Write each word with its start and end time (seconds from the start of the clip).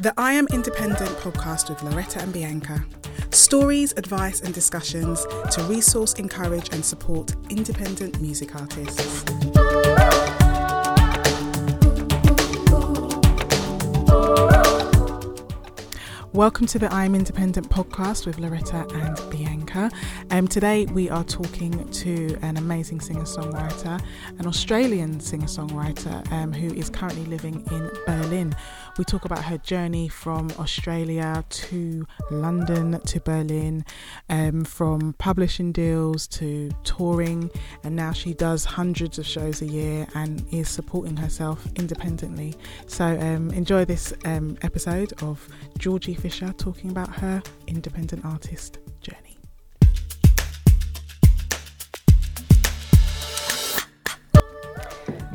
The 0.00 0.14
I 0.16 0.34
Am 0.34 0.46
Independent 0.52 1.10
podcast 1.16 1.68
with 1.68 1.82
Loretta 1.82 2.20
and 2.20 2.32
Bianca. 2.32 2.84
Stories, 3.30 3.92
advice, 3.96 4.40
and 4.42 4.54
discussions 4.54 5.26
to 5.50 5.62
resource, 5.64 6.12
encourage, 6.14 6.72
and 6.72 6.84
support 6.84 7.34
independent 7.50 8.20
music 8.20 8.54
artists. 8.54 9.24
Welcome 16.38 16.66
to 16.66 16.78
the 16.78 16.88
I 16.92 17.04
Am 17.04 17.16
Independent 17.16 17.68
podcast 17.68 18.24
with 18.24 18.38
Loretta 18.38 18.86
and 18.94 19.18
Bianca. 19.28 19.90
Um, 20.30 20.46
today 20.46 20.86
we 20.86 21.10
are 21.10 21.24
talking 21.24 21.90
to 21.90 22.38
an 22.42 22.58
amazing 22.58 23.00
singer 23.00 23.24
songwriter, 23.24 24.00
an 24.38 24.46
Australian 24.46 25.18
singer 25.18 25.48
songwriter 25.48 26.30
um, 26.30 26.52
who 26.52 26.72
is 26.74 26.90
currently 26.90 27.24
living 27.24 27.66
in 27.72 27.90
Berlin. 28.06 28.54
We 28.98 29.04
talk 29.04 29.24
about 29.24 29.44
her 29.44 29.58
journey 29.58 30.08
from 30.08 30.50
Australia 30.58 31.44
to 31.48 32.04
London 32.32 33.00
to 33.06 33.20
Berlin, 33.20 33.84
um, 34.28 34.64
from 34.64 35.12
publishing 35.14 35.70
deals 35.70 36.26
to 36.28 36.72
touring, 36.82 37.48
and 37.84 37.94
now 37.94 38.10
she 38.10 38.34
does 38.34 38.64
hundreds 38.64 39.16
of 39.20 39.24
shows 39.24 39.62
a 39.62 39.66
year 39.66 40.08
and 40.16 40.44
is 40.52 40.68
supporting 40.68 41.16
herself 41.16 41.64
independently. 41.76 42.56
So 42.88 43.04
um, 43.04 43.52
enjoy 43.52 43.84
this 43.84 44.12
um, 44.24 44.58
episode 44.62 45.12
of 45.22 45.48
Georgie 45.78 46.14
Fisher 46.14 46.52
talking 46.58 46.90
about 46.90 47.14
her 47.14 47.40
independent 47.68 48.24
artist 48.24 48.78
journey. 49.00 49.27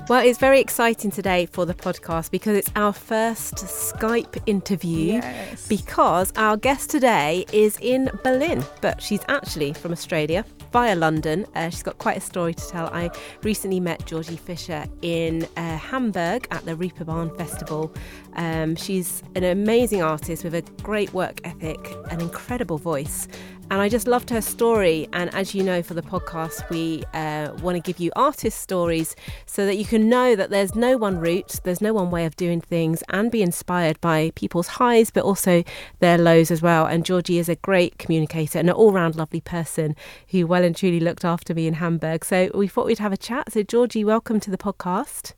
Well, 0.09 0.21
it's 0.21 0.38
very 0.38 0.59
exciting 0.59 1.12
today 1.12 1.45
for 1.45 1.66
the 1.66 1.73
podcast 1.73 2.30
because 2.30 2.57
it's 2.57 2.70
our 2.75 2.91
first 2.91 3.55
Skype 3.55 4.38
interview. 4.45 5.14
Yes. 5.14 5.66
Because 5.66 6.33
our 6.36 6.58
guest 6.58 6.89
today 6.89 7.45
is 7.53 7.78
in 7.80 8.11
Berlin, 8.22 8.66
but 8.81 9.02
she's 9.02 9.22
actually 9.30 9.72
from 9.72 9.94
Australia 9.94 10.44
via 10.73 10.94
London. 10.97 11.45
Uh, 11.55 11.69
she's 11.69 11.83
got 11.83 12.00
quite 12.00 12.17
a 12.17 12.22
story 12.22 12.53
to 12.53 12.67
tell. 12.67 12.88
I 12.88 13.11
recently 13.44 13.80
met 13.80 14.05
Georgie 14.05 14.36
Fisher 14.36 14.86
in 15.02 15.47
uh, 15.55 15.78
Hamburg 15.78 16.50
at 16.52 16.66
the 16.66 16.75
Reeperbahn 16.75 17.38
Festival. 17.38 17.94
Um, 18.33 18.75
she's 18.75 19.23
an 19.35 19.45
amazing 19.45 20.03
artist 20.03 20.44
with 20.44 20.53
a 20.53 20.63
great 20.81 21.13
work 21.13 21.39
ethic, 21.45 21.80
an 22.11 22.19
incredible 22.19 22.78
voice. 22.78 23.30
And 23.72 23.81
I 23.81 23.89
just 23.89 24.08
loved 24.08 24.30
her 24.30 24.42
story. 24.42 25.08
And 25.14 25.33
as 25.33 25.56
you 25.56 25.64
know, 25.64 25.81
for 25.81 25.95
the 25.95 26.02
podcast, 26.02 26.69
we 26.69 27.03
uh, 27.14 27.53
want 27.61 27.75
to 27.75 27.81
give 27.81 28.00
you 28.00 28.11
artist 28.16 28.59
stories 28.61 29.16
so 29.45 29.66
that 29.66 29.78
you 29.78 29.86
can 29.86 30.09
know 30.09 30.36
that 30.36 30.52
there's 30.52 30.75
no 30.75 30.95
one 30.95 31.17
route, 31.17 31.59
there's 31.64 31.81
no 31.81 31.94
one 31.94 32.11
way 32.11 32.25
of 32.25 32.36
doing 32.36 32.61
things, 32.61 33.03
and 33.09 33.31
be 33.31 33.41
inspired 33.41 34.00
by 34.00 34.31
people's 34.36 34.67
highs, 34.67 35.09
but 35.09 35.23
also 35.23 35.64
their 36.00 36.17
lows 36.17 36.52
as 36.52 36.61
well. 36.61 36.86
And 36.86 37.03
Georgie 37.03 37.39
is 37.39 37.50
a 37.50 37.56
great 37.56 37.97
communicator 37.97 38.59
and 38.59 38.69
an 38.69 38.75
all 38.75 38.91
round 38.91 39.16
lovely 39.16 39.41
person 39.41 39.95
who 40.30 40.45
well 40.45 40.64
and 40.64 40.75
truly 40.75 41.00
looked 41.00 41.25
after 41.25 41.53
me 41.53 41.66
in 41.66 41.75
Hamburg. 41.75 42.25
So 42.25 42.52
we 42.53 42.67
thought 42.67 42.86
we'd 42.86 43.00
have 43.00 43.14
a 43.14 43.17
chat. 43.17 43.53
So, 43.53 43.64
Georgie, 43.64 44.03
welcome 44.06 44.39
to 44.41 44.52
the 44.52 44.58
podcast. 44.58 45.34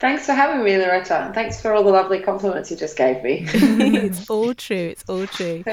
Thanks 0.00 0.26
for 0.26 0.32
having 0.32 0.64
me, 0.64 0.76
Loretta. 0.76 1.16
And 1.16 1.34
thanks 1.34 1.60
for 1.60 1.74
all 1.74 1.82
the 1.82 1.90
lovely 1.90 2.20
compliments 2.20 2.70
you 2.70 2.76
just 2.76 2.96
gave 2.96 3.22
me. 3.22 3.44
it's 3.52 4.30
all 4.30 4.54
true. 4.54 4.76
It's 4.76 5.04
all 5.08 5.26
true. 5.26 5.64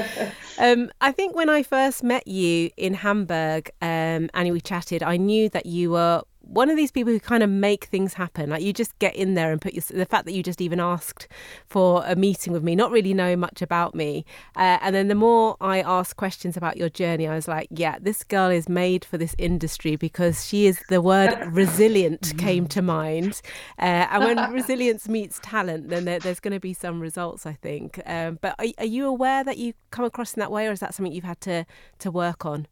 Um, 0.58 0.90
I 1.00 1.12
think 1.12 1.36
when 1.36 1.50
I 1.50 1.62
first 1.62 2.04
met 2.04 2.28
you 2.28 2.72
in 2.76 2.96
Hamburg 2.96 3.70
um, 3.82 4.30
and 4.34 4.52
we 4.52 4.62
chatted, 4.62 5.04
I 5.04 5.18
knew 5.18 5.50
that 5.50 5.68
you 5.68 5.92
were 5.92 6.24
one 6.48 6.70
of 6.70 6.78
these 6.78 6.92
people 6.92 7.12
who 7.12 7.20
kind 7.20 7.44
of 7.44 7.50
make 7.50 7.86
things 7.86 8.14
happen. 8.14 8.50
Like 8.50 8.62
you 8.62 8.74
just 8.74 8.98
get 9.00 9.16
in 9.16 9.34
there 9.34 9.52
and 9.52 9.62
put 9.62 9.74
your, 9.74 9.84
the 9.90 10.06
fact 10.06 10.26
that 10.26 10.34
you 10.34 10.44
just 10.44 10.62
even 10.62 10.80
asked 10.80 11.28
for 11.68 12.04
a 12.06 12.16
meeting 12.16 12.54
with 12.54 12.64
me, 12.64 12.76
not 12.76 12.92
really 12.92 13.14
knowing 13.14 13.40
much 13.40 13.62
about 13.62 13.96
me. 13.96 14.26
Uh, 14.56 14.78
and 14.82 14.96
then 14.96 15.08
the 15.08 15.16
more 15.16 15.58
I 15.60 15.82
asked 15.82 16.18
questions 16.18 16.56
about 16.56 16.78
your 16.78 16.90
journey, 16.90 17.28
I 17.28 17.36
was 17.36 17.48
like, 17.48 17.68
yeah, 17.72 17.98
this 18.00 18.24
girl 18.24 18.50
is 18.50 18.70
made 18.70 19.04
for 19.04 19.18
this 19.18 19.36
industry 19.38 19.96
because 19.96 20.46
she 20.46 20.68
is 20.68 20.82
the 20.90 21.02
word 21.02 21.36
resilient 21.52 22.34
came 22.38 22.68
to 22.68 22.82
mind. 22.82 23.42
Uh, 23.80 24.08
and 24.12 24.24
when 24.24 24.54
resilience 24.54 25.08
meets 25.10 25.40
talent, 25.42 25.90
then 25.90 26.06
there, 26.06 26.20
there's 26.20 26.40
going 26.40 26.54
to 26.54 26.60
be 26.60 26.74
some 26.74 27.00
results, 27.00 27.46
I 27.46 27.54
think. 27.54 28.00
Um, 28.06 28.40
but 28.42 28.56
are, 28.60 28.66
are 28.78 28.86
you 28.86 29.08
aware 29.08 29.44
that 29.44 29.58
you 29.58 29.74
come 29.92 30.06
across 30.06 30.34
in 30.34 30.40
that 30.40 30.52
way, 30.52 30.68
or 30.68 30.72
is 30.72 30.80
that 30.80 30.94
something 30.94 31.12
you've 31.12 31.24
had 31.24 31.42
to, 31.42 31.66
to 32.00 32.12
work 32.12 32.46
on? 32.46 32.68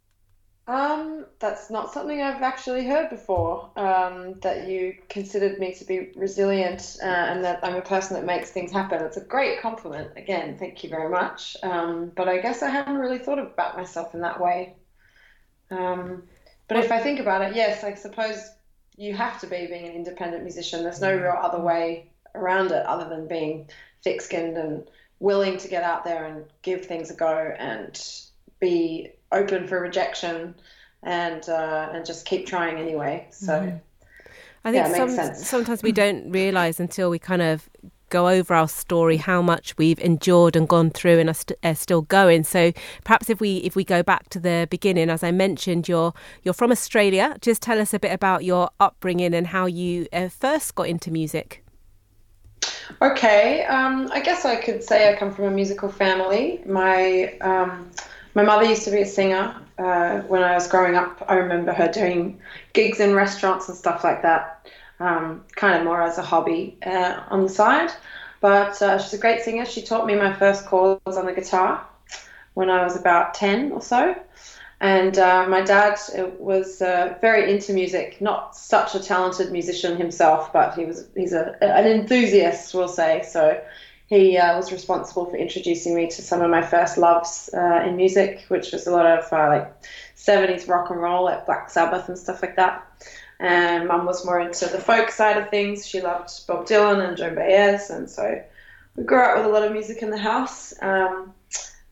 Um, 0.65 1.25
that's 1.39 1.69
not 1.69 1.93
something 1.93 2.21
I've 2.21 2.41
actually 2.41 2.85
heard 2.85 3.09
before. 3.09 3.69
Um, 3.75 4.39
that 4.39 4.67
you 4.67 4.95
considered 5.09 5.59
me 5.59 5.73
to 5.75 5.85
be 5.85 6.11
resilient 6.15 6.97
uh, 7.03 7.05
and 7.05 7.43
that 7.43 7.59
I'm 7.63 7.75
a 7.75 7.81
person 7.81 8.15
that 8.15 8.25
makes 8.25 8.51
things 8.51 8.71
happen. 8.71 9.03
It's 9.03 9.17
a 9.17 9.25
great 9.25 9.59
compliment. 9.59 10.11
Again, 10.15 10.57
thank 10.57 10.83
you 10.83 10.89
very 10.89 11.09
much. 11.09 11.57
Um, 11.63 12.11
but 12.15 12.29
I 12.29 12.39
guess 12.39 12.63
I 12.63 12.69
haven't 12.69 12.97
really 12.97 13.19
thought 13.19 13.39
about 13.39 13.75
myself 13.75 14.13
in 14.13 14.21
that 14.21 14.39
way. 14.39 14.75
Um, 15.69 16.23
but 16.69 16.77
if 16.77 16.91
I 16.91 16.99
think 16.99 17.19
about 17.19 17.41
it, 17.41 17.55
yes, 17.55 17.83
I 17.83 17.95
suppose 17.95 18.49
you 18.95 19.13
have 19.13 19.41
to 19.41 19.47
be 19.47 19.67
being 19.67 19.85
an 19.85 19.93
independent 19.93 20.43
musician. 20.43 20.83
There's 20.83 21.01
no 21.01 21.13
real 21.13 21.37
other 21.37 21.59
way 21.59 22.11
around 22.35 22.71
it 22.71 22.85
other 22.85 23.09
than 23.09 23.27
being 23.27 23.67
thick-skinned 24.03 24.57
and 24.57 24.87
willing 25.19 25.57
to 25.57 25.67
get 25.67 25.83
out 25.83 26.05
there 26.05 26.25
and 26.25 26.45
give 26.61 26.85
things 26.85 27.11
a 27.11 27.15
go 27.15 27.53
and 27.57 27.99
be 28.59 29.11
open 29.33 29.67
for 29.67 29.79
rejection 29.79 30.55
and 31.03 31.47
uh, 31.49 31.89
and 31.93 32.05
just 32.05 32.25
keep 32.25 32.45
trying 32.45 32.77
anyway. 32.77 33.27
So 33.31 33.53
mm-hmm. 33.53 33.77
I 34.65 34.71
think 34.71 34.95
yeah, 34.95 35.07
some, 35.07 35.35
sometimes 35.35 35.83
we 35.83 35.91
don't 36.03 36.31
realize 36.31 36.79
until 36.79 37.09
we 37.09 37.19
kind 37.19 37.41
of 37.41 37.69
go 38.13 38.29
over 38.29 38.53
our 38.53 38.67
story 38.67 39.17
how 39.17 39.41
much 39.41 39.75
we've 39.75 39.97
endured 39.99 40.55
and 40.55 40.69
gone 40.69 40.91
through 40.91 41.17
and 41.17 41.31
are, 41.31 41.33
st- 41.33 41.57
are, 41.63 41.73
still 41.73 42.03
going. 42.03 42.43
So 42.43 42.71
perhaps 43.03 43.27
if 43.27 43.41
we 43.41 43.57
if 43.57 43.75
we 43.75 43.83
go 43.83 44.03
back 44.03 44.29
to 44.29 44.39
the 44.39 44.67
beginning 44.69 45.09
as 45.09 45.23
i 45.23 45.31
mentioned 45.31 45.87
you're 45.87 46.13
you're 46.43 46.53
from 46.53 46.71
australia. 46.71 47.35
Just 47.41 47.63
tell 47.63 47.79
us 47.79 47.91
a 47.93 47.99
bit 47.99 48.11
about 48.13 48.43
your 48.43 48.69
upbringing 48.79 49.33
and 49.33 49.47
how 49.47 49.65
you 49.65 50.07
uh, 50.13 50.29
first 50.29 50.75
got 50.75 50.87
into 50.87 51.09
music. 51.09 51.65
Okay 53.01 53.65
um, 53.65 54.09
i 54.13 54.19
guess 54.19 54.45
i 54.45 54.55
could 54.55 54.83
say 54.83 55.11
i 55.11 55.17
come 55.17 55.33
from 55.33 55.45
a 55.45 55.51
musical 55.51 55.89
family. 55.89 56.61
My 56.67 57.35
um, 57.41 57.89
my 58.33 58.43
mother 58.43 58.65
used 58.65 58.83
to 58.83 58.91
be 58.91 59.01
a 59.01 59.05
singer 59.05 59.55
uh, 59.77 60.19
when 60.21 60.43
I 60.43 60.53
was 60.53 60.67
growing 60.67 60.95
up. 60.95 61.23
I 61.27 61.35
remember 61.35 61.73
her 61.73 61.87
doing 61.87 62.39
gigs 62.73 62.99
in 62.99 63.13
restaurants 63.13 63.69
and 63.69 63.77
stuff 63.77 64.03
like 64.03 64.21
that, 64.23 64.67
um, 64.99 65.43
kind 65.55 65.77
of 65.77 65.83
more 65.83 66.01
as 66.01 66.17
a 66.17 66.23
hobby 66.23 66.77
uh, 66.85 67.23
on 67.29 67.43
the 67.43 67.49
side. 67.49 67.91
But 68.41 68.81
uh, 68.81 68.99
she's 68.99 69.13
a 69.13 69.17
great 69.17 69.41
singer. 69.41 69.65
She 69.65 69.81
taught 69.81 70.05
me 70.05 70.15
my 70.15 70.33
first 70.33 70.65
chords 70.65 71.17
on 71.17 71.25
the 71.25 71.33
guitar 71.33 71.85
when 72.55 72.69
I 72.69 72.83
was 72.83 72.95
about 72.95 73.33
10 73.33 73.71
or 73.71 73.81
so. 73.81 74.15
And 74.79 75.17
uh, 75.17 75.47
my 75.47 75.61
dad 75.61 75.97
uh, 76.17 76.25
was 76.37 76.81
uh, 76.81 77.17
very 77.21 77.49
into 77.49 77.71
music, 77.71 78.19
not 78.19 78.53
such 78.53 78.95
a 78.95 78.99
talented 78.99 79.49
musician 79.49 79.95
himself, 79.95 80.51
but 80.51 80.73
he 80.75 80.83
was 80.83 81.07
he's 81.15 81.31
a, 81.31 81.55
an 81.61 81.87
enthusiast, 81.87 82.73
we'll 82.73 82.89
say. 82.89 83.23
So 83.23 83.61
he 84.07 84.37
uh, 84.37 84.55
was 84.55 84.71
responsible 84.71 85.25
for 85.25 85.37
introducing 85.37 85.95
me 85.95 86.07
to 86.07 86.21
some 86.21 86.41
of 86.41 86.49
my 86.49 86.61
first 86.61 86.97
loves 86.97 87.49
uh, 87.53 87.83
in 87.85 87.95
music, 87.95 88.45
which 88.49 88.71
was 88.71 88.85
a 88.85 88.91
lot 88.91 89.05
of 89.05 89.31
uh, 89.31 89.47
like 89.47 89.83
70s 90.15 90.67
rock 90.67 90.89
and 90.89 91.01
roll, 91.01 91.25
like 91.25 91.45
Black 91.45 91.69
Sabbath 91.69 92.09
and 92.09 92.17
stuff 92.17 92.41
like 92.41 92.55
that. 92.57 92.85
And 93.39 93.87
mum 93.87 94.05
was 94.05 94.25
more 94.25 94.39
into 94.39 94.67
the 94.67 94.79
folk 94.79 95.09
side 95.09 95.37
of 95.37 95.49
things. 95.49 95.87
She 95.87 96.01
loved 96.01 96.31
Bob 96.47 96.65
Dylan 96.65 97.05
and 97.07 97.17
Joan 97.17 97.35
Baez, 97.35 97.89
and 97.89 98.09
so 98.09 98.41
we 98.95 99.03
grew 99.03 99.21
up 99.21 99.37
with 99.37 99.45
a 99.45 99.49
lot 99.49 99.63
of 99.63 99.71
music 99.71 100.01
in 100.01 100.11
the 100.11 100.17
house. 100.17 100.73
Um, 100.81 101.33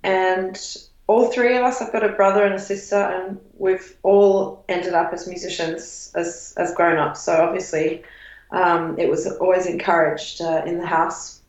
and 0.03 0.77
all 1.07 1.31
three 1.31 1.57
of 1.57 1.63
us, 1.63 1.81
I've 1.81 1.91
got 1.91 2.03
a 2.03 2.09
brother 2.09 2.43
and 2.45 2.53
a 2.53 2.59
sister, 2.59 2.95
and 2.95 3.39
we've 3.57 3.97
all 4.03 4.63
ended 4.69 4.93
up 4.93 5.11
as 5.13 5.27
musicians 5.27 6.11
as 6.15 6.53
as 6.57 6.73
grown 6.73 6.97
ups. 6.97 7.21
So 7.21 7.33
obviously, 7.35 8.03
um, 8.51 8.97
it 8.99 9.09
was 9.09 9.27
always 9.37 9.65
encouraged 9.65 10.41
uh, 10.41 10.63
in 10.65 10.77
the 10.77 10.85
house 10.85 11.40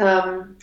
um, 0.00 0.56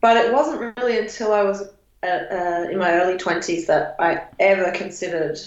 but 0.00 0.16
it 0.16 0.32
wasn't 0.32 0.76
really 0.76 0.98
until 0.98 1.32
I 1.32 1.42
was 1.42 1.68
at, 2.02 2.30
uh, 2.30 2.70
in 2.70 2.78
my 2.78 2.92
early 2.92 3.18
20s 3.18 3.66
that 3.66 3.96
I 3.98 4.22
ever 4.38 4.70
considered 4.72 5.38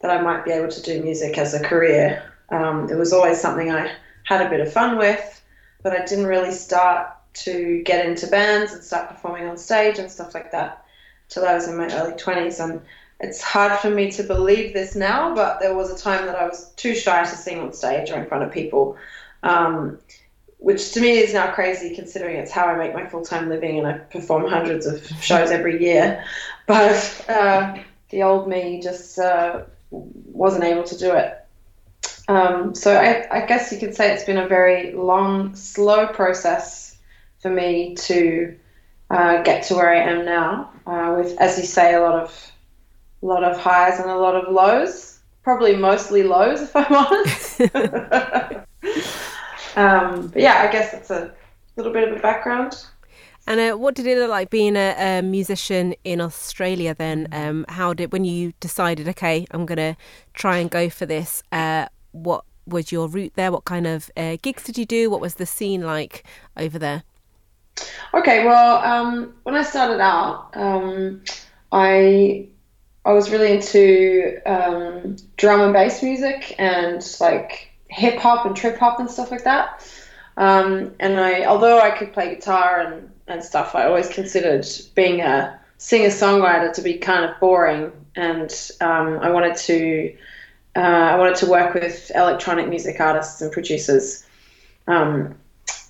that 0.00 0.10
I 0.10 0.22
might 0.22 0.44
be 0.44 0.50
able 0.50 0.70
to 0.70 0.82
do 0.82 1.02
music 1.02 1.36
as 1.38 1.54
a 1.54 1.60
career. 1.60 2.22
Um, 2.48 2.90
it 2.90 2.96
was 2.96 3.12
always 3.12 3.40
something 3.40 3.70
I 3.70 3.92
had 4.24 4.44
a 4.44 4.48
bit 4.48 4.60
of 4.60 4.72
fun 4.72 4.96
with, 4.96 5.42
but 5.82 5.92
I 5.92 6.04
didn't 6.04 6.26
really 6.26 6.52
start 6.52 7.10
to 7.32 7.82
get 7.84 8.06
into 8.06 8.26
bands 8.26 8.72
and 8.72 8.82
start 8.82 9.08
performing 9.08 9.46
on 9.46 9.56
stage 9.56 9.98
and 9.98 10.10
stuff 10.10 10.34
like 10.34 10.50
that 10.52 10.84
till 11.28 11.44
I 11.46 11.54
was 11.54 11.68
in 11.68 11.76
my 11.76 11.86
early 11.94 12.12
20s. 12.12 12.62
And 12.64 12.80
it's 13.20 13.42
hard 13.42 13.78
for 13.80 13.90
me 13.90 14.10
to 14.12 14.22
believe 14.22 14.72
this 14.72 14.96
now, 14.96 15.34
but 15.34 15.60
there 15.60 15.74
was 15.74 15.90
a 15.90 15.96
time 15.96 16.26
that 16.26 16.36
I 16.36 16.46
was 16.46 16.70
too 16.72 16.94
shy 16.94 17.22
to 17.22 17.36
sing 17.36 17.60
on 17.60 17.72
stage 17.72 18.10
or 18.10 18.16
in 18.16 18.26
front 18.26 18.44
of 18.44 18.50
people. 18.50 18.96
Um, 19.42 19.98
which 20.60 20.92
to 20.92 21.00
me 21.00 21.18
is 21.18 21.32
now 21.32 21.50
crazy 21.52 21.94
considering 21.94 22.36
it's 22.36 22.50
how 22.50 22.66
I 22.66 22.76
make 22.76 22.94
my 22.94 23.06
full 23.06 23.24
time 23.24 23.48
living 23.48 23.78
and 23.78 23.86
I 23.86 23.94
perform 23.94 24.46
hundreds 24.46 24.86
of 24.86 25.04
shows 25.20 25.50
every 25.50 25.82
year. 25.82 26.22
But 26.66 27.24
uh, 27.28 27.78
the 28.10 28.22
old 28.22 28.46
me 28.46 28.80
just 28.82 29.18
uh, 29.18 29.62
wasn't 29.90 30.64
able 30.64 30.84
to 30.84 30.98
do 30.98 31.12
it. 31.12 31.36
Um, 32.28 32.74
so 32.74 32.94
I, 32.94 33.26
I, 33.30 33.46
guess 33.46 33.72
you 33.72 33.78
could 33.78 33.94
say 33.94 34.12
it's 34.14 34.24
been 34.24 34.38
a 34.38 34.46
very 34.46 34.92
long, 34.92 35.56
slow 35.56 36.06
process 36.06 36.96
for 37.40 37.50
me 37.50 37.96
to 37.96 38.56
uh, 39.10 39.42
get 39.42 39.64
to 39.64 39.74
where 39.74 39.92
I 39.92 39.98
am 39.98 40.24
now. 40.24 40.70
Uh, 40.86 41.14
with, 41.18 41.36
as 41.40 41.58
you 41.58 41.64
say, 41.64 41.94
a 41.94 42.00
lot 42.00 42.14
of 42.14 42.52
a 43.22 43.26
lot 43.26 43.42
of 43.42 43.58
highs 43.58 43.98
and 43.98 44.08
a 44.10 44.16
lot 44.16 44.36
of 44.36 44.52
lows. 44.52 45.18
Probably 45.42 45.74
mostly 45.74 46.22
lows, 46.22 46.62
if 46.62 46.76
I'm 46.76 46.94
honest. 46.94 47.60
um, 49.76 50.28
but 50.28 50.42
yeah, 50.42 50.66
I 50.66 50.72
guess 50.72 50.94
it's 50.94 51.10
a 51.10 51.32
little 51.76 51.92
bit 51.92 52.08
of 52.08 52.16
a 52.16 52.20
background. 52.20 52.84
And 53.46 53.58
uh, 53.58 53.76
what 53.76 53.94
did 53.94 54.06
it 54.06 54.18
look 54.18 54.30
like 54.30 54.50
being 54.50 54.76
a, 54.76 54.94
a 54.98 55.22
musician 55.22 55.94
in 56.04 56.20
Australia 56.20 56.94
then? 56.94 57.26
Um, 57.32 57.64
how 57.68 57.94
did, 57.94 58.12
when 58.12 58.24
you 58.24 58.52
decided, 58.60 59.08
okay, 59.08 59.46
I'm 59.50 59.66
going 59.66 59.78
to 59.78 59.96
try 60.34 60.58
and 60.58 60.70
go 60.70 60.90
for 60.90 61.06
this, 61.06 61.42
uh, 61.50 61.86
what 62.12 62.44
was 62.66 62.92
your 62.92 63.08
route 63.08 63.32
there? 63.34 63.50
What 63.50 63.64
kind 63.64 63.86
of 63.86 64.10
uh, 64.16 64.36
gigs 64.42 64.64
did 64.64 64.78
you 64.78 64.86
do? 64.86 65.10
What 65.10 65.20
was 65.20 65.34
the 65.34 65.46
scene 65.46 65.82
like 65.82 66.24
over 66.56 66.78
there? 66.78 67.02
Okay, 68.12 68.44
well, 68.44 68.84
um, 68.84 69.34
when 69.44 69.54
I 69.54 69.62
started 69.62 70.00
out, 70.00 70.50
um, 70.54 71.22
I 71.72 72.48
I 73.04 73.12
was 73.12 73.30
really 73.30 73.52
into 73.52 74.38
um, 74.44 75.16
drum 75.38 75.62
and 75.62 75.72
bass 75.72 76.02
music 76.02 76.54
and 76.58 77.02
like 77.20 77.69
hip 77.90 78.18
hop 78.18 78.46
and 78.46 78.56
trip 78.56 78.78
hop 78.78 79.00
and 79.00 79.10
stuff 79.10 79.30
like 79.30 79.44
that. 79.44 79.86
Um, 80.36 80.94
and 81.00 81.20
I, 81.20 81.44
although 81.44 81.80
I 81.80 81.90
could 81.90 82.12
play 82.12 82.34
guitar 82.34 82.80
and, 82.80 83.10
and 83.26 83.42
stuff, 83.42 83.74
I 83.74 83.84
always 83.84 84.08
considered 84.08 84.66
being 84.94 85.20
a 85.20 85.60
singer 85.78 86.08
songwriter 86.08 86.72
to 86.74 86.82
be 86.82 86.98
kind 86.98 87.24
of 87.24 87.38
boring. 87.40 87.92
And 88.16 88.50
um, 88.80 89.18
I 89.20 89.30
wanted 89.30 89.56
to, 89.56 90.16
uh, 90.76 90.78
I 90.78 91.16
wanted 91.16 91.36
to 91.36 91.46
work 91.46 91.74
with 91.74 92.10
electronic 92.14 92.68
music 92.68 93.00
artists 93.00 93.42
and 93.42 93.52
producers, 93.52 94.24
um, 94.86 95.34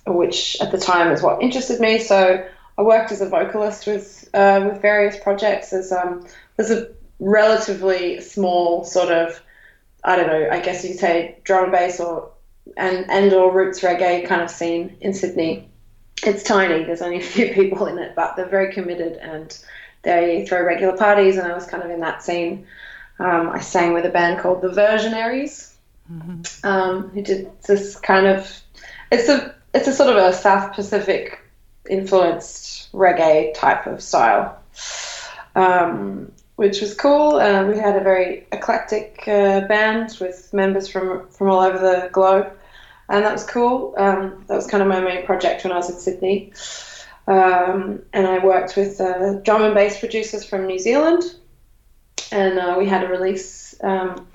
which 0.05 0.57
at 0.59 0.71
the 0.71 0.77
time 0.77 1.11
is 1.11 1.21
what 1.21 1.41
interested 1.41 1.79
me. 1.79 1.99
So 1.99 2.45
I 2.77 2.81
worked 2.81 3.11
as 3.11 3.21
a 3.21 3.29
vocalist 3.29 3.85
with 3.85 4.29
uh, 4.33 4.69
with 4.71 4.81
various 4.81 5.17
projects. 5.17 5.71
As 5.73 5.91
um, 5.91 6.25
there's 6.55 6.71
a 6.71 6.89
relatively 7.19 8.19
small 8.21 8.83
sort 8.83 9.11
of, 9.11 9.41
I 10.03 10.15
don't 10.15 10.27
know, 10.27 10.49
I 10.51 10.59
guess 10.59 10.83
you'd 10.83 10.97
say 10.97 11.37
drum 11.43 11.65
and 11.65 11.71
bass 11.71 11.99
or 11.99 12.31
and 12.77 13.09
and 13.09 13.33
or 13.33 13.51
roots 13.51 13.81
reggae 13.81 14.27
kind 14.27 14.41
of 14.41 14.49
scene 14.49 14.97
in 15.01 15.13
Sydney. 15.13 15.69
It's 16.23 16.43
tiny. 16.43 16.83
There's 16.83 17.01
only 17.01 17.17
a 17.17 17.23
few 17.23 17.53
people 17.53 17.87
in 17.87 17.97
it, 17.97 18.15
but 18.15 18.35
they're 18.35 18.47
very 18.47 18.73
committed 18.73 19.17
and 19.17 19.57
they 20.03 20.45
throw 20.45 20.63
regular 20.63 20.97
parties. 20.97 21.37
And 21.37 21.51
I 21.51 21.53
was 21.53 21.65
kind 21.65 21.83
of 21.83 21.89
in 21.89 21.99
that 22.01 22.23
scene. 22.23 22.67
Um, 23.19 23.49
I 23.49 23.59
sang 23.59 23.93
with 23.93 24.05
a 24.05 24.09
band 24.09 24.39
called 24.39 24.61
the 24.61 24.69
Versionaries, 24.69 25.73
mm-hmm. 26.11 26.67
um, 26.67 27.09
who 27.09 27.21
did 27.21 27.51
this 27.63 27.95
kind 27.99 28.25
of. 28.25 28.61
It's 29.11 29.29
a 29.29 29.53
it's 29.73 29.87
a 29.87 29.93
sort 29.93 30.09
of 30.09 30.17
a 30.17 30.33
South 30.33 30.73
Pacific 30.73 31.39
influenced 31.89 32.91
reggae 32.93 33.53
type 33.53 33.85
of 33.85 34.01
style. 34.01 34.59
Um, 35.55 36.31
which 36.61 36.79
was 36.79 36.93
cool. 36.93 37.37
Uh, 37.37 37.65
we 37.65 37.75
had 37.75 37.95
a 37.95 38.03
very 38.03 38.45
eclectic 38.51 39.23
uh, 39.27 39.61
band 39.61 40.15
with 40.21 40.53
members 40.53 40.87
from 40.87 41.27
from 41.29 41.49
all 41.49 41.59
over 41.59 41.79
the 41.79 42.07
globe, 42.11 42.53
and 43.09 43.25
that 43.25 43.33
was 43.33 43.43
cool. 43.43 43.95
Um, 43.97 44.45
that 44.45 44.55
was 44.55 44.67
kind 44.67 44.83
of 44.83 44.87
my 44.87 44.99
main 44.99 45.25
project 45.25 45.63
when 45.63 45.73
I 45.73 45.77
was 45.77 45.89
in 45.89 45.97
Sydney. 45.97 46.53
Um, 47.25 48.03
and 48.13 48.27
I 48.27 48.45
worked 48.45 48.77
with 48.77 49.01
uh, 49.01 49.39
drum 49.39 49.63
and 49.63 49.73
bass 49.73 49.99
producers 49.99 50.45
from 50.45 50.67
New 50.67 50.77
Zealand, 50.77 51.23
and 52.31 52.59
uh, 52.59 52.75
we 52.77 52.85
had 52.85 53.03
a 53.03 53.07
release 53.07 53.73
um, 53.81 54.27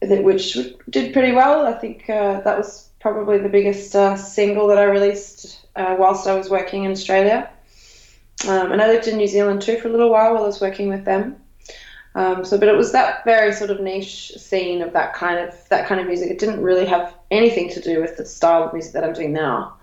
that, 0.00 0.22
which 0.22 0.58
did 0.90 1.14
pretty 1.14 1.32
well. 1.32 1.64
I 1.64 1.72
think 1.72 2.10
uh, 2.10 2.42
that 2.42 2.58
was 2.58 2.90
probably 3.00 3.38
the 3.38 3.48
biggest 3.48 3.96
uh, 3.96 4.18
single 4.18 4.66
that 4.66 4.78
I 4.78 4.84
released 4.84 5.66
whilst 5.74 6.26
I 6.26 6.34
was 6.36 6.50
working 6.50 6.84
in 6.84 6.90
Australia. 6.90 7.48
Um, 8.46 8.72
and 8.72 8.82
I 8.82 8.88
lived 8.88 9.08
in 9.08 9.16
New 9.16 9.26
Zealand 9.26 9.62
too 9.62 9.78
for 9.78 9.88
a 9.88 9.90
little 9.90 10.10
while 10.10 10.34
while 10.34 10.42
I 10.42 10.46
was 10.46 10.60
working 10.60 10.90
with 10.90 11.06
them. 11.06 11.36
Um, 12.16 12.46
so, 12.46 12.56
but 12.56 12.68
it 12.68 12.76
was 12.76 12.92
that 12.92 13.24
very 13.26 13.52
sort 13.52 13.68
of 13.70 13.78
niche 13.78 14.32
scene 14.38 14.80
of 14.80 14.94
that 14.94 15.12
kind 15.12 15.38
of 15.38 15.54
that 15.68 15.86
kind 15.86 16.00
of 16.00 16.06
music. 16.06 16.30
It 16.30 16.38
didn't 16.38 16.62
really 16.62 16.86
have 16.86 17.14
anything 17.30 17.68
to 17.70 17.80
do 17.80 18.00
with 18.00 18.16
the 18.16 18.24
style 18.24 18.64
of 18.64 18.72
music 18.72 18.94
that 18.94 19.04
I'm 19.04 19.12
doing 19.12 19.34
now. 19.34 19.76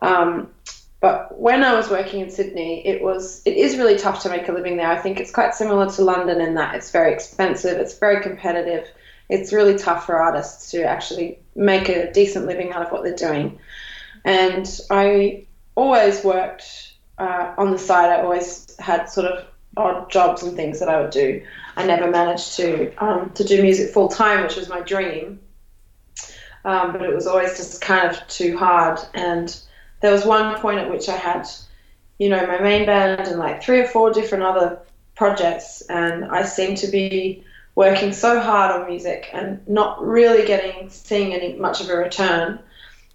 Um, 0.00 0.50
but 1.00 1.36
when 1.36 1.64
I 1.64 1.74
was 1.74 1.90
working 1.90 2.20
in 2.20 2.30
Sydney, 2.30 2.86
it 2.86 3.02
was 3.02 3.42
it 3.44 3.56
is 3.56 3.76
really 3.76 3.98
tough 3.98 4.22
to 4.22 4.30
make 4.30 4.48
a 4.48 4.52
living 4.52 4.76
there. 4.76 4.86
I 4.86 4.96
think 4.96 5.18
it's 5.18 5.32
quite 5.32 5.52
similar 5.52 5.90
to 5.90 6.02
London 6.02 6.40
in 6.40 6.54
that 6.54 6.76
it's 6.76 6.92
very 6.92 7.12
expensive, 7.12 7.76
it's 7.78 7.98
very 7.98 8.22
competitive. 8.22 8.88
It's 9.28 9.52
really 9.52 9.76
tough 9.76 10.06
for 10.06 10.16
artists 10.16 10.70
to 10.70 10.84
actually 10.84 11.40
make 11.56 11.88
a 11.88 12.12
decent 12.12 12.46
living 12.46 12.72
out 12.72 12.86
of 12.86 12.92
what 12.92 13.02
they're 13.02 13.16
doing. 13.16 13.58
And 14.24 14.80
I 14.90 15.46
always 15.74 16.22
worked 16.22 16.92
uh, 17.18 17.54
on 17.58 17.72
the 17.72 17.78
side. 17.78 18.10
I 18.10 18.22
always 18.22 18.76
had 18.78 19.06
sort 19.06 19.26
of 19.26 19.44
odd 19.76 20.10
jobs 20.10 20.42
and 20.42 20.56
things 20.56 20.80
that 20.80 20.88
I 20.88 21.00
would 21.00 21.10
do. 21.10 21.44
I 21.76 21.86
never 21.86 22.10
managed 22.10 22.56
to 22.56 22.94
um, 22.96 23.30
to 23.30 23.44
do 23.44 23.62
music 23.62 23.90
full 23.92 24.08
time, 24.08 24.42
which 24.42 24.56
was 24.56 24.68
my 24.68 24.80
dream. 24.80 25.40
Um, 26.64 26.92
but 26.92 27.02
it 27.02 27.14
was 27.14 27.26
always 27.26 27.56
just 27.56 27.80
kind 27.80 28.08
of 28.08 28.26
too 28.28 28.56
hard. 28.56 28.98
And 29.12 29.54
there 30.00 30.12
was 30.12 30.24
one 30.24 30.58
point 30.60 30.78
at 30.78 30.90
which 30.90 31.08
I 31.08 31.16
had, 31.16 31.46
you 32.18 32.28
know, 32.28 32.46
my 32.46 32.58
main 32.58 32.86
band 32.86 33.28
and 33.28 33.38
like 33.38 33.62
three 33.62 33.80
or 33.80 33.86
four 33.86 34.12
different 34.12 34.44
other 34.44 34.78
projects, 35.14 35.82
and 35.82 36.24
I 36.24 36.44
seemed 36.44 36.78
to 36.78 36.88
be 36.88 37.44
working 37.74 38.12
so 38.12 38.40
hard 38.40 38.70
on 38.70 38.86
music 38.86 39.28
and 39.32 39.66
not 39.66 40.00
really 40.04 40.46
getting 40.46 40.88
seeing 40.90 41.34
any 41.34 41.54
much 41.54 41.80
of 41.80 41.88
a 41.88 41.96
return. 41.96 42.60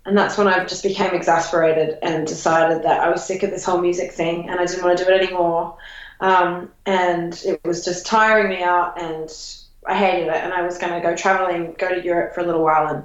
And 0.06 0.18
that's 0.18 0.38
when 0.38 0.48
I 0.48 0.66
just 0.66 0.84
became 0.84 1.14
exasperated 1.14 1.98
and 2.02 2.26
decided 2.26 2.84
that 2.84 3.00
I 3.02 3.10
was 3.10 3.24
sick 3.24 3.44
of 3.44 3.52
this 3.52 3.64
whole 3.64 3.82
music 3.82 4.12
thing 4.12 4.50
and 4.50 4.60
I 4.60 4.66
didn't 4.66 4.84
want 4.84 4.98
to 4.98 5.06
do 5.06 5.12
it 5.12 5.22
anymore. 5.22 5.78
Um, 6.20 6.72
and 6.86 7.34
it 7.46 7.62
was 7.64 7.86
just 7.86 8.06
tiring 8.06 8.50
me 8.50 8.62
out, 8.62 9.02
and 9.02 9.30
I 9.86 9.96
hated 9.96 10.28
it. 10.28 10.44
And 10.44 10.54
I 10.54 10.62
was 10.64 10.78
going 10.78 10.94
to 10.94 11.00
go 11.00 11.16
traveling, 11.16 11.76
go 11.78 11.90
to 11.90 12.04
Europe 12.04 12.36
for 12.36 12.42
a 12.42 12.46
little 12.46 12.64
while, 12.64 12.94
and 12.94 13.04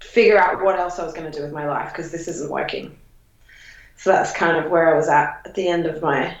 figure 0.00 0.38
out 0.38 0.62
what 0.62 0.78
else 0.78 0.98
I 0.98 1.04
was 1.04 1.14
going 1.14 1.30
to 1.30 1.36
do 1.36 1.42
with 1.42 1.52
my 1.52 1.66
life 1.66 1.92
because 1.92 2.10
this 2.10 2.28
isn't 2.28 2.50
working. 2.50 2.96
So 3.96 4.10
that's 4.10 4.32
kind 4.32 4.56
of 4.56 4.70
where 4.70 4.92
I 4.92 4.96
was 4.96 5.08
at 5.08 5.42
at 5.44 5.54
the 5.54 5.68
end 5.68 5.86
of 5.86 6.02
my 6.02 6.36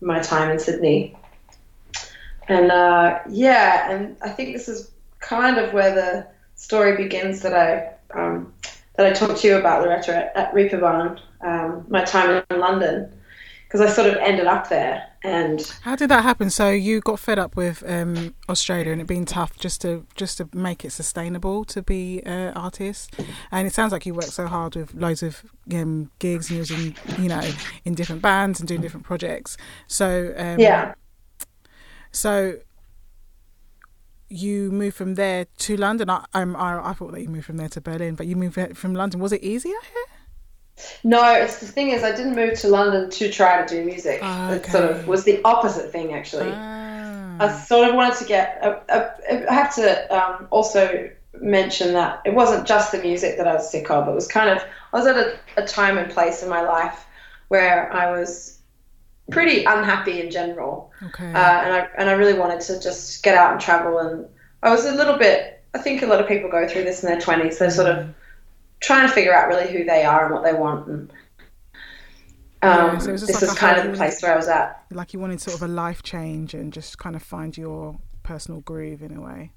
my 0.00 0.20
time 0.20 0.50
in 0.50 0.58
Sydney. 0.58 1.16
And 2.48 2.70
uh, 2.70 3.20
yeah, 3.28 3.90
and 3.90 4.16
I 4.22 4.28
think 4.30 4.52
this 4.54 4.68
is 4.68 4.90
kind 5.18 5.58
of 5.58 5.72
where 5.72 5.94
the 5.94 6.26
story 6.54 6.96
begins 6.96 7.40
that 7.42 7.54
I 7.54 8.18
um, 8.18 8.52
that 8.96 9.06
I 9.06 9.12
talked 9.12 9.40
to 9.40 9.48
you 9.48 9.56
about, 9.56 9.82
Loretta, 9.82 10.16
at, 10.16 10.36
at 10.36 10.54
Reeperbahn, 10.54 11.20
um, 11.40 11.86
my 11.88 12.04
time 12.04 12.42
in 12.50 12.58
London 12.58 13.12
because 13.68 13.82
I 13.82 13.88
sort 13.88 14.08
of 14.08 14.14
ended 14.16 14.46
up 14.46 14.70
there. 14.70 15.06
And 15.22 15.60
how 15.82 15.94
did 15.94 16.08
that 16.08 16.22
happen? 16.22 16.48
So 16.48 16.70
you 16.70 17.00
got 17.00 17.20
fed 17.20 17.38
up 17.38 17.54
with 17.54 17.84
um, 17.86 18.34
Australia 18.48 18.92
and 18.92 19.00
it 19.00 19.06
being 19.06 19.26
tough 19.26 19.58
just 19.58 19.82
to 19.82 20.06
just 20.14 20.38
to 20.38 20.48
make 20.54 20.84
it 20.84 20.90
sustainable 20.90 21.64
to 21.66 21.82
be 21.82 22.22
an 22.22 22.48
uh, 22.48 22.52
artist. 22.58 23.14
And 23.50 23.66
it 23.66 23.74
sounds 23.74 23.92
like 23.92 24.06
you 24.06 24.14
worked 24.14 24.32
so 24.32 24.46
hard 24.46 24.74
with 24.74 24.94
loads 24.94 25.22
of 25.22 25.42
um, 25.74 26.10
gigs 26.18 26.48
and 26.48 26.56
you 26.56 26.60
was 26.60 26.70
in 26.70 26.94
you 27.22 27.28
know 27.28 27.42
in 27.84 27.94
different 27.94 28.22
bands 28.22 28.58
and 28.58 28.66
doing 28.66 28.80
different 28.80 29.04
projects. 29.04 29.58
So 29.86 30.32
um, 30.36 30.58
yeah. 30.58 30.94
So 32.10 32.60
you 34.30 34.70
moved 34.70 34.96
from 34.96 35.16
there 35.16 35.46
to 35.58 35.76
London. 35.76 36.08
I, 36.08 36.24
I 36.32 36.42
I 36.42 36.92
thought 36.94 37.12
that 37.12 37.20
you 37.20 37.28
moved 37.28 37.46
from 37.46 37.58
there 37.58 37.68
to 37.70 37.82
Berlin, 37.82 38.14
but 38.14 38.26
you 38.26 38.36
moved 38.36 38.78
from 38.78 38.94
London. 38.94 39.20
Was 39.20 39.32
it 39.32 39.42
easier 39.42 39.80
here? 39.92 40.17
No, 41.04 41.32
it's 41.32 41.60
the 41.60 41.66
thing 41.66 41.90
is, 41.90 42.02
I 42.02 42.14
didn't 42.14 42.34
move 42.34 42.58
to 42.60 42.68
London 42.68 43.10
to 43.10 43.30
try 43.30 43.64
to 43.64 43.66
do 43.66 43.84
music. 43.84 44.22
okay. 44.22 44.56
It 44.56 44.66
sort 44.66 44.84
of 44.84 45.06
was 45.06 45.24
the 45.24 45.42
opposite 45.44 45.90
thing, 45.92 46.14
actually. 46.14 46.50
Ah. 46.52 47.36
I 47.40 47.52
sort 47.52 47.88
of 47.88 47.94
wanted 47.94 48.18
to 48.18 48.24
get. 48.24 48.58
I 48.90 49.54
have 49.54 49.74
to 49.76 50.16
um, 50.16 50.48
also 50.50 51.10
mention 51.40 51.92
that 51.92 52.22
it 52.24 52.34
wasn't 52.34 52.66
just 52.66 52.92
the 52.92 52.98
music 52.98 53.36
that 53.36 53.46
I 53.46 53.54
was 53.54 53.70
sick 53.70 53.90
of. 53.90 54.08
It 54.08 54.14
was 54.14 54.26
kind 54.26 54.50
of 54.50 54.64
I 54.92 54.96
was 54.96 55.06
at 55.06 55.16
a, 55.16 55.38
a 55.56 55.66
time 55.66 55.98
and 55.98 56.10
place 56.10 56.42
in 56.42 56.48
my 56.48 56.62
life 56.62 57.06
where 57.48 57.92
I 57.92 58.18
was 58.18 58.58
pretty 59.30 59.64
unhappy 59.64 60.20
in 60.20 60.30
general, 60.30 60.90
okay. 61.02 61.26
uh, 61.26 61.60
and 61.62 61.74
I 61.74 61.88
and 61.96 62.08
I 62.08 62.12
really 62.12 62.38
wanted 62.38 62.60
to 62.62 62.80
just 62.80 63.22
get 63.22 63.36
out 63.36 63.52
and 63.52 63.60
travel. 63.60 63.98
And 63.98 64.26
I 64.62 64.70
was 64.70 64.84
a 64.84 64.92
little 64.92 65.16
bit. 65.16 65.62
I 65.74 65.78
think 65.78 66.02
a 66.02 66.06
lot 66.06 66.20
of 66.20 66.26
people 66.26 66.50
go 66.50 66.66
through 66.66 66.84
this 66.84 67.02
in 67.02 67.08
their 67.08 67.20
twenties. 67.20 67.58
They're 67.58 67.70
sort 67.70 67.90
of 67.90 68.14
trying 68.80 69.08
to 69.08 69.12
figure 69.12 69.34
out 69.34 69.48
really 69.48 69.70
who 69.70 69.84
they 69.84 70.04
are 70.04 70.26
and 70.26 70.34
what 70.34 70.44
they 70.44 70.52
want. 70.52 70.86
And 70.88 71.10
um, 72.62 72.94
yeah, 72.94 72.98
so 72.98 73.12
this 73.12 73.32
like 73.32 73.42
is 73.42 73.54
kind 73.54 73.78
of 73.78 73.90
the 73.90 73.96
place 73.96 74.22
where 74.22 74.32
I 74.32 74.36
was 74.36 74.48
at. 74.48 74.84
Like 74.90 75.12
you 75.12 75.20
wanted 75.20 75.40
sort 75.40 75.56
of 75.56 75.62
a 75.62 75.68
life 75.68 76.02
change 76.02 76.54
and 76.54 76.72
just 76.72 76.98
kind 76.98 77.14
of 77.14 77.22
find 77.22 77.56
your 77.56 77.98
personal 78.22 78.60
groove 78.60 79.02
in 79.02 79.16
a 79.16 79.20
way. 79.20 79.52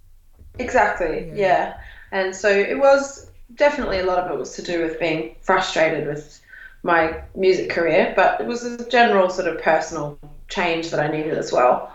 Exactly. 0.60 1.30
Yeah. 1.30 1.36
yeah. 1.36 1.78
And 2.12 2.36
so 2.36 2.50
it 2.50 2.78
was 2.78 3.32
definitely 3.56 4.00
a 4.00 4.06
lot 4.06 4.20
of 4.20 4.32
it 4.32 4.38
was 4.38 4.56
to 4.56 4.62
do 4.62 4.82
with 4.82 5.00
being 5.00 5.36
frustrated 5.42 6.08
with 6.08 6.42
my 6.84 7.22
music 7.36 7.70
career, 7.70 8.13
but 8.16 8.40
it 8.42 8.48
was 8.48 8.63
a 8.63 8.90
general 8.90 9.30
sort 9.30 9.48
of 9.48 9.62
personal 9.62 10.18
change 10.50 10.90
that 10.92 11.00
I 11.00 11.08
needed 11.08 11.38
as 11.38 11.51
well. 11.51 11.94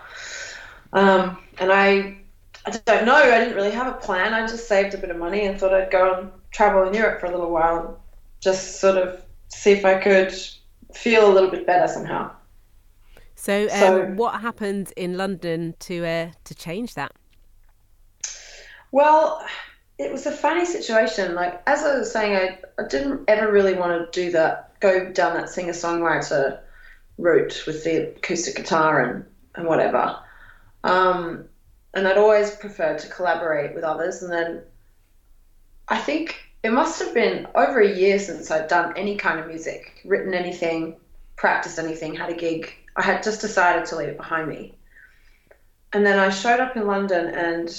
Um, 0.93 1.37
and 1.59 1.71
I, 1.71 2.17
I 2.65 2.71
don't 2.85 3.05
know. 3.05 3.15
I 3.15 3.39
didn't 3.39 3.55
really 3.55 3.71
have 3.71 3.87
a 3.87 3.97
plan. 3.97 4.33
I 4.33 4.41
just 4.47 4.67
saved 4.67 4.93
a 4.93 4.97
bit 4.97 5.09
of 5.09 5.17
money 5.17 5.45
and 5.45 5.59
thought 5.59 5.73
I'd 5.73 5.91
go 5.91 6.13
and 6.13 6.31
travel 6.57 6.87
in 6.87 6.93
Europe 6.93 7.19
for 7.19 7.27
a 7.27 7.31
little 7.31 7.51
while, 7.51 8.01
just 8.41 8.79
sort 8.79 8.97
of 8.97 9.21
see 9.49 9.71
if 9.71 9.85
I 9.85 9.99
could 9.99 10.33
feel 10.93 11.31
a 11.31 11.33
little 11.33 11.51
bit 11.51 11.67
better 11.67 11.87
somehow. 11.87 12.31
So, 13.35 13.63
um, 13.65 13.69
so 13.69 14.05
what 14.15 14.41
happened 14.41 14.91
in 14.97 15.15
London 15.15 15.75
to 15.81 16.05
uh, 16.05 16.31
to 16.43 16.55
change 16.55 16.95
that? 16.95 17.11
Well, 18.91 19.45
it 19.99 20.11
was 20.11 20.25
a 20.25 20.31
funny 20.31 20.65
situation. 20.65 21.35
Like 21.35 21.61
as 21.67 21.83
I 21.83 21.99
was 21.99 22.11
saying, 22.11 22.35
I, 22.35 22.59
I 22.81 22.87
didn't 22.87 23.25
ever 23.27 23.51
really 23.51 23.75
want 23.75 24.11
to 24.11 24.19
do 24.19 24.31
that, 24.31 24.79
go 24.79 25.11
down 25.11 25.35
that 25.35 25.49
singer 25.49 25.73
songwriter 25.73 26.59
route 27.19 27.63
with 27.67 27.83
the 27.83 28.09
acoustic 28.15 28.55
guitar 28.55 29.03
and 29.03 29.25
and 29.53 29.67
whatever. 29.67 30.17
Um, 30.83 31.45
and 31.93 32.07
I'd 32.07 32.17
always 32.17 32.55
preferred 32.55 32.99
to 32.99 33.09
collaborate 33.09 33.75
with 33.75 33.83
others. 33.83 34.23
And 34.23 34.31
then 34.31 34.63
I 35.87 35.97
think 35.97 36.46
it 36.67 36.73
must 36.73 36.99
have 36.99 37.13
been 37.13 37.47
over 37.55 37.79
a 37.79 37.95
year 37.95 38.19
since 38.19 38.51
I'd 38.51 38.67
done 38.67 38.93
any 38.97 39.15
kind 39.15 39.39
of 39.39 39.47
music, 39.47 40.01
written 40.03 40.33
anything, 40.33 40.97
practiced 41.37 41.79
anything, 41.79 42.13
had 42.13 42.29
a 42.29 42.35
gig. 42.35 42.75
I 42.97 43.03
had 43.03 43.23
just 43.23 43.39
decided 43.39 43.85
to 43.85 43.95
leave 43.95 44.09
it 44.09 44.17
behind 44.17 44.49
me. 44.49 44.75
And 45.93 46.05
then 46.05 46.19
I 46.19 46.27
showed 46.27 46.59
up 46.59 46.75
in 46.75 46.85
London 46.85 47.27
and 47.27 47.69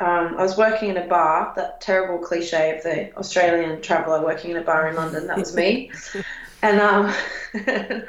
um, 0.00 0.38
I 0.38 0.42
was 0.42 0.56
working 0.56 0.88
in 0.88 0.96
a 0.96 1.06
bar, 1.06 1.52
that 1.56 1.82
terrible 1.82 2.18
cliche 2.26 2.78
of 2.78 2.82
the 2.82 3.14
Australian 3.18 3.82
traveller 3.82 4.24
working 4.24 4.52
in 4.52 4.56
a 4.56 4.62
bar 4.62 4.88
in 4.88 4.96
London. 4.96 5.26
That 5.26 5.36
was 5.36 5.54
me. 5.54 5.92
and 6.62 6.80
um, 6.80 7.14
and 7.52 8.06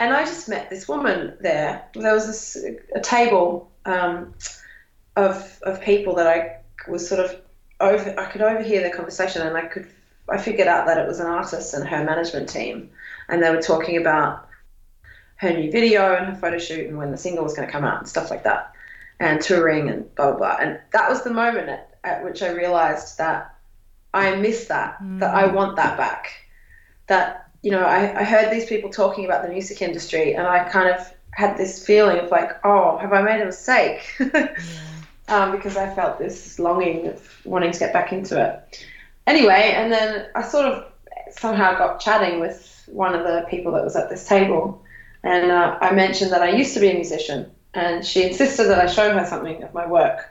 I 0.00 0.24
just 0.24 0.48
met 0.48 0.68
this 0.68 0.88
woman 0.88 1.36
there. 1.40 1.84
There 1.94 2.12
was 2.12 2.26
this 2.26 2.56
a 2.92 3.00
table 3.00 3.70
um, 3.84 4.34
of 5.14 5.60
of 5.62 5.80
people 5.80 6.16
that 6.16 6.26
I 6.26 6.90
was 6.90 7.08
sort 7.08 7.24
of 7.24 7.40
over. 7.84 8.18
I 8.18 8.26
could 8.26 8.42
overhear 8.42 8.82
the 8.82 8.94
conversation, 8.94 9.42
and 9.42 9.56
I 9.56 9.66
could 9.66 9.88
I 10.28 10.38
figured 10.38 10.68
out 10.68 10.86
that 10.86 10.98
it 10.98 11.06
was 11.06 11.20
an 11.20 11.26
artist 11.26 11.74
and 11.74 11.86
her 11.86 12.04
management 12.04 12.48
team, 12.48 12.90
and 13.28 13.42
they 13.42 13.50
were 13.50 13.62
talking 13.62 13.96
about 13.96 14.48
her 15.36 15.52
new 15.52 15.70
video 15.70 16.14
and 16.14 16.26
her 16.26 16.34
photo 16.34 16.58
shoot 16.58 16.88
and 16.88 16.96
when 16.96 17.10
the 17.10 17.18
single 17.18 17.44
was 17.44 17.54
going 17.54 17.66
to 17.66 17.72
come 17.72 17.84
out 17.84 17.98
and 17.98 18.08
stuff 18.08 18.30
like 18.30 18.44
that 18.44 18.72
and 19.20 19.40
touring 19.40 19.90
and 19.90 20.14
blah 20.14 20.30
blah 20.30 20.38
blah. 20.38 20.56
And 20.60 20.80
that 20.92 21.08
was 21.08 21.22
the 21.22 21.32
moment 21.32 21.68
at, 21.68 21.98
at 22.04 22.24
which 22.24 22.42
I 22.42 22.48
realized 22.48 23.18
that 23.18 23.54
I 24.12 24.36
miss 24.36 24.66
that, 24.66 25.02
mm. 25.02 25.20
that 25.20 25.34
I 25.34 25.46
want 25.46 25.76
that 25.76 25.96
back. 25.96 26.32
That 27.08 27.50
you 27.62 27.70
know, 27.70 27.82
I, 27.84 28.20
I 28.20 28.24
heard 28.24 28.52
these 28.52 28.66
people 28.66 28.90
talking 28.90 29.24
about 29.24 29.42
the 29.42 29.48
music 29.48 29.82
industry, 29.82 30.34
and 30.34 30.46
I 30.46 30.68
kind 30.68 30.88
of 30.88 31.12
had 31.32 31.56
this 31.56 31.84
feeling 31.84 32.18
of 32.18 32.30
like, 32.30 32.50
oh, 32.64 32.98
have 32.98 33.12
I 33.12 33.22
made 33.22 33.40
a 33.40 33.46
mistake? 33.46 34.14
yeah. 34.20 34.54
Um, 35.28 35.52
because 35.52 35.76
I 35.76 35.94
felt 35.94 36.18
this 36.18 36.58
longing 36.58 37.06
of 37.08 37.28
wanting 37.44 37.72
to 37.72 37.78
get 37.78 37.92
back 37.92 38.12
into 38.12 38.42
it. 38.42 38.84
Anyway, 39.26 39.72
and 39.76 39.92
then 39.92 40.26
I 40.34 40.42
sort 40.42 40.66
of 40.66 40.92
somehow 41.30 41.76
got 41.78 42.00
chatting 42.00 42.40
with 42.40 42.88
one 42.88 43.14
of 43.14 43.24
the 43.24 43.46
people 43.48 43.72
that 43.72 43.84
was 43.84 43.96
at 43.96 44.10
this 44.10 44.26
table, 44.26 44.82
and 45.22 45.50
uh, 45.50 45.78
I 45.80 45.92
mentioned 45.94 46.32
that 46.32 46.42
I 46.42 46.50
used 46.50 46.74
to 46.74 46.80
be 46.80 46.90
a 46.90 46.94
musician 46.94 47.50
and 47.74 48.04
she 48.04 48.22
insisted 48.22 48.68
that 48.68 48.78
I 48.78 48.86
show 48.86 49.12
her 49.12 49.26
something 49.26 49.62
of 49.62 49.74
my 49.74 49.86
work, 49.86 50.30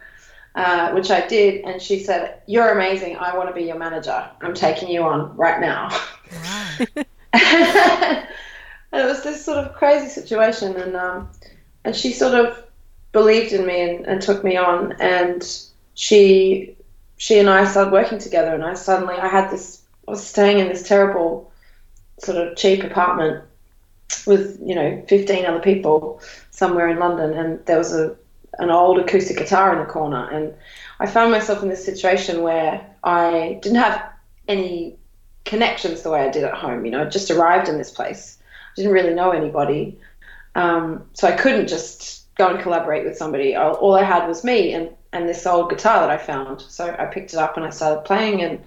uh, 0.55 0.91
which 0.91 1.11
I 1.11 1.25
did. 1.27 1.65
And 1.65 1.81
she 1.81 1.99
said, 1.99 2.41
"You're 2.47 2.69
amazing. 2.69 3.17
I 3.17 3.37
want 3.37 3.49
to 3.49 3.53
be 3.53 3.63
your 3.63 3.77
manager. 3.77 4.29
I'm 4.41 4.53
taking 4.53 4.89
you 4.89 5.03
on 5.03 5.35
right 5.35 5.59
now." 5.59 5.89
Wow. 6.31 6.77
and 7.33 8.27
it 8.93 9.05
was 9.05 9.23
this 9.23 9.43
sort 9.43 9.57
of 9.57 9.73
crazy 9.73 10.07
situation, 10.07 10.75
and 10.75 10.95
um, 10.95 11.29
and 11.83 11.95
she 11.95 12.13
sort 12.13 12.33
of 12.33 12.63
believed 13.13 13.53
in 13.53 13.65
me 13.65 13.81
and, 13.81 14.05
and 14.05 14.21
took 14.21 14.43
me 14.43 14.57
on, 14.57 14.91
and 14.99 15.41
she 15.93 16.75
she 17.15 17.39
and 17.39 17.49
I 17.49 17.63
started 17.63 17.93
working 17.93 18.19
together, 18.19 18.53
and 18.53 18.65
I 18.65 18.73
suddenly 18.73 19.15
I 19.15 19.29
had 19.29 19.49
this 19.49 19.81
I 20.07 20.11
was 20.11 20.25
staying 20.25 20.59
in 20.59 20.67
this 20.67 20.85
terrible 20.85 21.49
sort 22.19 22.37
of 22.37 22.57
cheap 22.57 22.83
apartment 22.83 23.43
with 24.27 24.59
you 24.61 24.75
know 24.75 25.01
15 25.07 25.45
other 25.45 25.61
people 25.61 26.21
somewhere 26.51 26.89
in 26.89 26.99
London, 26.99 27.33
and 27.33 27.65
there 27.65 27.77
was 27.77 27.93
a 27.95 28.15
an 28.59 28.69
old 28.69 28.99
acoustic 28.99 29.37
guitar 29.37 29.73
in 29.73 29.79
the 29.79 29.91
corner, 29.91 30.29
and 30.29 30.53
I 30.99 31.07
found 31.07 31.31
myself 31.31 31.63
in 31.63 31.69
this 31.69 31.85
situation 31.85 32.43
where 32.43 32.85
I 33.03 33.59
didn't 33.61 33.79
have 33.79 34.03
any 34.47 34.95
connections 35.45 36.01
the 36.01 36.11
way 36.11 36.21
I 36.21 36.29
did 36.29 36.43
at 36.43 36.53
home. 36.53 36.85
You 36.85 36.91
know, 36.91 37.01
I 37.01 37.05
just 37.05 37.31
arrived 37.31 37.67
in 37.67 37.77
this 37.77 37.91
place, 37.91 38.37
I 38.41 38.75
didn't 38.75 38.91
really 38.91 39.13
know 39.13 39.31
anybody, 39.31 39.97
um, 40.55 41.03
so 41.13 41.27
I 41.27 41.31
couldn't 41.31 41.67
just 41.67 42.22
go 42.35 42.47
and 42.47 42.59
collaborate 42.61 43.05
with 43.05 43.17
somebody. 43.17 43.55
All 43.55 43.95
I 43.95 44.03
had 44.03 44.27
was 44.27 44.43
me 44.43 44.73
and 44.73 44.89
and 45.11 45.29
this 45.29 45.45
old 45.45 45.69
guitar 45.69 45.99
that 45.99 46.09
I 46.09 46.17
found. 46.17 46.61
So 46.61 46.95
I 46.97 47.05
picked 47.05 47.33
it 47.33 47.39
up 47.39 47.55
and 47.55 47.65
I 47.65 47.69
started 47.69 48.01
playing 48.05 48.41
and 48.41 48.63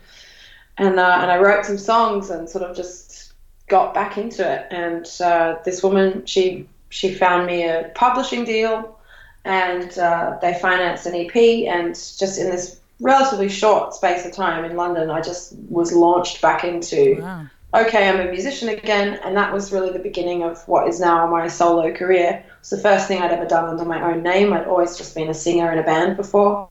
and 0.79 0.99
uh, 0.99 1.19
and 1.21 1.31
I 1.31 1.39
wrote 1.39 1.65
some 1.65 1.79
songs 1.79 2.31
and 2.31 2.49
sort 2.49 2.65
of 2.65 2.77
just 2.77 3.33
got 3.69 3.95
back 3.95 4.19
into 4.19 4.49
it. 4.49 4.67
And 4.71 5.09
uh, 5.21 5.57
this 5.65 5.83
woman, 5.83 6.25
she 6.27 6.69
she 6.89 7.15
found 7.15 7.47
me 7.47 7.65
a 7.65 7.91
publishing 7.95 8.45
deal, 8.45 8.99
and 9.45 9.97
uh, 9.99 10.39
they 10.41 10.55
financed 10.55 11.07
an 11.07 11.15
EP. 11.15 11.37
And 11.37 11.95
just 11.95 12.39
in 12.39 12.51
this 12.51 12.81
relatively 13.01 13.49
short 13.49 13.95
space 13.95 14.25
of 14.25 14.33
time 14.33 14.65
in 14.65 14.77
London, 14.77 15.11
I 15.11 15.21
just 15.21 15.55
was 15.69 15.93
launched 15.93 16.41
back 16.41 16.65
into. 16.65 17.21
Wow. 17.21 17.47
Okay, 17.75 18.09
I'm 18.09 18.21
a 18.21 18.31
musician 18.31 18.69
again, 18.69 19.19
and 19.25 19.37
that 19.37 19.53
was 19.53 19.73
really 19.73 19.91
the 19.91 19.99
beginning 19.99 20.45
of 20.45 20.67
what 20.69 20.89
is 20.89 21.01
now 21.01 21.27
my 21.27 21.49
solo 21.49 21.93
career. 21.93 22.45
It's 22.61 22.71
the 22.71 22.79
first 22.79 23.09
thing 23.09 23.21
I'd 23.21 23.33
ever 23.33 23.45
done 23.45 23.65
under 23.65 23.85
my 23.85 24.03
own 24.03 24.23
name. 24.23 24.53
I'd 24.53 24.67
always 24.67 24.97
just 24.97 25.15
been 25.15 25.29
a 25.29 25.35
singer 25.35 25.71
in 25.73 25.79
a 25.79 25.83
band 25.83 26.17
before, 26.17 26.71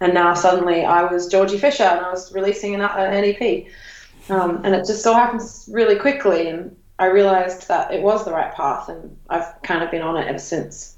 and 0.00 0.12
now 0.12 0.34
suddenly 0.34 0.84
I 0.84 1.04
was 1.04 1.28
Georgie 1.28 1.58
Fisher, 1.58 1.84
and 1.84 2.04
I 2.04 2.10
was 2.10 2.32
releasing 2.32 2.74
an, 2.74 2.82
an 2.82 3.24
EP. 3.24 3.66
Um, 4.28 4.60
and 4.64 4.74
it 4.74 4.86
just 4.86 5.02
so 5.02 5.14
happens 5.14 5.68
really 5.72 5.96
quickly. 5.96 6.48
And 6.48 6.76
I 6.98 7.06
realized 7.06 7.66
that 7.68 7.92
it 7.92 8.02
was 8.02 8.24
the 8.24 8.32
right 8.32 8.54
path, 8.54 8.88
and 8.88 9.16
I've 9.30 9.62
kind 9.62 9.82
of 9.82 9.90
been 9.90 10.02
on 10.02 10.16
it 10.16 10.28
ever 10.28 10.38
since. 10.38 10.95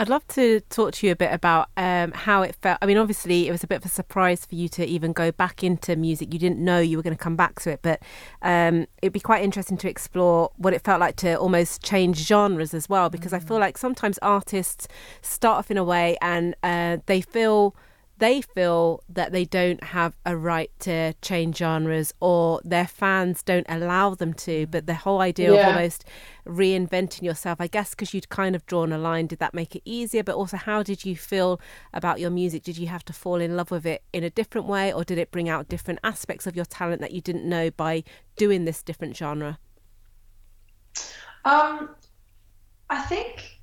I'd 0.00 0.08
love 0.08 0.26
to 0.28 0.60
talk 0.70 0.92
to 0.94 1.06
you 1.06 1.12
a 1.12 1.16
bit 1.16 1.30
about 1.30 1.68
um, 1.76 2.12
how 2.12 2.40
it 2.40 2.54
felt. 2.62 2.78
I 2.80 2.86
mean, 2.86 2.96
obviously, 2.96 3.46
it 3.46 3.50
was 3.50 3.62
a 3.62 3.66
bit 3.66 3.76
of 3.76 3.84
a 3.84 3.90
surprise 3.90 4.46
for 4.46 4.54
you 4.54 4.66
to 4.70 4.86
even 4.86 5.12
go 5.12 5.30
back 5.30 5.62
into 5.62 5.94
music. 5.94 6.32
You 6.32 6.38
didn't 6.38 6.58
know 6.58 6.80
you 6.80 6.96
were 6.96 7.02
going 7.02 7.14
to 7.14 7.22
come 7.22 7.36
back 7.36 7.60
to 7.60 7.70
it, 7.72 7.80
but 7.82 8.00
um, 8.40 8.86
it'd 9.02 9.12
be 9.12 9.20
quite 9.20 9.44
interesting 9.44 9.76
to 9.76 9.90
explore 9.90 10.52
what 10.56 10.72
it 10.72 10.82
felt 10.84 11.00
like 11.00 11.16
to 11.16 11.34
almost 11.34 11.82
change 11.82 12.16
genres 12.16 12.72
as 12.72 12.88
well. 12.88 13.10
Because 13.10 13.32
mm-hmm. 13.32 13.44
I 13.44 13.48
feel 13.48 13.58
mm. 13.58 13.60
like 13.60 13.76
sometimes 13.76 14.18
artists 14.22 14.88
start 15.20 15.58
off 15.58 15.70
in 15.70 15.76
a 15.76 15.84
way 15.84 16.16
and 16.22 16.56
uh, 16.62 16.96
they 17.04 17.20
feel 17.20 17.76
they 18.20 18.42
feel 18.42 19.02
that 19.08 19.32
they 19.32 19.44
don't 19.46 19.82
have 19.82 20.14
a 20.24 20.36
right 20.36 20.70
to 20.80 21.14
change 21.22 21.56
genres 21.56 22.12
or 22.20 22.60
their 22.64 22.86
fans 22.86 23.42
don't 23.42 23.66
allow 23.68 24.14
them 24.14 24.34
to. 24.34 24.66
But 24.66 24.86
the 24.86 24.94
whole 24.94 25.20
idea 25.20 25.54
yeah. 25.54 25.60
of 25.60 25.74
almost 25.74 26.04
reinventing 26.46 27.22
yourself, 27.22 27.60
I 27.60 27.66
guess, 27.66 27.90
because 27.90 28.12
you'd 28.12 28.28
kind 28.28 28.54
of 28.54 28.66
drawn 28.66 28.92
a 28.92 28.98
line, 28.98 29.26
did 29.26 29.38
that 29.38 29.54
make 29.54 29.74
it 29.74 29.82
easier? 29.86 30.22
But 30.22 30.36
also, 30.36 30.58
how 30.58 30.82
did 30.82 31.04
you 31.04 31.16
feel 31.16 31.60
about 31.94 32.20
your 32.20 32.30
music? 32.30 32.62
Did 32.62 32.76
you 32.76 32.88
have 32.88 33.04
to 33.06 33.12
fall 33.14 33.40
in 33.40 33.56
love 33.56 33.70
with 33.70 33.86
it 33.86 34.02
in 34.12 34.22
a 34.22 34.30
different 34.30 34.66
way, 34.66 34.92
or 34.92 35.02
did 35.02 35.18
it 35.18 35.30
bring 35.30 35.48
out 35.48 35.68
different 35.68 35.98
aspects 36.04 36.46
of 36.46 36.54
your 36.54 36.66
talent 36.66 37.00
that 37.00 37.12
you 37.12 37.22
didn't 37.22 37.48
know 37.48 37.70
by 37.70 38.04
doing 38.36 38.66
this 38.66 38.82
different 38.82 39.16
genre? 39.16 39.58
Um, 41.46 41.90
I 42.90 43.00
think 43.02 43.60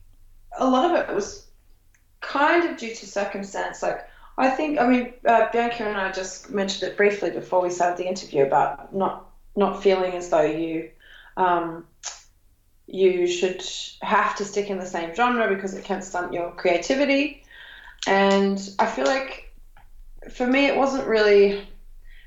a 0.58 0.68
lot 0.68 0.90
of 0.90 0.98
it 0.98 1.14
was 1.14 1.46
kind 2.22 2.68
of 2.68 2.76
due 2.76 2.96
to 2.96 3.06
circumstance. 3.06 3.84
Like 3.84 4.08
I 4.38 4.50
think, 4.50 4.80
I 4.80 4.88
mean, 4.88 5.14
uh, 5.26 5.48
Bianca 5.52 5.84
and 5.84 5.98
I 5.98 6.12
just 6.12 6.52
mentioned 6.52 6.92
it 6.92 6.98
briefly 6.98 7.32
before 7.32 7.62
we 7.62 7.72
started 7.72 7.98
the 7.98 8.08
interview 8.08 8.46
about 8.46 8.94
not 8.94 9.24
not 9.56 9.82
feeling 9.82 10.14
as 10.14 10.30
though 10.30 10.44
you 10.44 10.92
um, 11.36 11.88
you 12.86 13.26
should 13.26 13.64
have 14.02 14.36
to 14.36 14.46
stick 14.46 14.70
in 14.70 14.78
the 14.78 14.86
same 14.86 15.16
genre 15.16 15.54
because 15.54 15.74
it 15.74 15.84
can 15.84 16.02
stunt 16.02 16.34
your 16.34 16.52
creativity. 16.52 17.44
And 18.06 18.58
I 18.78 18.86
feel 18.86 19.06
like 19.06 19.52
for 20.32 20.46
me, 20.46 20.68
it 20.68 20.78
wasn't 20.78 21.08
really 21.08 21.68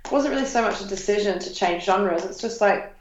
it 0.04 0.12
wasn't 0.12 0.34
really 0.34 0.46
so 0.46 0.62
much 0.62 0.80
a 0.80 0.88
decision 0.88 1.38
to 1.38 1.54
change 1.54 1.84
genres. 1.84 2.24
It's 2.24 2.40
just 2.40 2.60
like, 2.60 2.92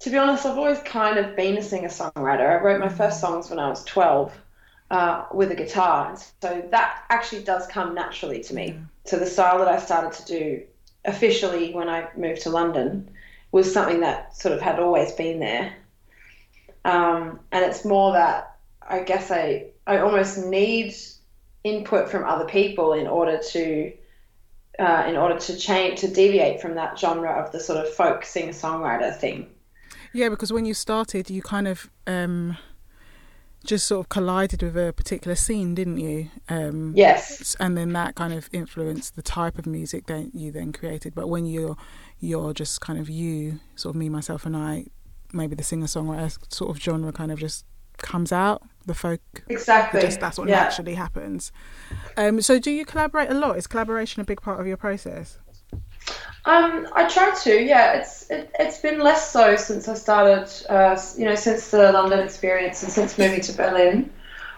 to 0.00 0.10
be 0.10 0.16
honest, 0.16 0.46
I've 0.46 0.56
always 0.56 0.78
kind 0.80 1.18
of 1.18 1.36
been 1.36 1.58
a 1.58 1.62
singer 1.62 1.88
songwriter. 1.88 2.48
I 2.48 2.62
wrote 2.62 2.80
my 2.80 2.88
first 2.88 3.20
songs 3.20 3.50
when 3.50 3.58
I 3.58 3.68
was 3.68 3.84
twelve 3.84 4.32
uh, 4.94 5.26
with 5.32 5.50
a 5.50 5.56
guitar. 5.56 6.10
And 6.10 6.18
so 6.40 6.68
that 6.70 7.04
actually 7.10 7.42
does 7.42 7.66
come 7.66 7.96
naturally 7.96 8.44
to 8.44 8.54
me. 8.54 8.70
Mm. 8.70 8.86
So 9.04 9.18
the 9.18 9.26
style 9.26 9.58
that 9.58 9.66
I 9.66 9.78
started 9.78 10.12
to 10.20 10.24
do 10.24 10.62
officially 11.04 11.74
when 11.74 11.88
I 11.88 12.08
moved 12.16 12.42
to 12.42 12.50
London 12.50 13.10
was 13.50 13.72
something 13.72 14.00
that 14.00 14.36
sort 14.36 14.54
of 14.54 14.60
had 14.60 14.78
always 14.78 15.10
been 15.10 15.40
there. 15.40 15.74
Um, 16.84 17.40
and 17.50 17.64
it's 17.64 17.84
more 17.84 18.12
that 18.12 18.56
I 18.88 19.00
guess 19.00 19.32
I, 19.32 19.66
I 19.84 19.98
almost 19.98 20.38
need 20.38 20.94
input 21.64 22.08
from 22.08 22.24
other 22.24 22.44
people 22.44 22.92
in 22.92 23.08
order 23.08 23.40
to 23.50 23.92
uh, 24.78 25.04
in 25.08 25.16
order 25.16 25.38
to 25.38 25.56
change 25.56 26.00
to 26.00 26.08
deviate 26.08 26.60
from 26.60 26.74
that 26.74 26.98
genre 26.98 27.32
of 27.32 27.50
the 27.52 27.60
sort 27.60 27.78
of 27.84 27.92
folk 27.94 28.24
singer 28.24 28.52
songwriter 28.52 29.16
thing. 29.16 29.48
Yeah, 30.12 30.28
because 30.28 30.52
when 30.52 30.66
you 30.66 30.74
started, 30.74 31.30
you 31.30 31.42
kind 31.42 31.66
of 31.66 31.88
um, 32.06 32.56
just 33.64 33.86
sort 33.86 34.04
of 34.04 34.08
collided 34.08 34.62
with 34.62 34.76
a 34.76 34.92
particular 34.92 35.34
scene, 35.34 35.74
didn't 35.74 35.98
you? 35.98 36.30
Um, 36.48 36.92
yes. 36.94 37.56
And 37.58 37.76
then 37.76 37.92
that 37.94 38.14
kind 38.14 38.32
of 38.32 38.48
influenced 38.52 39.16
the 39.16 39.22
type 39.22 39.58
of 39.58 39.66
music 39.66 40.06
that 40.06 40.34
you 40.34 40.52
then 40.52 40.72
created. 40.72 41.14
But 41.14 41.28
when 41.28 41.46
you're 41.46 41.76
you're 42.20 42.54
just 42.54 42.80
kind 42.80 42.98
of 42.98 43.10
you, 43.10 43.60
sort 43.76 43.94
of 43.94 43.98
me, 43.98 44.08
myself, 44.08 44.46
and 44.46 44.56
I, 44.56 44.86
maybe 45.32 45.54
the 45.54 45.62
singer 45.62 45.86
songwriter 45.86 46.36
sort 46.52 46.70
of 46.70 46.82
genre 46.82 47.12
kind 47.12 47.32
of 47.32 47.38
just 47.38 47.64
comes 47.98 48.32
out. 48.32 48.62
The 48.86 48.94
folk, 48.94 49.20
exactly. 49.48 50.02
Just, 50.02 50.20
that's 50.20 50.36
what 50.36 50.46
yeah. 50.46 50.64
naturally 50.64 50.94
happens. 50.94 51.52
Um, 52.18 52.42
so, 52.42 52.58
do 52.58 52.70
you 52.70 52.84
collaborate 52.84 53.30
a 53.30 53.34
lot? 53.34 53.56
Is 53.56 53.66
collaboration 53.66 54.20
a 54.20 54.24
big 54.24 54.42
part 54.42 54.60
of 54.60 54.66
your 54.66 54.76
process? 54.76 55.38
Um, 56.46 56.88
I 56.94 57.08
try 57.08 57.34
to. 57.34 57.62
Yeah, 57.62 57.94
it's 57.94 58.30
it, 58.30 58.50
has 58.58 58.78
been 58.78 59.00
less 59.00 59.30
so 59.30 59.56
since 59.56 59.88
I 59.88 59.94
started. 59.94 60.50
Uh, 60.68 61.00
you 61.16 61.24
know, 61.24 61.34
since 61.34 61.70
the 61.70 61.92
London 61.92 62.20
experience 62.20 62.82
and 62.82 62.92
since 62.92 63.18
moving 63.18 63.40
to 63.40 63.52
Berlin. 63.52 64.10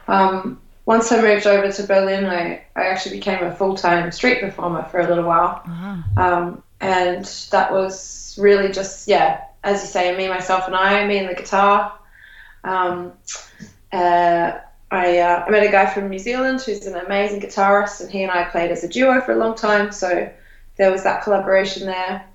Um, 0.08 0.60
once 0.86 1.10
I 1.10 1.20
moved 1.20 1.46
over 1.46 1.70
to 1.70 1.82
Berlin, 1.82 2.26
I, 2.26 2.64
I 2.76 2.86
actually 2.86 3.16
became 3.16 3.44
a 3.44 3.54
full 3.54 3.76
time 3.76 4.10
street 4.12 4.40
performer 4.40 4.84
for 4.84 5.00
a 5.00 5.08
little 5.08 5.24
while. 5.24 5.62
Uh-huh. 5.66 5.96
Um, 6.16 6.62
and 6.80 7.24
that 7.50 7.72
was 7.72 8.36
really 8.40 8.72
just, 8.72 9.08
yeah, 9.08 9.42
as 9.64 9.82
you 9.82 9.88
say, 9.88 10.16
me, 10.16 10.28
myself, 10.28 10.66
and 10.66 10.76
I, 10.76 11.06
me 11.06 11.18
and 11.18 11.28
the 11.28 11.34
guitar. 11.34 11.98
Um, 12.62 13.12
uh, 13.92 14.58
I, 14.90 15.18
uh, 15.18 15.44
I 15.46 15.50
met 15.50 15.66
a 15.66 15.70
guy 15.70 15.86
from 15.86 16.08
New 16.08 16.18
Zealand 16.18 16.60
who's 16.62 16.86
an 16.86 16.94
amazing 16.94 17.40
guitarist, 17.40 18.00
and 18.00 18.10
he 18.10 18.22
and 18.22 18.30
I 18.30 18.44
played 18.44 18.70
as 18.70 18.84
a 18.84 18.88
duo 18.88 19.20
for 19.20 19.32
a 19.32 19.36
long 19.36 19.56
time. 19.56 19.90
So 19.90 20.30
there 20.76 20.90
was 20.90 21.02
that 21.04 21.22
collaboration 21.22 21.86
there. 21.86 22.26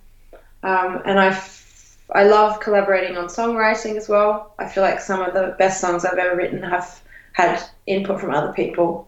Um, 0.64 1.02
and 1.06 1.20
I, 1.20 1.28
f- 1.28 1.98
I 2.12 2.24
love 2.24 2.60
collaborating 2.60 3.18
on 3.18 3.26
songwriting 3.26 3.98
as 3.98 4.08
well. 4.10 4.54
I 4.60 4.68
feel 4.68 4.84
like 4.84 5.00
some 5.00 5.22
of 5.22 5.34
the 5.34 5.56
best 5.58 5.82
songs 5.82 6.06
I've 6.06 6.18
ever 6.18 6.36
written 6.36 6.62
have 6.64 7.02
had 7.34 7.64
input 7.88 8.20
from 8.20 8.32
other 8.32 8.54
people. 8.54 9.08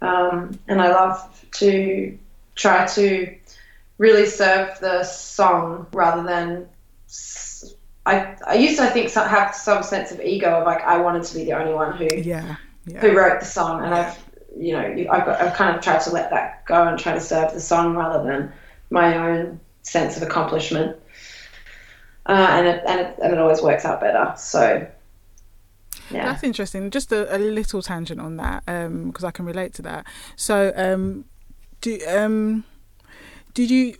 Um, 0.00 0.58
and 0.68 0.80
I 0.80 0.90
love 0.90 1.44
to 1.52 2.16
try 2.54 2.86
to 2.86 3.34
really 3.98 4.26
serve 4.26 4.78
the 4.80 5.04
song 5.04 5.86
rather 5.92 6.22
than. 6.22 6.68
I, 8.06 8.36
I 8.46 8.54
used 8.54 8.78
to, 8.78 8.84
I 8.84 8.88
think, 8.88 9.12
have 9.12 9.54
some 9.54 9.82
sense 9.82 10.12
of 10.12 10.20
ego 10.20 10.60
of 10.60 10.66
like 10.66 10.82
I 10.82 10.98
wanted 10.98 11.24
to 11.24 11.34
be 11.34 11.44
the 11.44 11.52
only 11.52 11.74
one 11.74 11.94
who 11.94 12.08
yeah, 12.16 12.56
yeah. 12.86 13.00
who 13.00 13.14
wrote 13.14 13.40
the 13.40 13.46
song, 13.46 13.84
and 13.84 13.94
I've 13.94 14.18
you 14.58 14.72
know 14.72 15.10
I've, 15.10 15.24
got, 15.24 15.40
I've 15.40 15.54
kind 15.54 15.76
of 15.76 15.82
tried 15.82 16.00
to 16.02 16.10
let 16.10 16.30
that 16.30 16.64
go 16.66 16.86
and 16.86 16.98
try 16.98 17.14
to 17.14 17.20
serve 17.20 17.52
the 17.52 17.60
song 17.60 17.94
rather 17.94 18.22
than 18.28 18.52
my 18.90 19.16
own 19.16 19.60
sense 19.82 20.16
of 20.16 20.22
accomplishment. 20.22 20.96
Uh, 22.26 22.46
and 22.50 22.66
it, 22.66 22.84
and 22.86 23.00
it, 23.00 23.18
and 23.22 23.32
it 23.32 23.38
always 23.38 23.62
works 23.62 23.86
out 23.86 24.00
better. 24.00 24.34
So 24.36 24.86
yeah. 26.10 26.26
That's 26.26 26.42
interesting. 26.42 26.90
Just 26.90 27.12
a, 27.12 27.34
a 27.34 27.38
little 27.38 27.82
tangent 27.82 28.20
on 28.20 28.36
that, 28.36 28.64
because 28.64 29.24
um, 29.24 29.28
I 29.28 29.30
can 29.30 29.44
relate 29.44 29.74
to 29.74 29.82
that. 29.82 30.06
So, 30.36 30.72
um, 30.74 31.26
do 31.80 31.98
um, 32.08 32.64
did 33.54 33.70
you 33.70 33.96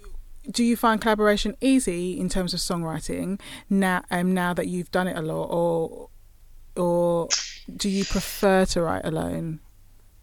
do 0.51 0.65
you 0.65 0.77
find 0.77 1.01
collaboration 1.01 1.57
easy 1.61 2.19
in 2.19 2.29
terms 2.29 2.55
of 2.55 2.61
songwriting 2.61 3.41
now? 3.69 4.03
Um, 4.11 4.33
now 4.33 4.55
that 4.55 4.69
you've 4.69 4.91
done 4.91 5.07
it 5.07 5.17
a 5.17 5.23
lot, 5.23 5.47
or 5.47 6.09
or 6.77 7.29
do 7.77 7.89
you 7.89 8.05
prefer 8.05 8.65
to 8.67 8.83
write 8.83 9.05
alone? 9.05 9.61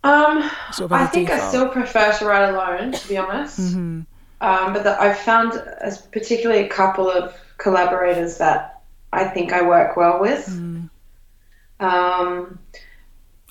Um, 0.06 0.52
sort 0.72 0.92
of 0.92 0.94
I 0.94 1.06
think 1.08 1.30
default? 1.30 1.44
I 1.44 1.50
still 1.50 1.70
prefer 1.70 2.14
to 2.20 2.26
write 2.26 2.50
alone, 2.50 2.92
to 2.92 3.08
be 3.08 3.18
honest. 3.18 3.60
Mm-hmm. 3.60 4.02
Um, 4.42 4.74
but 4.74 4.84
the, 4.84 5.02
I've 5.02 5.18
found, 5.18 5.54
as 5.82 6.00
particularly 6.00 6.64
a 6.64 6.70
couple 6.70 7.10
of 7.10 7.36
collaborators 7.58 8.38
that 8.38 8.82
I 9.12 9.26
think 9.26 9.54
I 9.54 9.62
work 9.62 9.98
well 9.98 10.20
with. 10.20 10.46
Mm. 10.48 10.90
Um, 11.80 12.60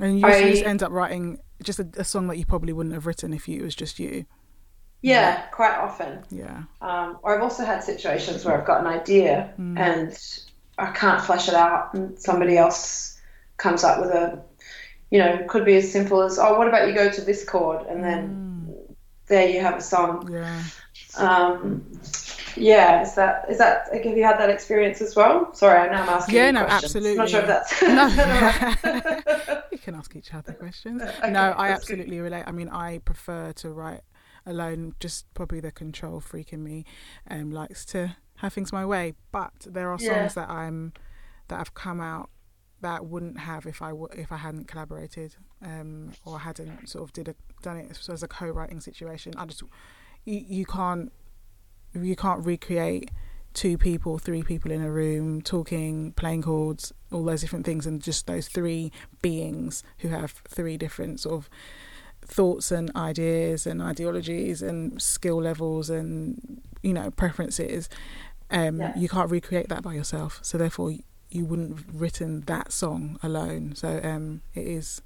and 0.00 0.20
you 0.20 0.26
I, 0.26 0.62
end 0.64 0.82
up 0.82 0.92
writing 0.92 1.38
just 1.62 1.78
a, 1.78 1.88
a, 1.96 2.04
song 2.04 2.26
that 2.28 2.37
you 2.37 2.46
probably 2.46 2.73
wouldn't 2.73 2.94
have 2.94 3.06
written 3.06 3.32
if 3.32 3.49
it 3.49 3.62
was 3.62 3.75
just 3.75 3.99
you. 3.99 4.26
Yeah, 5.02 5.37
mm. 5.37 5.50
quite 5.50 5.75
often. 5.76 6.25
Yeah. 6.30 6.64
Um, 6.80 7.18
or 7.23 7.37
I've 7.37 7.42
also 7.42 7.64
had 7.64 7.82
situations 7.82 8.44
where 8.44 8.58
I've 8.58 8.66
got 8.66 8.80
an 8.80 8.87
idea 8.87 9.52
mm. 9.58 9.78
and 9.78 10.16
I 10.78 10.90
can't 10.92 11.23
flesh 11.23 11.49
it 11.49 11.54
out, 11.54 11.94
and 11.94 12.18
somebody 12.18 12.56
else 12.56 13.20
comes 13.57 13.85
up 13.85 14.00
with 14.00 14.11
a, 14.11 14.42
you 15.14 15.20
know, 15.20 15.44
could 15.46 15.64
be 15.64 15.77
as 15.77 15.92
simple 15.92 16.22
as, 16.22 16.40
oh, 16.40 16.59
what 16.59 16.66
about 16.66 16.88
you 16.88 16.92
go 16.92 17.09
to 17.09 17.20
this 17.20 17.44
chord, 17.44 17.87
and 17.87 18.03
then 18.03 18.66
mm. 18.66 18.96
there 19.29 19.48
you 19.48 19.61
have 19.61 19.77
a 19.77 19.81
song. 19.81 20.29
Yeah. 20.29 20.61
Um, 21.16 21.87
yeah, 22.57 23.03
is 23.03 23.14
that 23.14 23.48
is 23.48 23.59
that 23.59 23.94
have 23.94 24.16
you 24.16 24.24
had 24.24 24.40
that 24.40 24.50
experience 24.50 25.00
as 25.00 25.14
well? 25.14 25.55
Sorry, 25.55 25.79
I 25.79 25.87
know 25.87 26.03
I'm 26.03 26.09
asking. 26.09 26.35
Yeah, 26.35 26.50
no, 26.50 26.64
questions. 26.64 26.85
absolutely. 26.96 27.16
Not 27.16 27.29
sure 27.29 27.40
if 27.42 27.46
that's. 27.46 27.81
no, 27.81 29.62
you 29.72 29.79
can 29.79 29.94
ask 29.94 30.16
each 30.16 30.35
other 30.35 30.53
questions. 30.64 31.00
Okay, 31.00 31.31
no, 31.31 31.53
I 31.53 31.68
absolutely 31.68 32.16
good. 32.16 32.22
relate. 32.22 32.42
I 32.48 32.50
mean, 32.50 32.68
I 32.68 32.98
prefer 32.98 33.53
to 33.53 33.70
write 33.70 34.00
alone. 34.44 34.96
Just 34.98 35.33
probably 35.35 35.61
the 35.61 35.70
control 35.70 36.18
freak 36.18 36.53
in 36.53 36.64
me 36.64 36.87
um, 37.31 37.53
likes 37.53 37.85
to 37.87 38.16
have 38.38 38.53
things 38.53 38.72
my 38.72 38.85
way. 38.85 39.14
But 39.31 39.53
there 39.64 39.92
are 39.92 39.98
songs 40.00 40.35
Yeah. 40.35 40.42
that 40.42 40.50
I'm 40.50 40.92
that 41.46 41.59
have 41.59 41.74
come 41.74 42.00
out 42.00 42.31
that 42.85 43.01
wouldn't 43.07 43.38
have 43.38 43.66
if 43.66 43.81
I 43.83 43.90
w- 43.90 44.09
if 44.25 44.31
I 44.31 44.37
hadn't 44.37 44.66
collaborated 44.68 45.37
um, 45.62 46.12
or 46.25 46.38
hadn't 46.38 46.88
sort 46.88 47.03
of 47.05 47.12
did 47.12 47.29
a, 47.29 47.35
done 47.62 47.77
it 47.79 47.99
as 48.09 48.23
a 48.23 48.29
co-writing 48.29 48.81
situation. 48.81 49.33
I 49.37 49.44
just 49.47 49.62
you, 50.25 50.44
you 50.59 50.64
can't 50.66 51.11
you 51.94 52.14
can't 52.16 52.44
recreate 52.44 53.11
two 53.55 53.79
people, 53.79 54.18
three 54.18 54.42
people 54.42 54.70
in 54.73 54.83
a 54.83 54.90
room 54.90 55.40
talking, 55.40 56.12
playing 56.12 56.42
chords, 56.42 56.92
all 57.12 57.25
those 57.25 57.40
different 57.40 57.64
things, 57.64 57.87
and 57.87 58.03
just 58.03 58.27
those 58.27 58.49
three 58.49 58.90
beings 59.23 59.83
who 60.01 60.09
have 60.09 60.33
three 60.49 60.77
different 60.77 61.20
sort 61.20 61.35
of 61.37 61.49
thoughts 62.27 62.70
and 62.73 62.90
ideas 62.97 63.66
and 63.66 63.81
ideologies 63.83 64.61
and 64.62 65.01
skill 65.01 65.40
levels 65.40 65.88
and 65.88 66.61
you 66.83 66.92
know 66.92 67.11
preferences. 67.11 67.88
Um, 68.51 68.79
Yeah. 68.81 68.92
You 68.97 69.09
can't 69.09 69.31
recreate 69.31 69.68
that 69.68 69.83
by 69.83 69.94
yourself, 69.94 70.38
so 70.42 70.59
therefore 70.59 70.90
you 71.35 71.44
wouldn't 71.44 71.77
have 71.77 72.01
written 72.01 72.42
that 72.42 72.73
song 72.73 73.18
alone. 73.23 73.75
So 73.75 74.01
um, 74.03 74.42
it 74.55 74.66
is 74.66 75.03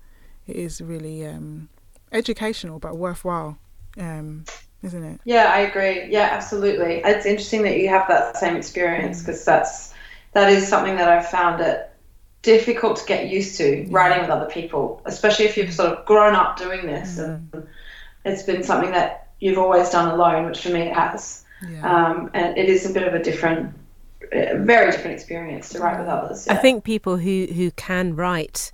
it 0.46 0.56
is 0.56 0.80
really 0.80 1.26
um, 1.26 1.68
educational 2.12 2.78
but 2.78 2.96
worthwhile. 2.96 3.58
Um, 3.98 4.44
isn't 4.82 5.02
it? 5.02 5.20
Yeah, 5.24 5.50
I 5.52 5.60
agree. 5.60 6.06
Yeah, 6.08 6.28
absolutely. 6.30 7.02
It's 7.04 7.26
interesting 7.26 7.62
that 7.62 7.78
you 7.78 7.88
have 7.88 8.06
that 8.08 8.36
same 8.36 8.56
experience 8.56 9.20
because 9.20 9.44
that's 9.44 9.92
that 10.32 10.52
is 10.52 10.68
something 10.68 10.96
that 10.96 11.08
I've 11.08 11.28
found 11.28 11.60
it 11.60 11.90
difficult 12.42 12.98
to 12.98 13.06
get 13.06 13.28
used 13.28 13.58
to 13.58 13.86
writing 13.90 14.20
with 14.20 14.30
other 14.30 14.46
people, 14.46 15.02
especially 15.04 15.46
if 15.46 15.56
you've 15.56 15.72
sort 15.72 15.92
of 15.92 16.04
grown 16.06 16.34
up 16.34 16.56
doing 16.56 16.86
this 16.86 17.18
and 17.18 17.66
it's 18.24 18.42
been 18.42 18.62
something 18.62 18.92
that 18.92 19.30
you've 19.40 19.58
always 19.58 19.90
done 19.90 20.08
alone, 20.08 20.46
which 20.46 20.60
for 20.60 20.70
me 20.70 20.82
it 20.82 20.94
has. 20.94 21.44
Yeah. 21.68 21.82
Um, 21.82 22.30
and 22.34 22.56
it 22.56 22.68
is 22.68 22.88
a 22.88 22.92
bit 22.92 23.06
of 23.06 23.14
a 23.14 23.22
different, 23.22 23.74
a 24.32 24.58
very 24.58 24.90
different 24.90 25.14
experience 25.14 25.68
to 25.70 25.78
write 25.80 25.98
with 25.98 26.08
others. 26.08 26.46
I 26.48 26.56
think 26.56 26.84
people 26.84 27.16
who 27.16 27.46
who 27.52 27.70
can 27.72 28.14
write 28.16 28.72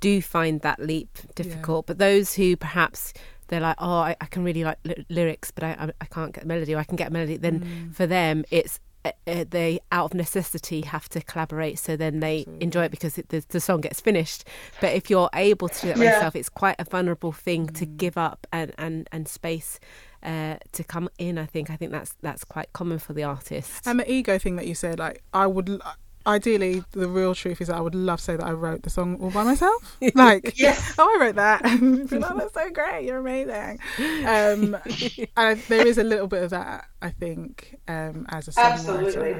do 0.00 0.20
find 0.20 0.60
that 0.60 0.80
leap 0.80 1.18
difficult, 1.34 1.86
but 1.86 1.98
those 1.98 2.34
who 2.34 2.56
perhaps 2.56 3.12
they're 3.48 3.60
like, 3.60 3.76
oh, 3.78 3.98
I, 3.98 4.16
I 4.20 4.26
can 4.26 4.42
really 4.44 4.64
like 4.64 4.78
ly- 4.84 5.04
lyrics, 5.08 5.50
but 5.50 5.64
I, 5.64 5.70
I 5.78 5.92
I 6.00 6.04
can't 6.06 6.32
get 6.32 6.44
a 6.44 6.46
melody, 6.46 6.74
or 6.74 6.78
I 6.78 6.84
can 6.84 6.96
get 6.96 7.08
a 7.08 7.12
melody. 7.12 7.36
Then 7.36 7.60
Mm. 7.60 7.94
for 7.94 8.06
them, 8.06 8.44
it's 8.50 8.80
uh, 9.06 9.12
uh, 9.26 9.44
they 9.50 9.80
out 9.92 10.06
of 10.06 10.14
necessity 10.14 10.80
have 10.80 11.10
to 11.10 11.20
collaborate, 11.20 11.78
so 11.78 11.94
then 11.94 12.20
they 12.20 12.38
Absolutely. 12.40 12.64
enjoy 12.64 12.84
it 12.84 12.90
because 12.90 13.18
it, 13.18 13.28
the, 13.28 13.44
the 13.48 13.60
song 13.60 13.82
gets 13.82 14.00
finished. 14.00 14.44
But 14.80 14.94
if 14.94 15.10
you're 15.10 15.28
able 15.34 15.68
to 15.68 15.80
do 15.82 15.88
that 15.88 15.98
by 15.98 16.04
Yeah. 16.04 16.14
yourself, 16.14 16.34
it's 16.36 16.48
quite 16.48 16.76
a 16.78 16.84
vulnerable 16.84 17.32
thing 17.32 17.66
to 17.68 17.84
Mm. 17.86 17.96
give 17.98 18.16
up 18.16 18.46
and 18.52 18.72
and 18.78 19.08
and 19.12 19.28
space. 19.28 19.78
Uh, 20.24 20.56
to 20.72 20.82
come 20.82 21.08
in, 21.18 21.36
I 21.36 21.44
think 21.46 21.68
I 21.70 21.76
think 21.76 21.92
that's 21.92 22.14
that's 22.22 22.44
quite 22.44 22.72
common 22.72 22.98
for 22.98 23.12
the 23.12 23.24
artist. 23.24 23.86
And 23.86 24.00
the 24.00 24.10
ego 24.10 24.38
thing 24.38 24.56
that 24.56 24.66
you 24.66 24.74
said, 24.74 24.98
like 24.98 25.22
I 25.34 25.46
would 25.46 25.68
l- 25.68 25.80
ideally, 26.26 26.82
the 26.92 27.06
real 27.08 27.34
truth 27.34 27.60
is 27.60 27.68
that 27.68 27.76
I 27.76 27.80
would 27.82 27.94
love 27.94 28.18
to 28.20 28.24
say 28.24 28.36
that 28.36 28.46
I 28.46 28.52
wrote 28.52 28.82
the 28.84 28.88
song 28.88 29.18
all 29.20 29.30
by 29.30 29.44
myself. 29.44 29.98
Like, 30.14 30.58
Yes. 30.58 30.94
oh, 30.98 31.14
I 31.14 31.20
wrote 31.22 31.34
that. 31.36 31.62
And 31.66 32.08
be 32.08 32.18
like, 32.18 32.30
oh, 32.30 32.38
that's 32.38 32.54
so 32.54 32.70
great. 32.70 33.04
You're 33.04 33.18
amazing. 33.18 33.78
Um, 34.26 34.76
and 35.36 35.58
there 35.68 35.86
is 35.86 35.98
a 35.98 36.02
little 36.04 36.26
bit 36.26 36.42
of 36.42 36.50
that, 36.50 36.86
I 37.02 37.10
think, 37.10 37.78
um, 37.86 38.24
as 38.30 38.48
a 38.48 38.52
songwriter. 38.52 38.64
Absolutely. 38.72 39.32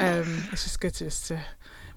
Um, 0.00 0.42
it's 0.50 0.64
just 0.64 0.80
good 0.80 0.94
to 0.94 1.04
just 1.04 1.28
to 1.28 1.40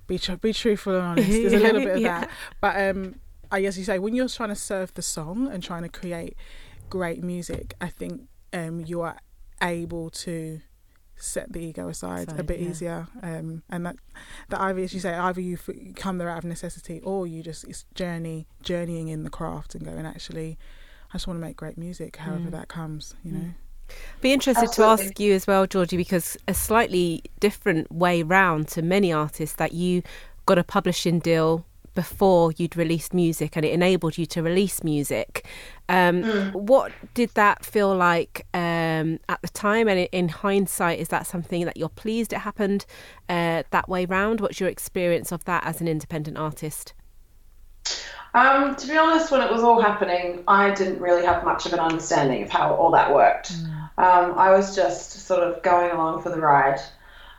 be 0.05 0.19
tr- 0.19 0.35
be 0.35 0.53
truthful 0.53 0.93
and 0.95 1.03
honest. 1.03 1.29
There's 1.29 1.53
a 1.53 1.57
little 1.57 1.81
bit 1.81 1.95
of 1.95 2.01
Yeah. 2.01 2.19
that, 2.21 2.29
but 2.61 2.79
um, 2.79 3.15
I 3.51 3.61
guess 3.61 3.75
you 3.79 3.83
say, 3.83 3.97
when 3.97 4.13
you're 4.13 4.27
trying 4.29 4.49
to 4.49 4.55
serve 4.55 4.93
the 4.93 5.01
song 5.01 5.49
and 5.51 5.63
trying 5.63 5.81
to 5.81 5.89
create 5.89 6.35
great 6.89 7.23
music, 7.23 7.73
I 7.81 7.89
think 7.89 8.23
um, 8.53 8.83
you 8.85 9.01
are 9.01 9.17
able 9.61 10.09
to 10.09 10.61
set 11.15 11.51
the 11.51 11.59
ego 11.59 11.89
aside 11.89 12.31
a 12.39 12.43
bit 12.43 12.59
yeah. 12.59 12.69
easier, 12.69 13.07
um, 13.21 13.61
and 13.69 13.85
that 13.85 13.97
that 14.49 14.61
either, 14.61 14.79
as 14.81 14.93
you 14.93 14.99
say, 15.01 15.13
either 15.13 15.41
you 15.41 15.55
f- 15.55 15.95
come 15.95 16.17
there 16.17 16.29
out 16.29 16.39
of 16.39 16.45
necessity, 16.45 17.01
or 17.01 17.27
you 17.27 17.43
just 17.43 17.65
it's 17.65 17.85
journey 17.93 18.47
journeying 18.63 19.09
in 19.09 19.23
the 19.23 19.29
craft 19.29 19.75
and 19.75 19.83
going 19.85 20.05
actually. 20.05 20.57
I 21.11 21.13
just 21.15 21.25
want 21.27 21.39
to 21.39 21.45
make 21.45 21.57
great 21.57 21.75
music, 21.77 22.17
however 22.17 22.49
Mm. 22.49 22.51
that 22.51 22.67
comes, 22.67 23.15
you 23.23 23.31
know. 23.31 23.49
Be 24.21 24.31
interested 24.31 24.65
Absolutely. 24.67 24.97
to 24.97 25.03
ask 25.03 25.19
you 25.19 25.33
as 25.33 25.47
well, 25.47 25.65
Georgie, 25.65 25.97
because 25.97 26.37
a 26.47 26.53
slightly 26.53 27.23
different 27.39 27.91
way 27.91 28.21
round 28.21 28.67
to 28.69 28.83
many 28.83 29.11
artists 29.11 29.55
that 29.55 29.73
you 29.73 30.03
got 30.45 30.59
a 30.59 30.63
publishing 30.63 31.17
deal 31.17 31.65
before 31.93 32.51
you'd 32.57 32.75
released 32.75 33.13
music 33.13 33.55
and 33.55 33.65
it 33.65 33.71
enabled 33.71 34.17
you 34.17 34.25
to 34.27 34.43
release 34.43 34.83
music. 34.83 35.45
Um, 35.87 36.23
mm. 36.23 36.53
What 36.53 36.91
did 37.13 37.29
that 37.31 37.65
feel 37.65 37.95
like 37.95 38.45
um, 38.53 39.19
at 39.27 39.41
the 39.41 39.49
time? 39.49 39.87
And 39.87 40.07
in 40.11 40.29
hindsight, 40.29 40.99
is 40.99 41.07
that 41.09 41.27
something 41.27 41.65
that 41.65 41.77
you're 41.77 41.89
pleased 41.89 42.33
it 42.33 42.39
happened 42.39 42.85
uh, 43.27 43.63
that 43.71 43.89
way 43.89 44.05
round? 44.05 44.41
What's 44.41 44.59
your 44.59 44.69
experience 44.69 45.31
of 45.31 45.45
that 45.45 45.63
as 45.65 45.81
an 45.81 45.87
independent 45.87 46.37
artist? 46.37 46.93
Um, 48.33 48.75
to 48.75 48.87
be 48.87 48.95
honest, 48.95 49.31
when 49.31 49.41
it 49.41 49.51
was 49.51 49.63
all 49.63 49.81
happening, 49.81 50.43
I 50.47 50.71
didn't 50.71 51.01
really 51.01 51.25
have 51.25 51.43
much 51.43 51.65
of 51.65 51.73
an 51.73 51.79
understanding 51.79 52.43
of 52.43 52.49
how 52.49 52.75
all 52.75 52.91
that 52.91 53.13
worked. 53.13 53.53
Mm. 53.53 53.89
Um, 53.97 54.37
I 54.37 54.51
was 54.51 54.75
just 54.75 55.11
sort 55.25 55.41
of 55.41 55.63
going 55.63 55.91
along 55.91 56.21
for 56.21 56.29
the 56.29 56.39
ride. 56.39 56.79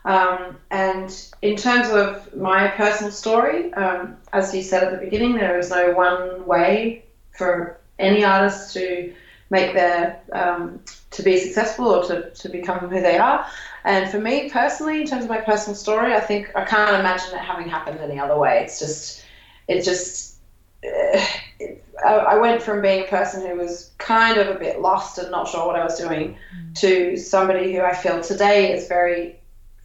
Um, 0.03 0.57
and 0.71 1.13
in 1.41 1.55
terms 1.55 1.89
of 1.89 2.35
my 2.35 2.69
personal 2.69 3.11
story, 3.11 3.73
um, 3.73 4.17
as 4.33 4.53
you 4.53 4.63
said 4.63 4.83
at 4.83 4.91
the 4.91 5.05
beginning, 5.05 5.35
there 5.35 5.59
is 5.59 5.69
no 5.69 5.91
one 5.91 6.45
way 6.45 7.05
for 7.37 7.79
any 7.99 8.23
artist 8.23 8.73
to 8.73 9.13
make 9.51 9.73
their 9.73 10.21
um, 10.31 10.79
to 11.11 11.21
be 11.21 11.37
successful 11.37 11.87
or 11.87 12.03
to, 12.05 12.31
to 12.31 12.49
become 12.49 12.79
who 12.79 13.01
they 13.01 13.17
are. 13.17 13.45
And 13.83 14.09
for 14.09 14.19
me 14.19 14.49
personally, 14.49 15.01
in 15.01 15.07
terms 15.07 15.25
of 15.25 15.29
my 15.29 15.41
personal 15.41 15.75
story, 15.75 16.13
I 16.13 16.19
think 16.19 16.51
I 16.55 16.63
can't 16.63 16.99
imagine 16.99 17.35
it 17.35 17.41
having 17.41 17.67
happened 17.67 17.99
any 17.99 18.17
other 18.19 18.37
way. 18.37 18.63
It's 18.63 18.79
just, 18.79 19.25
it 19.67 19.83
just, 19.83 20.37
uh, 20.85 21.25
it, 21.59 21.83
I, 22.03 22.13
I, 22.13 22.37
went 22.37 22.63
from 22.63 22.81
being 22.81 23.03
a 23.03 23.07
person 23.07 23.45
who 23.45 23.55
was 23.57 23.91
kind 23.97 24.37
of 24.37 24.47
a 24.47 24.57
bit 24.57 24.81
lost 24.81 25.17
and 25.17 25.29
not 25.29 25.47
sure 25.47 25.67
what 25.67 25.75
I 25.75 25.83
was 25.83 25.99
doing 25.99 26.37
mm. 26.55 26.75
to 26.79 27.17
somebody 27.17 27.73
who 27.73 27.81
I 27.81 27.93
feel 27.93 28.21
today 28.21 28.71
is 28.71 28.87
very 28.87 29.40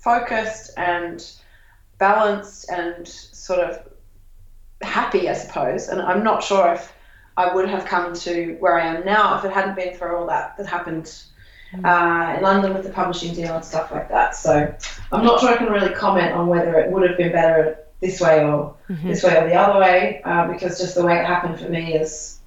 focused 0.07 0.71
and 0.77 1.33
balanced 1.99 2.71
and 2.71 3.09
sort 3.09 3.59
of 3.59 3.83
happy, 4.81 5.29
I 5.29 5.33
suppose. 5.33 5.89
And 5.89 6.01
I'm 6.01 6.23
not 6.23 6.45
sure 6.45 6.75
if 6.75 6.93
I 7.37 7.53
would 7.53 7.69
have 7.69 7.85
come 7.87 8.15
to 8.15 8.57
where 8.61 8.79
I 8.79 8.87
am 8.87 9.05
now 9.05 9.37
if 9.37 9.45
it 9.45 9.51
hadn't 9.51 9.75
been 9.75 9.97
for 9.97 10.17
all 10.17 10.25
that 10.29 10.57
that 10.59 10.67
happened 10.67 11.07
mm. 11.75 11.85
uh, 11.85 12.37
in 12.37 12.43
London 12.45 12.73
with 12.73 12.85
the 12.85 12.91
publishing 12.91 13.35
deal 13.35 13.57
and 13.57 13.65
stuff 13.65 13.91
like 13.91 14.09
that. 14.11 14.37
So 14.37 14.73
I'm 15.11 15.25
not 15.25 15.41
sure 15.41 15.49
I 15.49 15.57
can 15.57 15.73
really 15.73 15.93
comment 15.93 16.33
on 16.33 16.47
whether 16.47 16.79
it 16.79 16.93
would 16.93 17.03
have 17.09 17.19
been 17.19 17.33
better 17.33 17.79
this 18.01 18.21
way 18.21 18.45
or 18.45 18.77
mm-hmm. 18.89 19.09
this 19.09 19.25
way 19.25 19.37
or 19.37 19.49
the 19.49 19.57
other 19.57 19.81
way 19.81 20.21
uh, 20.25 20.47
because 20.53 20.79
just 20.79 20.95
the 20.95 21.05
way 21.05 21.19
it 21.19 21.27
happened 21.27 21.59
for 21.59 21.69
me 21.69 21.95
is 21.95 22.39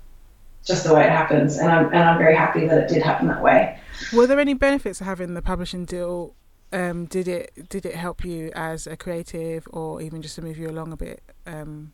just 0.63 0.85
the 0.85 0.93
way 0.93 1.03
it 1.03 1.09
happens, 1.09 1.57
and 1.57 1.71
I'm 1.71 1.85
and 1.87 2.03
I'm 2.03 2.17
very 2.17 2.35
happy 2.35 2.67
that 2.67 2.77
it 2.83 2.89
did 2.89 3.01
happen 3.01 3.27
that 3.27 3.41
way. 3.41 3.79
Were 4.13 4.27
there 4.27 4.39
any 4.39 4.53
benefits 4.53 5.01
of 5.01 5.07
having 5.07 5.33
the 5.33 5.41
publishing 5.41 5.85
deal 5.85 6.35
um, 6.71 7.05
did 7.05 7.27
it 7.27 7.69
did 7.69 7.85
it 7.85 7.95
help 7.95 8.23
you 8.23 8.51
as 8.55 8.87
a 8.87 8.95
creative, 8.95 9.67
or 9.71 10.01
even 10.01 10.21
just 10.21 10.35
to 10.35 10.41
move 10.41 10.57
you 10.57 10.69
along 10.69 10.91
a 10.91 10.97
bit? 10.97 11.21
Um, 11.45 11.93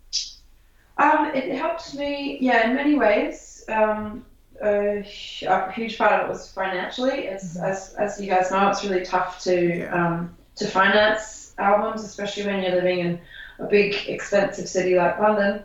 um, 0.97 1.31
it 1.33 1.55
helped 1.57 1.93
me, 1.95 2.37
yeah, 2.39 2.69
in 2.69 2.75
many 2.75 2.95
ways. 2.95 3.65
Um, 3.67 4.25
a, 4.63 5.05
a, 5.47 5.71
huge 5.71 5.97
part 5.97 6.13
of 6.13 6.21
it 6.21 6.29
was 6.29 6.49
financially. 6.51 7.25
It's 7.25 7.57
mm-hmm. 7.57 7.65
as, 7.65 7.93
as 7.95 8.21
you 8.21 8.29
guys 8.29 8.51
know, 8.51 8.69
it's 8.69 8.83
really 8.83 9.05
tough 9.05 9.41
to 9.43 9.85
um, 9.87 10.35
to 10.55 10.67
finance 10.67 11.53
albums, 11.57 12.03
especially 12.03 12.45
when 12.45 12.63
you're 12.63 12.75
living 12.75 12.99
in 12.99 13.19
a 13.59 13.65
big, 13.65 14.07
expensive 14.07 14.67
city 14.67 14.95
like 14.95 15.19
London. 15.19 15.63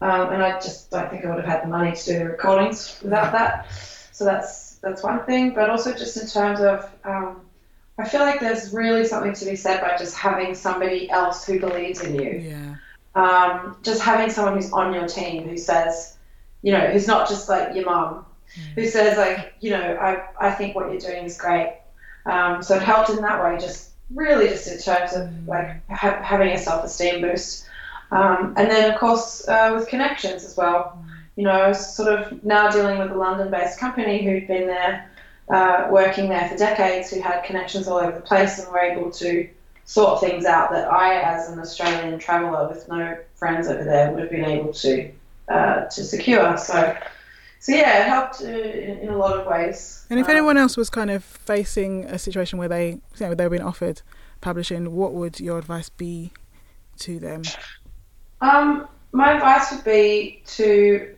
Um, 0.00 0.32
and 0.32 0.42
I 0.42 0.60
just 0.60 0.90
don't 0.90 1.10
think 1.10 1.24
I 1.24 1.28
would 1.34 1.44
have 1.44 1.52
had 1.52 1.62
the 1.64 1.68
money 1.68 1.94
to 1.94 2.04
do 2.04 2.18
the 2.18 2.24
recordings 2.26 3.00
without 3.02 3.32
that. 3.32 3.66
So 4.12 4.24
that's 4.24 4.76
that's 4.76 5.02
one 5.02 5.24
thing. 5.24 5.54
But 5.54 5.70
also 5.70 5.92
just 5.92 6.16
in 6.16 6.28
terms 6.28 6.60
of 6.60 6.88
um, 7.04 7.40
I 7.98 8.08
feel 8.08 8.20
like 8.20 8.38
there's 8.38 8.72
really 8.72 9.04
something 9.04 9.32
to 9.32 9.44
be 9.44 9.56
said 9.56 9.80
by 9.80 9.96
just 9.96 10.16
having 10.16 10.54
somebody 10.54 11.10
else 11.10 11.44
who 11.44 11.58
believes 11.58 12.00
in 12.00 12.14
you. 12.14 12.30
Yeah. 12.38 12.76
Um, 13.14 13.76
just 13.82 14.00
having 14.00 14.30
someone 14.30 14.54
who's 14.54 14.72
on 14.72 14.94
your 14.94 15.08
team 15.08 15.48
who 15.48 15.58
says, 15.58 16.16
you 16.62 16.70
know, 16.72 16.86
who's 16.86 17.08
not 17.08 17.28
just 17.28 17.48
like 17.48 17.74
your 17.74 17.86
mum, 17.86 18.24
mm. 18.56 18.74
who 18.74 18.86
says 18.86 19.18
like, 19.18 19.54
you 19.60 19.70
know, 19.70 19.96
I, 20.00 20.22
I 20.40 20.52
think 20.52 20.76
what 20.76 20.90
you're 20.90 21.00
doing 21.00 21.24
is 21.24 21.36
great. 21.36 21.74
Um, 22.24 22.62
so 22.62 22.76
it 22.76 22.82
helped 22.82 23.10
in 23.10 23.16
that 23.22 23.42
way, 23.42 23.58
just 23.58 23.90
really 24.14 24.48
just 24.48 24.68
in 24.68 24.78
terms 24.78 25.14
of 25.14 25.28
mm. 25.28 25.48
like 25.48 25.88
ha- 25.88 26.22
having 26.22 26.50
a 26.50 26.58
self-esteem 26.58 27.20
boost. 27.20 27.66
Um, 28.12 28.54
and 28.56 28.70
then 28.70 28.92
of 28.92 29.00
course 29.00 29.46
uh, 29.48 29.72
with 29.74 29.88
connections 29.88 30.44
as 30.44 30.56
well. 30.56 31.02
Mm. 31.02 31.14
You 31.34 31.44
know, 31.44 31.50
I 31.50 31.68
was 31.68 31.94
sort 31.94 32.12
of 32.12 32.44
now 32.44 32.70
dealing 32.70 32.98
with 32.98 33.10
a 33.10 33.16
London-based 33.16 33.80
company 33.80 34.24
who'd 34.24 34.46
been 34.46 34.68
there 34.68 35.10
uh, 35.50 35.88
working 35.90 36.28
there 36.28 36.48
for 36.48 36.56
decades 36.56 37.10
who 37.10 37.20
had 37.20 37.42
connections 37.42 37.88
all 37.88 37.98
over 37.98 38.12
the 38.12 38.20
place 38.20 38.58
and 38.58 38.70
were 38.70 38.80
able 38.80 39.10
to 39.10 39.48
sort 39.84 40.20
things 40.20 40.44
out 40.44 40.70
that 40.70 40.92
I, 40.92 41.20
as 41.20 41.48
an 41.48 41.58
Australian 41.58 42.18
traveller 42.18 42.68
with 42.68 42.86
no 42.88 43.16
friends 43.36 43.68
over 43.68 43.82
there, 43.82 44.12
would 44.12 44.20
have 44.20 44.30
been 44.30 44.44
able 44.44 44.72
to 44.74 45.10
uh, 45.48 45.86
to 45.86 46.04
secure. 46.04 46.58
So, 46.58 46.96
so 47.60 47.72
yeah, 47.72 48.04
it 48.04 48.08
helped 48.08 48.42
uh, 48.42 48.48
in, 48.48 48.98
in, 48.98 49.08
a 49.08 49.16
lot 49.16 49.38
of 49.38 49.46
ways. 49.46 50.04
And 50.10 50.20
if 50.20 50.26
um, 50.26 50.32
anyone 50.32 50.58
else 50.58 50.76
was 50.76 50.90
kind 50.90 51.10
of 51.10 51.24
facing 51.24 52.04
a 52.04 52.18
situation 52.18 52.58
where 52.58 52.68
they, 52.68 52.90
you 52.90 53.00
know, 53.20 53.34
they 53.34 53.44
were 53.44 53.50
being 53.50 53.62
offered 53.62 54.02
publishing, 54.42 54.92
what 54.94 55.14
would 55.14 55.40
your 55.40 55.58
advice 55.58 55.88
be 55.88 56.32
to 56.98 57.18
them? 57.18 57.42
Um, 58.42 58.86
my 59.12 59.32
advice 59.32 59.72
would 59.72 59.84
be 59.84 60.42
to 60.46 61.16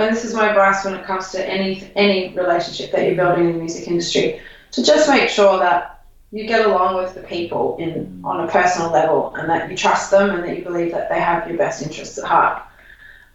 and 0.00 0.14
this 0.14 0.24
is 0.24 0.34
my 0.34 0.48
advice 0.48 0.84
when 0.84 0.94
it 0.94 1.04
comes 1.04 1.30
to 1.30 1.48
any 1.48 1.90
any 1.96 2.34
relationship 2.34 2.92
that 2.92 3.06
you're 3.06 3.16
building 3.16 3.46
in 3.46 3.52
the 3.52 3.58
music 3.58 3.88
industry, 3.88 4.40
to 4.72 4.82
just 4.82 5.08
make 5.08 5.28
sure 5.28 5.58
that 5.58 6.04
you 6.32 6.46
get 6.46 6.66
along 6.66 6.96
with 6.96 7.14
the 7.14 7.22
people 7.22 7.76
in 7.78 8.20
on 8.24 8.48
a 8.48 8.50
personal 8.50 8.90
level, 8.90 9.34
and 9.34 9.48
that 9.48 9.70
you 9.70 9.76
trust 9.76 10.10
them, 10.10 10.30
and 10.30 10.44
that 10.44 10.56
you 10.56 10.64
believe 10.64 10.92
that 10.92 11.08
they 11.08 11.20
have 11.20 11.48
your 11.48 11.58
best 11.58 11.82
interests 11.82 12.18
at 12.18 12.24
heart. 12.24 12.62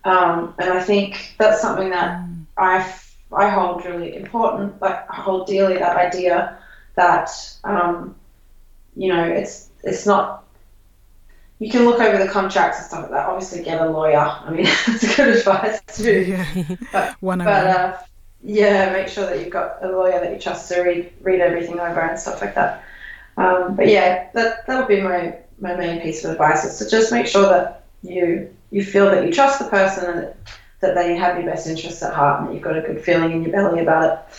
Um, 0.06 0.54
and 0.60 0.70
I 0.72 0.82
think 0.82 1.36
that's 1.38 1.62
something 1.62 1.90
that 1.90 2.24
I 2.58 2.94
I 3.32 3.50
hold 3.50 3.86
really 3.86 4.16
important. 4.16 4.82
Like 4.82 5.10
I 5.10 5.16
hold 5.16 5.48
dearly 5.48 5.78
that 5.78 5.98
idea 5.98 6.58
that 6.96 7.30
um, 7.64 8.16
you 8.96 9.14
know 9.14 9.24
it's 9.24 9.70
it's 9.84 10.06
not 10.06 10.45
you 11.60 11.72
can 11.72 11.86
look 11.86 12.00
over 12.00 12.24
the 12.24 12.30
contracts 12.30 12.80
and 12.80 12.88
stuff 12.88 13.02
like 13.04 13.12
that. 13.12 13.30
Obviously, 13.30 13.64
get 13.64 13.82
a 13.82 13.90
lawyer. 13.90 14.18
I 14.18 14.50
mean, 14.52 14.66
it's 14.88 15.16
good 15.16 15.38
advice 15.38 15.82
too. 15.88 16.22
Yeah. 16.22 16.76
But, 16.92 17.16
One 17.22 17.40
but 17.40 17.48
uh, 17.68 17.98
yeah, 18.44 18.92
make 18.92 19.08
sure 19.08 19.26
that 19.26 19.40
you've 19.40 19.50
got 19.50 19.84
a 19.84 19.88
lawyer 19.88 20.20
that 20.20 20.34
you 20.34 20.40
trust 20.40 20.70
to 20.72 20.82
read 20.82 21.12
read 21.22 21.40
everything 21.40 21.80
over 21.80 22.02
and 22.02 22.20
stuff 22.20 22.42
like 22.42 22.56
that. 22.56 22.84
Um, 23.38 23.76
but 23.76 23.88
yeah, 23.88 24.30
that 24.34 24.68
that 24.68 24.80
would 24.80 24.88
be 24.88 25.02
my 25.02 25.38
my 25.60 25.76
main 25.76 26.02
piece 26.02 26.24
of 26.26 26.32
advice 26.32 26.66
is 26.66 26.78
to 26.80 26.90
just 26.90 27.12
make 27.12 27.28
sure 27.28 27.48
that 27.48 27.84
you 28.04 28.54
you 28.72 28.84
feel 28.84 29.06
that 29.06 29.26
you 29.26 29.32
trust 29.32 29.60
the 29.60 29.66
person 29.66 30.10
and 30.10 30.20
that, 30.24 30.38
that 30.82 30.96
they 30.96 31.16
have 31.16 31.38
your 31.38 31.50
best 31.50 31.68
interests 31.68 32.04
at 32.04 32.14
heart 32.14 32.42
and 32.42 32.50
that 32.50 32.54
you've 32.54 32.64
got 32.64 32.78
a 32.78 32.82
good 32.82 33.02
feeling 33.02 33.32
in 33.32 33.44
your 33.44 33.52
belly 33.52 33.80
about 33.80 34.04
it. 34.04 34.36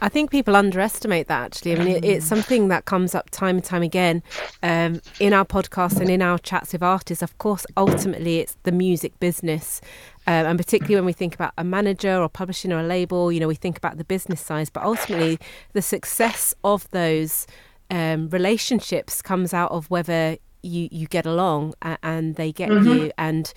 I 0.00 0.08
think 0.08 0.30
people 0.30 0.56
underestimate 0.56 1.28
that 1.28 1.44
actually. 1.44 1.76
I 1.76 1.78
mean, 1.78 1.96
it, 1.96 2.04
it's 2.04 2.26
something 2.26 2.68
that 2.68 2.84
comes 2.84 3.14
up 3.14 3.30
time 3.30 3.56
and 3.56 3.64
time 3.64 3.82
again 3.82 4.22
um, 4.62 5.00
in 5.18 5.32
our 5.32 5.44
podcasts 5.44 6.00
and 6.00 6.10
in 6.10 6.22
our 6.22 6.38
chats 6.38 6.72
with 6.72 6.82
artists. 6.82 7.22
Of 7.22 7.36
course, 7.38 7.66
ultimately, 7.76 8.38
it's 8.38 8.56
the 8.62 8.72
music 8.72 9.18
business. 9.20 9.80
Um, 10.26 10.46
and 10.46 10.58
particularly 10.58 10.96
when 10.96 11.06
we 11.06 11.12
think 11.12 11.34
about 11.34 11.52
a 11.58 11.64
manager 11.64 12.16
or 12.16 12.28
publishing 12.28 12.72
or 12.72 12.80
a 12.80 12.82
label, 12.84 13.32
you 13.32 13.40
know, 13.40 13.48
we 13.48 13.54
think 13.54 13.76
about 13.76 13.98
the 13.98 14.04
business 14.04 14.40
side. 14.40 14.70
But 14.72 14.84
ultimately, 14.84 15.38
the 15.72 15.82
success 15.82 16.54
of 16.64 16.88
those 16.90 17.46
um, 17.90 18.28
relationships 18.28 19.22
comes 19.22 19.52
out 19.52 19.70
of 19.70 19.90
whether 19.90 20.36
you, 20.62 20.88
you 20.90 21.06
get 21.06 21.26
along 21.26 21.74
and 21.82 22.36
they 22.36 22.52
get 22.52 22.70
mm-hmm. 22.70 22.88
you. 22.88 23.12
And 23.18 23.52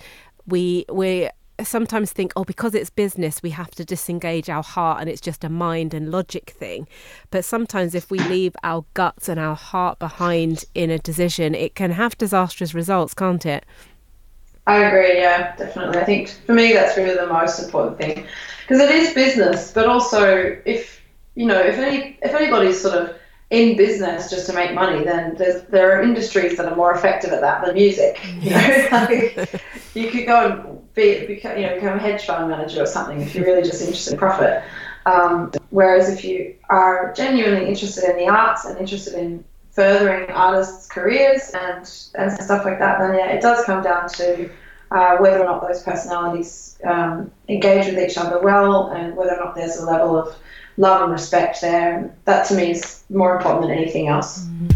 we 0.46 0.84
we 0.90 1.28
sometimes 1.62 2.12
think, 2.12 2.32
oh, 2.36 2.44
because 2.44 2.74
it's 2.74 2.90
business, 2.90 3.42
we 3.42 3.50
have 3.50 3.70
to 3.72 3.84
disengage 3.84 4.50
our 4.50 4.62
heart 4.62 5.00
and 5.00 5.08
it's 5.08 5.20
just 5.20 5.44
a 5.44 5.48
mind 5.48 5.94
and 5.94 6.10
logic 6.10 6.50
thing. 6.50 6.88
But 7.30 7.44
sometimes 7.44 7.94
if 7.94 8.10
we 8.10 8.18
leave 8.18 8.56
our 8.62 8.84
guts 8.94 9.28
and 9.28 9.38
our 9.38 9.54
heart 9.54 9.98
behind 9.98 10.64
in 10.74 10.90
a 10.90 10.98
decision, 10.98 11.54
it 11.54 11.74
can 11.74 11.92
have 11.92 12.18
disastrous 12.18 12.74
results, 12.74 13.14
can't 13.14 13.46
it? 13.46 13.64
I 14.66 14.84
agree, 14.84 15.18
yeah, 15.18 15.54
definitely. 15.56 15.98
I 15.98 16.04
think 16.04 16.28
for 16.46 16.54
me 16.54 16.72
that's 16.72 16.96
really 16.96 17.14
the 17.14 17.26
most 17.26 17.58
important 17.60 17.98
thing 17.98 18.26
because 18.62 18.80
it 18.80 18.90
is 18.90 19.12
business, 19.12 19.70
but 19.72 19.86
also 19.86 20.56
if 20.64 21.02
you 21.34 21.44
know 21.44 21.60
if 21.60 21.76
any 21.76 22.18
if 22.22 22.32
anybody's 22.32 22.80
sort 22.80 22.94
of 22.94 23.16
in 23.50 23.76
business 23.76 24.30
just 24.30 24.46
to 24.46 24.52
make 24.52 24.74
money, 24.74 25.04
then 25.04 25.36
there 25.68 25.96
are 25.96 26.02
industries 26.02 26.56
that 26.56 26.66
are 26.66 26.76
more 26.76 26.92
effective 26.92 27.32
at 27.32 27.40
that 27.40 27.64
than 27.64 27.74
music. 27.74 28.18
You 28.40 28.50
know, 28.50 28.88
like, 28.92 29.62
you 29.94 30.10
could 30.10 30.26
go 30.26 30.50
and 30.50 30.94
be, 30.94 31.26
become, 31.26 31.56
you 31.56 31.66
know, 31.66 31.74
become 31.76 31.98
a 31.98 32.00
hedge 32.00 32.24
fund 32.24 32.50
manager 32.50 32.82
or 32.82 32.86
something 32.86 33.20
if 33.20 33.34
you're 33.34 33.44
really 33.44 33.62
just 33.62 33.80
interested 33.80 34.14
in 34.14 34.18
profit. 34.18 34.62
Um, 35.06 35.52
whereas 35.70 36.08
if 36.08 36.24
you 36.24 36.54
are 36.70 37.12
genuinely 37.14 37.68
interested 37.68 38.04
in 38.10 38.16
the 38.16 38.28
arts 38.28 38.64
and 38.64 38.78
interested 38.78 39.14
in 39.14 39.44
furthering 39.70 40.30
artists' 40.30 40.86
careers 40.86 41.50
and, 41.50 41.78
and 42.14 42.32
stuff 42.42 42.64
like 42.64 42.78
that, 42.78 42.98
then 42.98 43.14
yeah, 43.14 43.26
it 43.26 43.42
does 43.42 43.64
come 43.64 43.82
down 43.82 44.08
to 44.08 44.50
uh, 44.90 45.16
whether 45.18 45.40
or 45.40 45.44
not 45.44 45.66
those 45.66 45.82
personalities 45.82 46.78
um, 46.84 47.30
engage 47.48 47.86
with 47.86 47.98
each 47.98 48.16
other 48.16 48.40
well 48.40 48.88
and 48.88 49.16
whether 49.16 49.32
or 49.32 49.44
not 49.44 49.54
there's 49.54 49.76
a 49.76 49.84
level 49.84 50.16
of 50.16 50.34
love 50.76 51.02
and 51.02 51.12
respect 51.12 51.60
there. 51.60 51.98
And 51.98 52.12
that 52.24 52.46
to 52.48 52.54
me 52.54 52.72
is 52.72 53.02
more 53.10 53.36
important 53.36 53.68
than 53.68 53.76
anything 53.76 54.08
else. 54.08 54.44
Mm-hmm. 54.44 54.68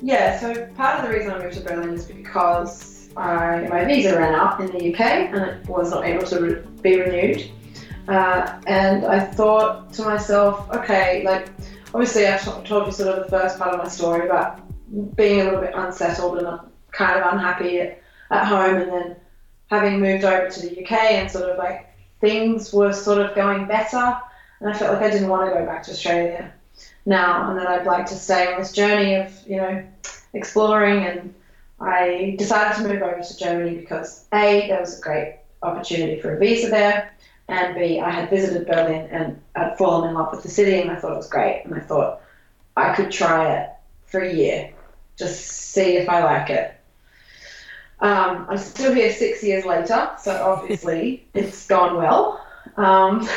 yeah, 0.01 0.39
so 0.39 0.65
part 0.75 0.99
of 0.99 1.09
the 1.09 1.15
reason 1.15 1.31
I 1.31 1.39
moved 1.39 1.55
to 1.55 1.61
Berlin 1.61 1.93
is 1.93 2.05
because 2.05 3.09
I, 3.15 3.67
my 3.69 3.85
visa 3.85 4.17
ran 4.17 4.33
out 4.33 4.59
in 4.59 4.67
the 4.67 4.93
UK 4.93 5.01
and 5.01 5.41
it 5.41 5.69
was 5.69 5.91
not 5.91 6.05
able 6.05 6.25
to 6.27 6.39
re- 6.39 6.63
be 6.81 6.99
renewed. 6.99 7.51
Uh, 8.07 8.59
and 8.65 9.05
I 9.05 9.19
thought 9.19 9.93
to 9.93 10.03
myself, 10.03 10.69
okay, 10.71 11.23
like 11.23 11.49
obviously 11.93 12.25
I've 12.25 12.43
told 12.65 12.87
you 12.87 12.91
sort 12.91 13.09
of 13.09 13.23
the 13.23 13.29
first 13.29 13.59
part 13.59 13.73
of 13.73 13.79
my 13.79 13.87
story 13.87 14.25
about 14.25 14.59
being 15.15 15.41
a 15.41 15.43
little 15.45 15.61
bit 15.61 15.73
unsettled 15.75 16.39
and 16.39 16.59
kind 16.91 17.19
of 17.19 17.33
unhappy 17.33 17.79
at, 17.79 18.01
at 18.31 18.45
home, 18.45 18.81
and 18.81 18.91
then 18.91 19.15
having 19.69 19.99
moved 19.99 20.23
over 20.23 20.49
to 20.49 20.61
the 20.61 20.83
UK 20.83 20.91
and 20.91 21.31
sort 21.31 21.49
of 21.49 21.57
like 21.57 21.87
things 22.19 22.73
were 22.73 22.91
sort 22.91 23.19
of 23.19 23.35
going 23.35 23.67
better, 23.67 24.17
and 24.59 24.69
I 24.69 24.73
felt 24.73 24.93
like 24.93 25.03
I 25.03 25.09
didn't 25.11 25.29
want 25.29 25.47
to 25.47 25.57
go 25.57 25.65
back 25.65 25.83
to 25.83 25.91
Australia 25.91 26.53
now 27.05 27.49
and 27.49 27.59
that 27.59 27.67
I'd 27.67 27.85
like 27.85 28.05
to 28.07 28.15
stay 28.15 28.51
on 28.51 28.59
this 28.59 28.71
journey 28.71 29.15
of, 29.15 29.33
you 29.47 29.57
know, 29.57 29.85
exploring. 30.33 31.05
And 31.05 31.33
I 31.79 32.35
decided 32.37 32.81
to 32.81 32.87
move 32.87 33.01
over 33.01 33.21
to 33.21 33.37
Germany 33.37 33.75
because 33.75 34.25
A, 34.33 34.67
there 34.67 34.79
was 34.79 34.99
a 34.99 35.01
great 35.01 35.37
opportunity 35.63 36.19
for 36.19 36.35
a 36.35 36.39
visa 36.39 36.69
there, 36.69 37.11
and 37.47 37.75
B, 37.75 37.99
I 37.99 38.09
had 38.09 38.29
visited 38.29 38.67
Berlin 38.67 39.07
and 39.11 39.41
I'd 39.55 39.77
fallen 39.77 40.09
in 40.09 40.15
love 40.15 40.31
with 40.31 40.43
the 40.43 40.49
city 40.49 40.79
and 40.79 40.89
I 40.89 40.95
thought 40.95 41.13
it 41.13 41.17
was 41.17 41.29
great. 41.29 41.63
And 41.65 41.75
I 41.75 41.79
thought 41.79 42.21
I 42.77 42.93
could 42.93 43.11
try 43.11 43.55
it 43.55 43.69
for 44.05 44.21
a 44.21 44.33
year, 44.33 44.73
just 45.17 45.47
see 45.47 45.97
if 45.97 46.07
I 46.07 46.23
like 46.23 46.49
it. 46.49 46.75
Um, 47.99 48.47
I'm 48.49 48.57
still 48.57 48.93
here 48.93 49.11
six 49.11 49.43
years 49.43 49.63
later, 49.65 50.11
so 50.19 50.31
obviously 50.43 51.27
it's 51.33 51.67
gone 51.67 51.97
well. 51.97 52.43
Um, 52.77 53.27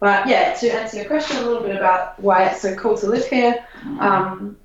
but 0.00 0.26
yeah, 0.26 0.54
to 0.54 0.68
answer 0.70 0.96
your 0.96 1.06
question 1.06 1.36
a 1.36 1.42
little 1.42 1.62
bit 1.62 1.76
about 1.76 2.18
why 2.18 2.46
it's 2.46 2.62
so 2.62 2.74
cool 2.74 2.96
to 2.98 3.06
live 3.06 3.26
here, 3.26 3.64
um, 4.00 4.56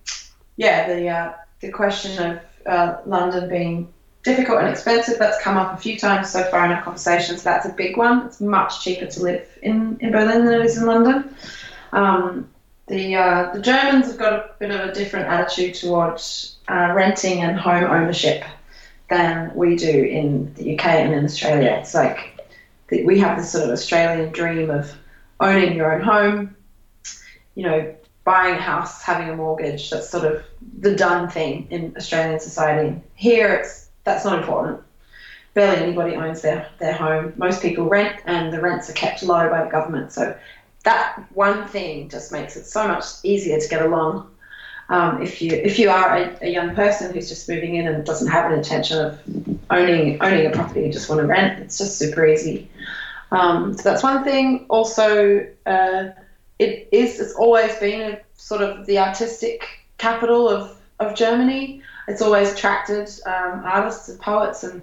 yeah, 0.56 0.88
the 0.88 1.08
uh, 1.08 1.34
the 1.60 1.69
question 1.69 2.32
of 2.32 2.39
uh, 2.65 3.02
London 3.06 3.50
being 3.50 3.93
difficult 4.24 4.60
and 4.60 4.69
expensive 4.69 5.19
that's 5.19 5.41
come 5.43 5.56
up 5.56 5.78
a 5.78 5.78
few 5.78 5.98
times 5.98 6.32
so 6.32 6.43
far 6.45 6.65
in 6.65 6.71
our 6.71 6.82
conversations. 6.82 7.43
That's 7.43 7.65
a 7.65 7.74
big 7.74 7.95
one. 7.95 8.26
It's 8.26 8.41
much 8.41 8.84
cheaper 8.84 9.06
to 9.06 9.21
live 9.21 9.48
in, 9.62 9.98
in 10.02 10.12
Berlin 10.12 10.45
than 10.45 10.62
it 10.62 10.65
is 10.65 10.78
in 10.78 10.88
London. 10.88 11.36
Um, 11.91 12.50
the 12.88 13.15
uh, 13.15 13.54
the 13.54 13.62
Germans 13.62 14.08
have 14.08 14.17
got 14.17 14.34
a 14.34 14.50
bit 14.60 14.71
of 14.71 14.89
a 14.89 14.93
different 14.93 15.28
attitude 15.28 15.76
towards 15.76 16.58
uh, 16.69 16.93
renting 16.95 17.41
and 17.41 17.58
home 17.58 17.84
ownership 17.84 18.43
than 19.10 19.54
we 19.54 19.76
do 19.76 19.89
in 19.89 20.54
the 20.56 20.78
UK 20.78 20.86
and 20.86 21.13
in 21.13 21.26
Australia. 21.26 21.78
It's 21.80 21.93
like 21.93 22.39
we 22.89 23.19
have 23.19 23.38
this 23.38 23.52
sort 23.52 23.65
of 23.65 23.71
Australian 23.71 24.32
dream 24.32 24.69
of 24.69 24.95
owning 25.39 25.76
your 25.76 25.93
own 25.93 26.02
home, 26.02 26.56
you 27.56 27.63
know, 27.63 27.95
buying 28.24 28.56
a 28.56 28.62
house, 28.62 29.02
having 29.02 29.30
a 29.30 29.36
mortgage. 29.36 29.89
That's 29.89 30.10
sort 30.10 30.26
of 30.26 30.43
the 30.80 30.95
done 30.95 31.30
thing 31.30 31.67
in 31.69 31.95
Australian 31.98 32.39
society. 32.39 33.02
Here, 33.15 33.54
it's 33.54 33.89
that's 34.04 34.26
not 34.26 34.39
important. 34.39 34.82
Barely 35.54 35.84
anybody 35.84 36.15
owns 36.15 36.41
their, 36.41 36.67
their 36.80 36.93
home. 36.93 37.34
Most 37.38 37.62
people 37.62 37.86
rent, 37.86 38.19
and 38.26 38.52
the 38.52 38.60
rents 38.60 38.89
are 38.89 38.93
kept 38.93 39.24
low 39.24 39.50
by 39.50 39.63
the 39.63 39.69
government. 39.69 40.12
So 40.12 40.38
that 40.84 41.24
one 41.34 41.67
thing 41.67 42.10
just 42.10 42.32
makes 42.32 42.56
it 42.56 42.65
so 42.65 42.88
much 42.88 43.06
easier 43.24 43.60
to 43.60 43.67
get 43.67 43.82
along. 43.82 44.30
Um, 44.88 45.21
if 45.21 45.41
you 45.41 45.52
if 45.52 45.80
you 45.80 45.89
are 45.89 46.15
a, 46.15 46.38
a, 46.43 46.48
young 46.48 46.76
person 46.76 47.12
who's 47.12 47.28
just 47.28 47.50
moving 47.50 47.74
in 47.74 47.88
and 47.88 48.06
doesn't 48.06 48.28
have 48.28 48.52
an 48.52 48.56
intention 48.56 49.00
of 49.00 49.19
owning 49.71 50.21
owning 50.21 50.45
a 50.45 50.52
property, 50.52 50.82
you 50.82 50.93
just 50.93 51.10
want 51.10 51.21
to 51.21 51.28
rent, 51.28 51.60
it's 51.60 51.80
just 51.80 51.98
super 51.98 52.24
easy. 52.24 52.69
Um, 53.36 53.74
so 53.74 53.84
that's 53.84 54.02
one 54.02 54.24
thing. 54.24 54.65
Also, 54.69 55.45
uh, 55.65 56.10
it 56.58 56.88
is 56.91 57.19
it's 57.19 57.34
always 57.34 57.76
been 57.76 58.13
a 58.13 58.21
sort 58.36 58.62
of 58.62 58.86
the 58.86 59.00
artistic 59.00 59.67
capital 59.98 60.48
of, 60.48 60.78
of 61.00 61.15
Germany. 61.15 61.82
It's 62.08 62.21
always 62.21 62.54
attracted 62.54 63.10
um, 63.26 63.62
artists 63.65 64.08
and 64.08 64.19
poets, 64.19 64.63
and 64.63 64.82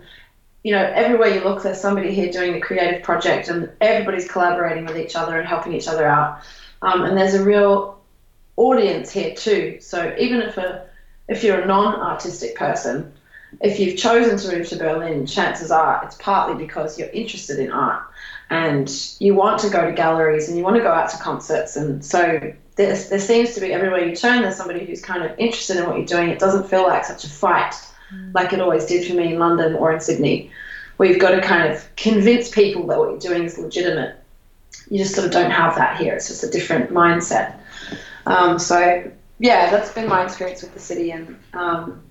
you 0.65 0.73
know 0.73 0.83
everywhere 0.83 1.29
you 1.29 1.41
look, 1.43 1.63
there's 1.63 1.81
somebody 1.81 2.13
here 2.15 2.31
doing 2.31 2.55
a 2.55 2.61
creative 2.61 3.03
project, 3.03 3.49
and 3.49 3.71
everybody's 3.81 4.29
collaborating 4.31 4.85
with 4.85 4.99
each 4.99 5.17
other 5.17 5.39
and 5.39 5.49
helping 5.49 5.73
each 5.73 5.89
other 5.89 6.07
out. 6.07 6.43
Um, 6.83 7.05
and 7.05 7.17
there's 7.17 7.35
a 7.35 7.43
real 7.43 8.03
audience 8.57 9.11
here 9.11 9.35
too. 9.35 9.79
So 9.81 10.15
even 10.19 10.43
if 10.43 10.59
a 10.59 10.87
if 11.27 11.43
you're 11.43 11.61
a 11.61 11.67
non-artistic 11.67 12.55
person, 12.57 13.15
if 13.63 13.79
you've 13.79 13.97
chosen 13.97 14.37
to 14.37 14.59
move 14.59 14.69
to 14.69 14.77
Berlin, 14.77 15.25
chances 15.25 15.71
are 15.71 16.03
it's 16.05 16.17
partly 16.17 16.63
because 16.63 16.99
you're 16.99 17.09
interested 17.09 17.59
in 17.59 17.71
art 17.71 18.03
and 18.53 19.17
you 19.19 19.35
want 19.35 19.59
to 19.59 19.71
go 19.71 19.87
to 19.87 19.93
galleries 19.93 20.47
and 20.47 20.59
you 20.59 20.63
want 20.63 20.77
to 20.77 20.83
go 20.83 20.93
out 20.93 21.09
to 21.09 21.17
concerts. 21.17 21.75
And 21.75 22.05
so 22.05 22.39
there, 22.77 22.95
there 22.95 23.19
seems 23.19 23.55
to 23.55 23.63
be 23.63 23.73
everywhere 23.73 24.05
you 24.05 24.15
turn, 24.15 24.43
there's 24.43 24.57
somebody 24.57 24.85
who's 24.85 25.01
kind 25.01 25.25
of 25.25 25.33
interested 25.39 25.79
in 25.79 25.87
what 25.87 25.97
you're 25.97 26.05
doing. 26.05 26.29
It 26.29 26.39
doesn't 26.39 26.69
feel 26.69 26.83
like 26.83 27.03
such 27.07 27.25
a 27.25 27.31
fight 27.31 27.75
mm. 28.13 28.35
like 28.35 28.53
it 28.53 28.61
always 28.61 28.85
did 28.85 29.09
for 29.09 29.15
me 29.15 29.33
in 29.33 29.39
London 29.39 29.75
or 29.75 29.91
in 29.91 30.01
Sydney, 30.01 30.51
where 30.99 31.09
you've 31.09 31.19
got 31.19 31.31
to 31.31 31.41
kind 31.41 31.73
of 31.73 31.97
convince 31.97 32.51
people 32.51 32.87
that 32.89 32.99
what 32.99 33.09
you're 33.09 33.19
doing 33.19 33.45
is 33.45 33.57
legitimate. 33.57 34.17
You 34.91 34.99
just 34.99 35.15
sort 35.15 35.25
of 35.25 35.33
don't 35.33 35.51
have 35.51 35.75
that 35.77 35.99
here. 35.99 36.15
It's 36.15 36.29
just 36.29 36.45
a 36.45 36.51
different 36.51 36.91
mindset. 36.91 37.59
Um, 38.27 38.59
so, 38.59 39.11
yeah, 39.39 39.71
that's 39.71 39.91
been 39.95 40.11
my 40.11 40.25
experience 40.25 40.61
with 40.61 40.75
the 40.75 40.81
city. 40.81 41.11
And 41.11 41.39
um, 41.55 42.03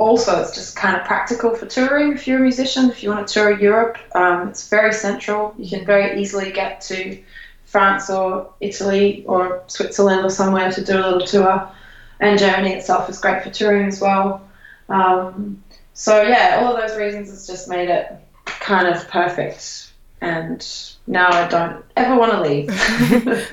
also 0.00 0.40
it's 0.40 0.54
just 0.54 0.74
kind 0.76 0.96
of 0.96 1.04
practical 1.04 1.54
for 1.54 1.66
touring. 1.66 2.12
If 2.12 2.26
you're 2.26 2.38
a 2.38 2.42
musician 2.42 2.88
if 2.88 3.02
you 3.02 3.10
want 3.10 3.28
to 3.28 3.34
tour 3.34 3.60
europe 3.60 3.98
um, 4.14 4.48
it's 4.48 4.68
very 4.68 4.92
central. 4.92 5.54
You 5.58 5.68
can 5.68 5.84
very 5.84 6.20
easily 6.20 6.50
get 6.50 6.80
to 6.82 7.22
france 7.66 8.10
or 8.10 8.52
italy 8.60 9.24
or 9.26 9.62
switzerland 9.68 10.24
or 10.24 10.30
somewhere 10.30 10.72
to 10.72 10.82
do 10.82 10.94
a 10.96 11.02
little 11.04 11.26
tour. 11.26 11.70
And 12.18 12.38
germany 12.38 12.72
itself 12.72 13.10
is 13.10 13.18
great 13.18 13.42
for 13.44 13.50
touring 13.50 13.88
as 13.88 14.00
well. 14.00 14.48
Um, 14.88 15.62
so 15.92 16.22
yeah 16.22 16.60
all 16.62 16.74
of 16.74 16.80
those 16.80 16.98
reasons 16.98 17.28
has 17.28 17.46
just 17.46 17.68
made 17.68 17.90
it 17.90 18.10
kind 18.46 18.88
of 18.88 19.06
perfect. 19.08 19.92
And 20.22 20.66
now 21.06 21.28
I 21.30 21.46
don't 21.48 21.84
ever 21.96 22.14
want 22.16 22.32
to 22.32 22.40
leave. 22.40 22.70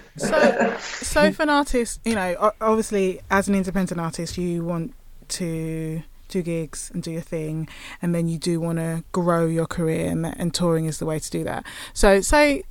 so, 0.18 0.78
so 0.80 1.32
for 1.38 1.44
an 1.44 1.50
artist, 1.50 2.02
you 2.04 2.16
know, 2.16 2.54
obviously 2.60 3.22
as 3.30 3.48
an 3.48 3.56
independent 3.56 4.02
artist, 4.02 4.38
you 4.38 4.64
want 4.64 4.94
to 5.30 6.04
do 6.28 6.42
gigs 6.42 6.92
and 6.94 7.02
do 7.04 7.12
your 7.12 7.22
thing, 7.22 7.68
and 8.02 8.14
then 8.14 8.28
you 8.28 8.38
do 8.38 8.60
want 8.60 8.78
to 8.80 9.04
grow 9.12 9.46
your 9.46 9.66
career, 9.66 10.10
and, 10.10 10.26
and 10.26 10.54
touring 10.54 10.86
is 10.86 11.00
the 11.00 11.06
way 11.06 11.20
to 11.20 11.30
do 11.30 11.44
that. 11.44 11.66
So, 11.94 12.22
say 12.22 12.64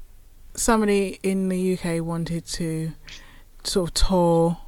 somebody 0.55 1.19
in 1.23 1.49
the 1.49 1.79
UK 1.79 2.03
wanted 2.05 2.47
to 2.47 2.93
sort 3.65 3.91
of 3.91 3.95
tour 3.95 4.59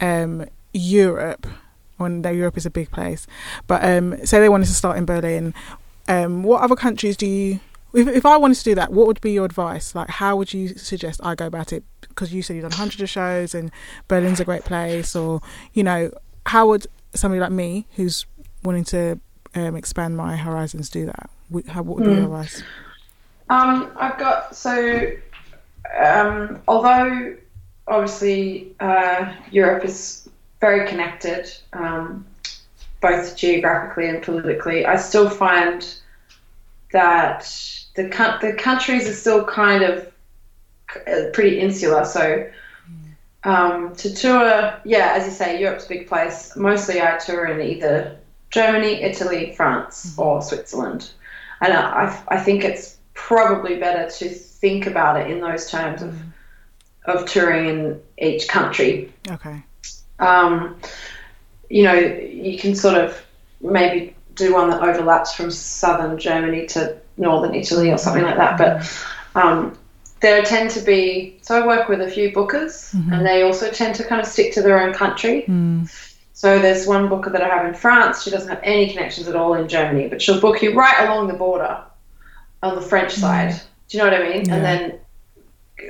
um, 0.00 0.46
Europe, 0.72 1.46
when 1.96 2.22
Europe 2.22 2.56
is 2.56 2.66
a 2.66 2.70
big 2.70 2.90
place, 2.90 3.26
but 3.66 3.84
um, 3.84 4.24
say 4.24 4.40
they 4.40 4.48
wanted 4.48 4.66
to 4.66 4.74
start 4.74 4.96
in 4.96 5.04
Berlin, 5.04 5.54
um, 6.08 6.42
what 6.42 6.62
other 6.62 6.76
countries 6.76 7.16
do 7.16 7.26
you? 7.26 7.60
If, 7.92 8.06
if 8.08 8.26
I 8.26 8.36
wanted 8.36 8.56
to 8.56 8.64
do 8.64 8.74
that, 8.76 8.92
what 8.92 9.06
would 9.06 9.20
be 9.20 9.32
your 9.32 9.44
advice? 9.44 9.94
Like, 9.94 10.08
how 10.08 10.36
would 10.36 10.52
you 10.52 10.68
suggest 10.68 11.20
I 11.22 11.34
go 11.34 11.46
about 11.46 11.72
it? 11.72 11.82
Because 12.00 12.32
you 12.32 12.42
said 12.42 12.54
you've 12.54 12.62
done 12.62 12.72
hundreds 12.72 13.02
of 13.02 13.10
shows 13.10 13.54
and 13.54 13.70
Berlin's 14.08 14.40
a 14.40 14.44
great 14.44 14.64
place, 14.64 15.14
or 15.14 15.40
you 15.72 15.82
know, 15.82 16.10
how 16.46 16.68
would 16.68 16.86
somebody 17.14 17.40
like 17.40 17.52
me 17.52 17.86
who's 17.96 18.26
wanting 18.62 18.84
to 18.84 19.20
um, 19.54 19.76
expand 19.76 20.16
my 20.16 20.36
horizons 20.36 20.90
do 20.90 21.06
that? 21.06 21.30
How, 21.68 21.82
what 21.82 21.98
would 21.98 22.04
be 22.04 22.10
mm. 22.10 22.16
your 22.16 22.24
advice? 22.24 22.62
Um, 23.48 23.90
I've 23.96 24.18
got 24.18 24.54
so 24.54 25.10
um, 25.98 26.62
although 26.68 27.36
obviously 27.88 28.74
uh, 28.80 29.34
Europe 29.50 29.84
is 29.84 30.28
very 30.60 30.88
connected. 30.88 31.52
Um, 31.72 32.26
both 33.00 33.34
geographically 33.34 34.08
and 34.08 34.22
politically, 34.22 34.84
I 34.84 34.96
still 34.96 35.30
find 35.30 35.94
that 36.92 37.42
the 37.96 38.02
the 38.40 38.52
countries 38.58 39.08
are 39.08 39.14
still 39.14 39.44
kind 39.44 39.82
of 39.82 40.12
uh, 41.06 41.30
pretty 41.32 41.60
insular. 41.60 42.04
So 42.04 42.48
um, 43.44 43.94
to 43.96 44.14
tour, 44.14 44.80
yeah, 44.84 45.12
as 45.14 45.24
you 45.26 45.32
say, 45.32 45.60
Europe's 45.60 45.86
a 45.86 45.88
big 45.88 46.08
place. 46.08 46.54
Mostly 46.56 47.00
I 47.00 47.16
tour 47.18 47.46
in 47.46 47.60
either 47.60 48.18
Germany, 48.50 49.02
Italy, 49.02 49.54
France, 49.56 50.10
mm-hmm. 50.10 50.20
or 50.20 50.42
Switzerland. 50.42 51.10
And 51.60 51.72
I, 51.72 52.22
I 52.28 52.38
think 52.38 52.64
it's 52.64 52.98
probably 53.14 53.76
better 53.76 54.10
to 54.10 54.28
think 54.28 54.86
about 54.86 55.20
it 55.20 55.30
in 55.30 55.40
those 55.40 55.70
terms 55.70 56.02
of, 56.02 56.10
mm-hmm. 56.10 57.10
of 57.10 57.26
touring 57.26 57.68
in 57.68 58.02
each 58.18 58.48
country. 58.48 59.12
Okay. 59.28 59.62
Um, 60.18 60.78
you 61.70 61.82
know, 61.84 61.94
you 61.94 62.58
can 62.58 62.74
sort 62.74 62.96
of 62.96 63.22
maybe 63.60 64.14
do 64.34 64.54
one 64.54 64.70
that 64.70 64.82
overlaps 64.82 65.34
from 65.34 65.50
southern 65.50 66.18
Germany 66.18 66.66
to 66.66 66.96
northern 67.16 67.54
Italy 67.54 67.90
or 67.90 67.98
something 67.98 68.22
like 68.22 68.36
that. 68.36 68.58
But 68.58 68.78
mm-hmm. 68.78 69.38
um, 69.38 69.78
there 70.20 70.42
tend 70.42 70.70
to 70.70 70.80
be 70.80 71.38
so 71.42 71.60
I 71.60 71.66
work 71.66 71.88
with 71.88 72.00
a 72.00 72.10
few 72.10 72.30
bookers, 72.30 72.94
mm-hmm. 72.94 73.12
and 73.12 73.26
they 73.26 73.42
also 73.42 73.70
tend 73.70 73.94
to 73.96 74.04
kind 74.04 74.20
of 74.20 74.26
stick 74.26 74.52
to 74.54 74.62
their 74.62 74.80
own 74.80 74.92
country. 74.92 75.44
Mm. 75.48 75.90
So 76.34 76.58
there's 76.58 76.86
one 76.86 77.08
booker 77.08 77.30
that 77.30 77.42
I 77.42 77.48
have 77.48 77.66
in 77.66 77.74
France. 77.74 78.22
She 78.22 78.30
doesn't 78.30 78.48
have 78.48 78.60
any 78.62 78.90
connections 78.90 79.28
at 79.28 79.36
all 79.36 79.54
in 79.54 79.68
Germany, 79.68 80.08
but 80.08 80.22
she'll 80.22 80.40
book 80.40 80.62
you 80.62 80.74
right 80.74 81.06
along 81.06 81.28
the 81.28 81.34
border 81.34 81.82
on 82.62 82.74
the 82.76 82.80
French 82.80 83.14
mm. 83.14 83.18
side. 83.18 83.60
Do 83.88 83.98
you 83.98 84.04
know 84.04 84.10
what 84.10 84.20
I 84.20 84.28
mean? 84.28 84.44
Yeah. 84.46 84.54
And 84.54 84.64
then, 84.64 85.00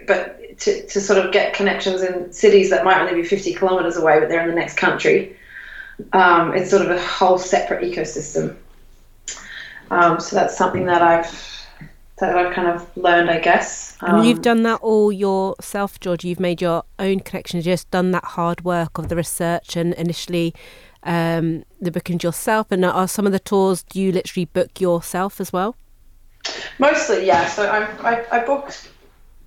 but 0.07 0.59
to, 0.61 0.87
to 0.87 1.01
sort 1.01 1.25
of 1.25 1.33
get 1.33 1.55
connections 1.55 2.03
in 2.03 2.33
cities 2.33 2.71
that 2.71 2.85
might 2.85 3.01
only 3.01 3.21
be 3.21 3.27
50 3.27 3.55
kilometers 3.55 3.97
away, 3.97 4.21
but 4.21 4.29
they're 4.29 4.43
in 4.43 4.49
the 4.49 4.55
next 4.55 4.77
country, 4.77 5.37
um, 6.13 6.55
it's 6.55 6.71
sort 6.71 6.83
of 6.83 6.91
a 6.91 7.01
whole 7.01 7.39
separate 7.39 7.83
ecosystem. 7.83 8.57
Um, 9.91 10.21
so 10.21 10.37
that's 10.37 10.57
something 10.57 10.87
that 10.87 11.03
I've 11.03 11.50
that 12.21 12.37
I've 12.37 12.55
kind 12.55 12.69
of 12.69 12.97
learned, 12.97 13.31
I 13.31 13.41
guess. 13.41 13.97
Um, 14.01 14.17
and 14.17 14.27
you've 14.27 14.43
done 14.43 14.63
that 14.63 14.81
all 14.81 15.11
yourself, 15.11 15.99
George. 16.01 16.25
You've 16.25 16.41
made 16.41 16.61
your 16.61 16.85
own 16.99 17.21
connections, 17.21 17.65
just 17.65 17.91
done 17.91 18.11
that 18.13 18.25
hard 18.25 18.65
work 18.65 18.99
of 18.99 19.09
the 19.09 19.17
research 19.17 19.77
and 19.77 19.95
initially 19.95 20.55
um, 21.03 21.65
the 21.81 21.91
bookings 21.91 22.23
yourself. 22.23 22.71
And 22.71 22.85
are 22.85 23.09
some 23.09 23.27
of 23.27 23.33
the 23.33 23.41
tours 23.41 23.83
do 23.83 24.01
you 24.01 24.13
literally 24.13 24.45
book 24.45 24.81
yourself 24.81 25.41
as 25.41 25.53
well? 25.53 25.77
Mostly, 26.79 27.27
yeah. 27.27 27.47
So 27.47 27.69
I, 27.69 28.15
I, 28.15 28.41
I 28.41 28.45
booked 28.45 28.91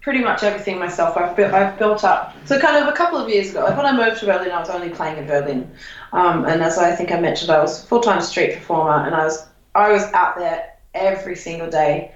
pretty 0.01 0.19
much 0.19 0.43
everything 0.43 0.77
myself. 0.77 1.17
I've 1.17 1.35
built, 1.35 1.53
I've 1.53 1.77
built 1.79 2.03
up. 2.03 2.35
So 2.45 2.59
kind 2.59 2.77
of 2.77 2.93
a 2.93 2.95
couple 2.95 3.17
of 3.17 3.29
years 3.29 3.51
ago, 3.51 3.63
like 3.63 3.77
when 3.77 3.85
I 3.85 3.95
moved 3.95 4.19
to 4.19 4.25
Berlin, 4.25 4.51
I 4.51 4.59
was 4.59 4.69
only 4.69 4.89
playing 4.89 5.17
in 5.17 5.25
Berlin, 5.25 5.71
um, 6.11 6.45
and 6.45 6.61
as 6.61 6.77
I 6.77 6.93
think 6.93 7.11
I 7.11 7.19
mentioned, 7.19 7.49
I 7.49 7.59
was 7.59 7.83
full 7.85 8.01
time 8.01 8.21
street 8.21 8.55
performer, 8.55 9.05
and 9.05 9.15
I 9.15 9.23
was 9.23 9.47
I 9.73 9.91
was 9.91 10.03
out 10.13 10.37
there 10.37 10.73
every 10.93 11.35
single 11.35 11.69
day 11.69 12.11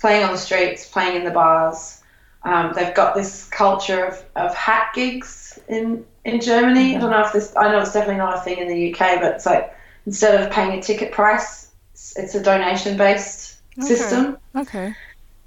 playing 0.00 0.24
on 0.24 0.32
the 0.32 0.38
streets, 0.38 0.88
playing 0.88 1.16
in 1.16 1.24
the 1.24 1.30
bars. 1.30 2.02
Um, 2.42 2.72
they've 2.74 2.94
got 2.94 3.14
this 3.14 3.46
culture 3.48 4.06
of, 4.06 4.24
of 4.34 4.54
hat 4.54 4.92
gigs 4.94 5.58
in 5.68 6.04
in 6.24 6.40
Germany. 6.40 6.96
I 6.96 7.00
don't 7.00 7.10
know 7.10 7.24
if 7.24 7.32
this. 7.32 7.54
I 7.56 7.70
know 7.70 7.80
it's 7.80 7.92
definitely 7.92 8.16
not 8.16 8.38
a 8.38 8.40
thing 8.40 8.58
in 8.58 8.68
the 8.68 8.92
UK, 8.92 9.20
but 9.20 9.34
it's 9.34 9.46
like 9.46 9.74
instead 10.06 10.40
of 10.40 10.50
paying 10.50 10.78
a 10.78 10.82
ticket 10.82 11.12
price, 11.12 11.70
it's, 11.92 12.16
it's 12.16 12.34
a 12.34 12.42
donation 12.42 12.96
based 12.96 13.58
okay. 13.78 13.86
system. 13.86 14.38
Okay. 14.56 14.94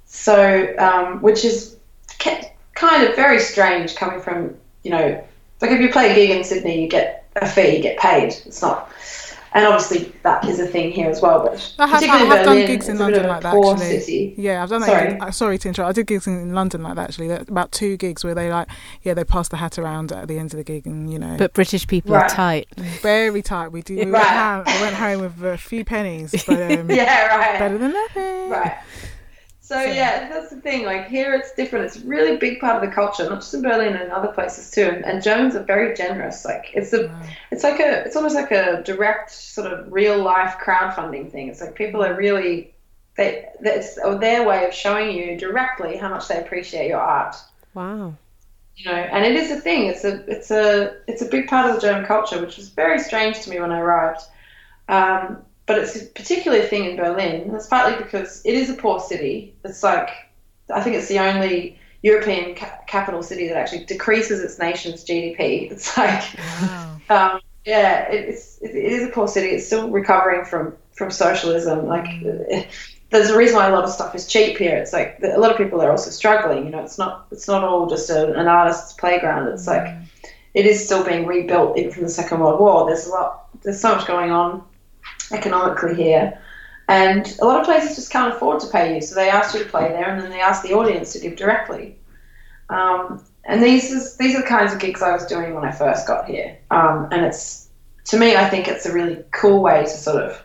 So, 0.06 0.74
um, 0.78 1.20
which 1.20 1.44
is 1.44 1.76
kind 2.74 3.02
of 3.04 3.16
very 3.16 3.40
strange 3.40 3.96
coming 3.96 4.20
from 4.20 4.56
you 4.84 4.90
know, 4.90 5.24
like 5.60 5.70
if 5.70 5.80
you 5.80 5.90
play 5.90 6.12
a 6.12 6.14
gig 6.14 6.30
in 6.30 6.44
Sydney, 6.44 6.82
you 6.82 6.88
get 6.88 7.26
a 7.36 7.48
fee, 7.48 7.76
you 7.76 7.82
get 7.82 7.98
paid. 7.98 8.34
It's 8.46 8.62
not 8.62 8.92
and 9.54 9.64
obviously 9.66 10.12
that 10.24 10.44
is 10.46 10.58
a 10.58 10.66
thing 10.66 10.90
here 10.90 11.08
as 11.08 11.22
well. 11.22 11.44
But 11.44 11.74
I 11.78 11.86
have, 11.86 12.02
I 12.02 12.06
have 12.06 12.28
Berlin, 12.28 12.44
done 12.44 12.66
gigs 12.66 12.88
in 12.88 12.98
London 12.98 13.28
like 13.28 13.42
that. 13.42 13.54
Actually, 13.54 14.00
city. 14.00 14.34
yeah, 14.36 14.62
I've 14.62 14.68
done 14.68 14.80
that. 14.80 14.86
Sorry. 14.88 15.20
Uh, 15.20 15.30
sorry 15.30 15.58
to 15.58 15.68
interrupt. 15.68 15.88
I 15.88 15.92
did 15.92 16.08
gigs 16.08 16.26
in, 16.26 16.34
in 16.34 16.54
London 16.54 16.82
like 16.82 16.96
that. 16.96 17.10
Actually, 17.10 17.30
about 17.30 17.70
two 17.70 17.96
gigs 17.96 18.24
where 18.24 18.34
they 18.34 18.50
like, 18.50 18.68
yeah, 19.02 19.14
they 19.14 19.22
pass 19.22 19.48
the 19.48 19.56
hat 19.56 19.78
around 19.78 20.10
at 20.10 20.26
the 20.26 20.38
end 20.38 20.52
of 20.52 20.58
the 20.58 20.64
gig, 20.64 20.86
and 20.86 21.10
you 21.10 21.20
know. 21.20 21.36
But 21.38 21.52
British 21.52 21.86
people 21.86 22.12
right. 22.12 22.24
are 22.24 22.28
tight. 22.34 22.68
Very 22.74 23.42
tight. 23.42 23.68
We 23.68 23.82
do. 23.82 23.94
We 23.94 24.06
right. 24.06 24.12
went, 24.12 24.26
home, 24.28 24.74
we 24.74 24.80
went 24.82 24.96
home 24.96 25.20
with 25.20 25.44
a 25.44 25.56
few 25.56 25.84
pennies, 25.84 26.32
but 26.44 26.60
um, 26.72 26.90
yeah, 26.90 27.26
right. 27.36 27.58
Better 27.58 27.78
than 27.78 27.92
nothing. 27.92 28.50
Right. 28.50 28.76
So, 29.64 29.80
yeah, 29.80 30.28
that's 30.28 30.50
the 30.50 30.60
thing. 30.60 30.84
Like 30.84 31.08
here, 31.08 31.32
it's 31.34 31.54
different. 31.54 31.86
It's 31.86 31.96
a 31.96 32.06
really 32.06 32.36
big 32.36 32.60
part 32.60 32.76
of 32.76 32.86
the 32.86 32.94
culture, 32.94 33.24
not 33.24 33.36
just 33.36 33.54
in 33.54 33.62
Berlin 33.62 33.96
and 33.96 34.12
other 34.12 34.28
places 34.28 34.70
too. 34.70 34.82
And, 34.82 35.02
and 35.06 35.22
Germans 35.22 35.56
are 35.56 35.62
very 35.62 35.96
generous. 35.96 36.44
Like 36.44 36.70
it's 36.74 36.92
a, 36.92 37.06
wow. 37.06 37.22
it's 37.50 37.64
like 37.64 37.80
a, 37.80 38.04
it's 38.04 38.14
almost 38.14 38.34
like 38.34 38.50
a 38.50 38.82
direct 38.82 39.30
sort 39.30 39.72
of 39.72 39.90
real 39.90 40.22
life 40.22 40.56
crowdfunding 40.62 41.32
thing. 41.32 41.48
It's 41.48 41.62
like 41.62 41.74
people 41.74 42.04
are 42.04 42.14
really, 42.14 42.74
they, 43.16 43.46
it's 43.62 43.94
their 43.94 44.46
way 44.46 44.66
of 44.66 44.74
showing 44.74 45.16
you 45.16 45.38
directly 45.38 45.96
how 45.96 46.10
much 46.10 46.28
they 46.28 46.38
appreciate 46.38 46.88
your 46.88 47.00
art. 47.00 47.34
Wow. 47.72 48.16
You 48.76 48.90
know, 48.90 48.98
and 48.98 49.24
it 49.24 49.34
is 49.34 49.50
a 49.50 49.58
thing. 49.58 49.86
It's 49.86 50.04
a, 50.04 50.30
it's 50.30 50.50
a, 50.50 50.98
it's 51.08 51.22
a 51.22 51.26
big 51.26 51.48
part 51.48 51.70
of 51.70 51.76
the 51.76 51.80
German 51.80 52.04
culture, 52.04 52.38
which 52.38 52.58
was 52.58 52.68
very 52.68 52.98
strange 52.98 53.40
to 53.40 53.48
me 53.48 53.58
when 53.60 53.72
I 53.72 53.80
arrived. 53.80 54.20
Um, 54.90 55.38
but 55.66 55.78
it's 55.78 55.96
a 55.96 56.04
particular 56.06 56.62
thing 56.62 56.84
in 56.84 56.96
Berlin. 56.96 57.54
It's 57.54 57.66
partly 57.66 58.02
because 58.02 58.42
it 58.44 58.54
is 58.54 58.70
a 58.70 58.74
poor 58.74 59.00
city. 59.00 59.54
It's 59.64 59.82
like 59.82 60.10
I 60.72 60.80
think 60.82 60.96
it's 60.96 61.08
the 61.08 61.18
only 61.18 61.78
European 62.02 62.54
ca- 62.54 62.80
capital 62.86 63.22
city 63.22 63.48
that 63.48 63.56
actually 63.56 63.84
decreases 63.84 64.40
its 64.40 64.58
nation's 64.58 65.04
GDP. 65.04 65.70
It's 65.72 65.96
like, 65.96 66.22
wow. 66.60 67.00
um, 67.08 67.40
yeah, 67.64 68.10
it, 68.10 68.28
it's 68.28 68.58
it, 68.58 68.70
it 68.74 68.92
is 68.92 69.08
a 69.08 69.10
poor 69.10 69.26
city. 69.26 69.48
It's 69.48 69.66
still 69.66 69.90
recovering 69.90 70.44
from 70.44 70.76
from 70.92 71.10
socialism. 71.10 71.86
Like, 71.86 72.04
mm. 72.04 72.66
there's 73.10 73.30
a 73.30 73.36
reason 73.36 73.56
why 73.56 73.68
a 73.68 73.72
lot 73.72 73.84
of 73.84 73.90
stuff 73.90 74.14
is 74.14 74.26
cheap 74.26 74.58
here. 74.58 74.76
It's 74.76 74.92
like 74.92 75.18
a 75.22 75.38
lot 75.38 75.50
of 75.50 75.56
people 75.56 75.80
are 75.80 75.90
also 75.90 76.10
struggling. 76.10 76.66
You 76.66 76.70
know, 76.70 76.82
it's 76.82 76.98
not 76.98 77.26
it's 77.30 77.48
not 77.48 77.64
all 77.64 77.86
just 77.86 78.10
a, 78.10 78.38
an 78.38 78.48
artist's 78.48 78.92
playground. 78.92 79.48
It's 79.48 79.64
mm. 79.64 79.68
like 79.68 79.94
it 80.52 80.66
is 80.66 80.84
still 80.84 81.04
being 81.04 81.26
rebuilt 81.26 81.78
even 81.78 81.90
from 81.90 82.02
the 82.02 82.10
Second 82.10 82.40
World 82.40 82.60
War. 82.60 82.86
There's 82.86 83.06
a 83.06 83.10
lot. 83.10 83.48
There's 83.62 83.80
so 83.80 83.94
much 83.94 84.06
going 84.06 84.30
on 84.30 84.62
economically 85.32 85.94
here. 85.94 86.40
And 86.88 87.26
a 87.40 87.44
lot 87.44 87.60
of 87.60 87.66
places 87.66 87.96
just 87.96 88.10
can't 88.10 88.34
afford 88.34 88.60
to 88.60 88.66
pay 88.68 88.94
you, 88.94 89.00
so 89.00 89.14
they 89.14 89.30
ask 89.30 89.54
you 89.54 89.64
to 89.64 89.70
play 89.70 89.88
there, 89.88 90.10
and 90.10 90.22
then 90.22 90.30
they 90.30 90.40
ask 90.40 90.62
the 90.62 90.74
audience 90.74 91.12
to 91.14 91.20
give 91.20 91.36
directly. 91.36 91.96
Um, 92.68 93.24
and 93.44 93.62
these 93.62 93.90
is, 93.90 94.16
these 94.16 94.34
are 94.34 94.42
the 94.42 94.46
kinds 94.46 94.72
of 94.72 94.80
gigs 94.80 95.02
I 95.02 95.12
was 95.12 95.26
doing 95.26 95.54
when 95.54 95.64
I 95.64 95.72
first 95.72 96.06
got 96.06 96.26
here. 96.26 96.58
Um, 96.70 97.08
and 97.10 97.24
it's 97.24 97.64
to 98.06 98.18
me, 98.18 98.36
I 98.36 98.48
think 98.48 98.68
it's 98.68 98.86
a 98.86 98.92
really 98.92 99.24
cool 99.32 99.62
way 99.62 99.82
to 99.82 99.88
sort 99.88 100.22
of 100.22 100.42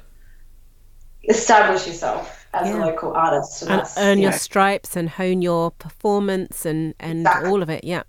establish 1.27 1.88
yourself 1.88 2.47
as 2.53 2.67
yeah. 2.67 2.77
a 2.77 2.79
local 2.86 3.13
artist 3.13 3.62
and, 3.62 3.71
and 3.71 3.88
earn 3.97 4.17
you 4.17 4.23
your 4.23 4.32
know. 4.32 4.38
stripes 4.38 4.95
and 4.95 5.10
hone 5.10 5.41
your 5.41 5.71
performance 5.71 6.65
and 6.65 6.95
and 6.99 7.21
exactly. 7.21 7.49
all 7.49 7.62
of 7.62 7.69
it. 7.69 7.84
Yeah, 7.84 8.03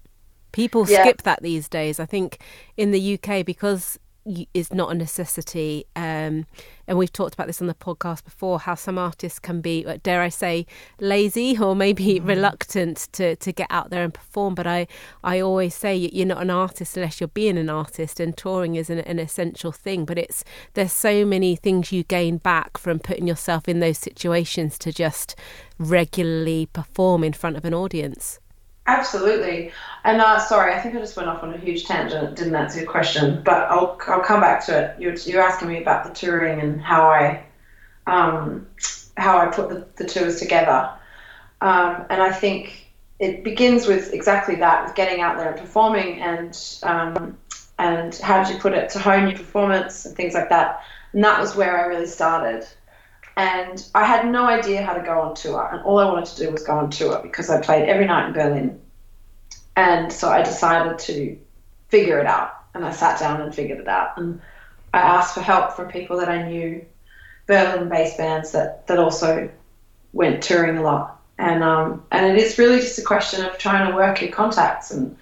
people 0.53 0.89
yeah. 0.89 1.03
skip 1.03 1.23
that 1.23 1.43
these 1.43 1.69
days. 1.69 2.01
I 2.01 2.07
think 2.07 2.39
in 2.77 2.91
the 2.91 3.19
UK 3.19 3.45
because 3.45 3.99
is 4.55 4.73
not 4.73 4.93
a 4.93 4.95
necessity. 4.95 5.85
Um, 5.97 6.47
and 6.87 6.99
we've 6.99 7.13
talked 7.13 7.35
about 7.35 7.47
this 7.47 7.61
on 7.61 7.69
the 7.69 7.75
podcast 7.75 8.25
before 8.25 8.61
how 8.61 8.75
some 8.75 8.99
artists 8.99 9.39
can 9.39 9.61
be, 9.61 9.87
uh, 9.87 9.99
dare 10.03 10.23
I 10.23 10.29
say, 10.29 10.67
lazy 11.01 11.57
or 11.59 11.75
maybe 11.75 12.21
mm. 12.21 12.27
reluctant 12.27 13.09
to, 13.13 13.37
to 13.37 13.53
get 13.53 13.69
out 13.71 13.91
there 13.91 14.03
and 14.03 14.13
perform. 14.13 14.55
But 14.55 14.67
I, 14.67 14.87
I 15.23 15.41
always 15.41 15.75
say 15.75 15.97
you're 15.97 16.27
not 16.27 16.43
an 16.43 16.51
artist 16.51 16.97
unless 16.97 17.21
you're 17.21 17.29
being 17.29 17.59
an 17.59 17.71
artist, 17.71 18.21
and 18.21 18.37
touring 18.37 18.75
is 18.75 18.91
an, 18.91 18.99
an 19.01 19.19
essential 19.19 19.73
thing. 19.73 20.05
But 20.05 20.19
it's 20.19 20.45
there's 20.75 20.93
so 20.93 21.25
many 21.25 21.57
things 21.57 21.93
you 21.93 22.03
gain 22.03 22.39
back 22.39 22.77
from 22.79 22.99
putting 22.99 23.27
yourself 23.27 23.69
in 23.69 23.81
those 23.81 23.99
situations 23.99 24.79
to 24.79 24.93
just 24.93 25.37
regularly 25.79 26.67
perform 26.67 27.25
in 27.25 27.33
front 27.33 27.57
of 27.57 27.65
an 27.65 27.75
audience. 27.75 28.39
Absolutely. 28.87 29.73
And 30.05 30.21
uh, 30.21 30.39
sorry, 30.39 30.73
I 30.73 30.81
think 30.81 30.95
I 30.95 30.99
just 30.99 31.17
went 31.17 31.29
off 31.29 31.43
on 31.43 31.55
a 31.55 31.59
huge 31.59 31.85
tangent, 31.85 32.37
didn't 32.37 32.55
answer 32.55 32.81
your 32.81 32.91
question, 32.91 33.43
but 33.45 33.71
I'll, 33.71 33.99
I'll 34.09 34.21
come 34.21 34.41
back 34.41 34.65
to 34.67 34.79
it. 34.79 35.01
You're, 35.01 35.15
you're 35.15 35.43
asking 35.43 35.69
me 35.69 35.81
about 35.81 36.05
the 36.05 36.11
touring 36.11 36.61
and 36.61 36.81
how 36.81 37.09
I 37.09 37.45
um, 38.07 38.67
how 39.17 39.39
I 39.39 39.47
put 39.47 39.69
the, 39.69 39.87
the 39.97 40.05
tours 40.05 40.41
together. 40.41 40.91
Um, 41.61 42.07
and 42.09 42.23
I 42.23 42.33
think 42.33 42.91
it 43.19 43.45
begins 43.45 43.87
with 43.87 44.15
exactly 44.15 44.57
that, 44.57 44.87
with 44.87 44.95
getting 44.95 45.21
out 45.21 45.37
there 45.37 45.53
and 45.53 45.61
performing 45.61 46.21
and 46.21 46.59
um, 46.83 47.39
and 47.79 48.15
how 48.17 48.43
did 48.43 48.55
you 48.55 48.61
put 48.61 48.73
it 48.73 48.91
to 48.91 48.99
hone 48.99 49.29
your 49.29 49.39
performance 49.39 50.05
and 50.05 50.17
things 50.17 50.35
like 50.35 50.49
that. 50.49 50.83
And 51.13 51.23
that 51.23 51.41
was 51.41 51.55
where 51.55 51.79
I 51.79 51.87
really 51.87 52.07
started 52.07 52.67
and 53.41 53.89
I 53.95 54.05
had 54.05 54.27
no 54.27 54.45
idea 54.45 54.83
how 54.83 54.93
to 54.93 55.01
go 55.01 55.19
on 55.23 55.35
tour, 55.35 55.67
and 55.73 55.81
all 55.83 55.99
I 55.99 56.05
wanted 56.05 56.27
to 56.27 56.45
do 56.45 56.51
was 56.53 56.63
go 56.63 56.77
on 56.77 56.91
tour 56.91 57.21
because 57.23 57.49
I 57.49 57.59
played 57.59 57.89
every 57.89 58.05
night 58.05 58.27
in 58.27 58.33
Berlin, 58.35 58.81
and 59.77 60.13
so 60.13 60.29
I 60.29 60.43
decided 60.43 60.99
to 60.99 61.39
figure 61.89 62.19
it 62.19 62.27
out, 62.27 62.53
and 62.75 62.85
I 62.85 62.91
sat 62.93 63.19
down 63.19 63.41
and 63.41 63.55
figured 63.55 63.81
it 63.81 63.89
out, 63.89 64.19
and 64.19 64.43
I 64.93 64.99
asked 64.99 65.33
for 65.33 65.41
help 65.41 65.73
from 65.73 65.89
people 65.89 66.19
that 66.19 66.29
I 66.29 66.47
knew, 66.51 66.85
Berlin-based 67.47 68.19
bands 68.19 68.53
that 68.53 68.87
that 68.89 68.99
also 68.99 69.49
went 70.13 70.43
touring 70.43 70.77
a 70.77 70.83
lot, 70.83 71.19
and 71.39 71.65
um, 71.65 72.05
and 72.13 72.27
it 72.31 72.37
is 72.37 72.59
really 72.59 72.81
just 72.81 72.99
a 72.99 73.03
question 73.15 73.43
of 73.47 73.57
trying 73.57 73.89
to 73.89 73.97
work 73.97 74.21
your 74.21 74.33
contacts 74.33 74.91
and 74.91 75.17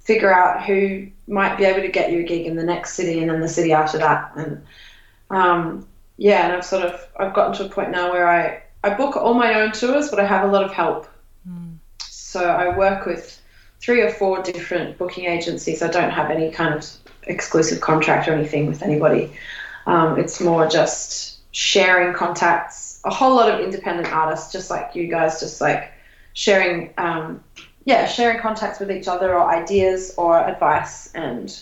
figure 0.00 0.32
out 0.32 0.64
who 0.64 1.08
might 1.28 1.58
be 1.58 1.64
able 1.64 1.82
to 1.82 1.88
get 1.88 2.10
you 2.10 2.20
a 2.20 2.22
gig 2.22 2.46
in 2.46 2.56
the 2.56 2.64
next 2.64 2.94
city 2.94 3.20
and 3.20 3.28
then 3.28 3.40
the 3.40 3.48
city 3.48 3.72
after 3.74 3.98
that. 3.98 4.32
And 4.34 4.62
um, 5.28 5.86
yeah, 6.16 6.44
and 6.44 6.52
I've 6.52 6.64
sort 6.64 6.84
of 6.84 7.06
I've 7.16 7.34
gotten 7.34 7.54
to 7.56 7.66
a 7.66 7.68
point 7.68 7.90
now 7.90 8.12
where 8.12 8.28
I 8.28 8.62
I 8.82 8.94
book 8.94 9.16
all 9.16 9.34
my 9.34 9.54
own 9.60 9.72
tours, 9.72 10.10
but 10.10 10.20
I 10.20 10.26
have 10.26 10.48
a 10.48 10.52
lot 10.52 10.64
of 10.64 10.72
help. 10.72 11.08
Mm. 11.48 11.76
So 12.00 12.44
I 12.44 12.76
work 12.76 13.06
with 13.06 13.40
three 13.80 14.02
or 14.02 14.10
four 14.10 14.42
different 14.42 14.98
booking 14.98 15.26
agencies. 15.26 15.82
I 15.82 15.88
don't 15.88 16.10
have 16.10 16.30
any 16.30 16.50
kind 16.50 16.74
of 16.74 16.86
exclusive 17.24 17.80
contract 17.80 18.28
or 18.28 18.32
anything 18.32 18.66
with 18.66 18.82
anybody. 18.82 19.32
Um, 19.86 20.18
it's 20.18 20.40
more 20.40 20.66
just 20.66 21.38
sharing 21.54 22.14
contacts. 22.14 23.00
A 23.04 23.10
whole 23.10 23.36
lot 23.36 23.50
of 23.50 23.60
independent 23.60 24.12
artists, 24.12 24.52
just 24.52 24.70
like 24.70 24.94
you 24.94 25.08
guys, 25.08 25.40
just 25.40 25.60
like 25.60 25.92
sharing, 26.32 26.94
um, 26.96 27.44
yeah, 27.84 28.06
sharing 28.06 28.40
contacts 28.40 28.80
with 28.80 28.90
each 28.90 29.08
other 29.08 29.34
or 29.34 29.50
ideas 29.50 30.14
or 30.16 30.38
advice. 30.38 31.12
And 31.14 31.56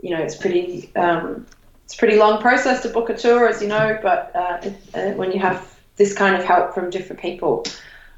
you 0.00 0.10
know, 0.10 0.22
it's 0.22 0.36
pretty, 0.36 0.94
um, 0.96 1.46
it's 1.92 1.98
a 1.98 2.00
pretty 2.00 2.16
long 2.16 2.40
process 2.40 2.80
to 2.80 2.88
book 2.88 3.10
a 3.10 3.14
tour, 3.14 3.46
as 3.46 3.60
you 3.60 3.68
know. 3.68 3.98
But 4.02 4.34
uh, 4.34 4.70
uh, 4.94 5.10
when 5.12 5.30
you 5.30 5.38
have 5.40 5.78
this 5.96 6.14
kind 6.14 6.34
of 6.34 6.42
help 6.42 6.72
from 6.72 6.88
different 6.88 7.20
people, 7.20 7.66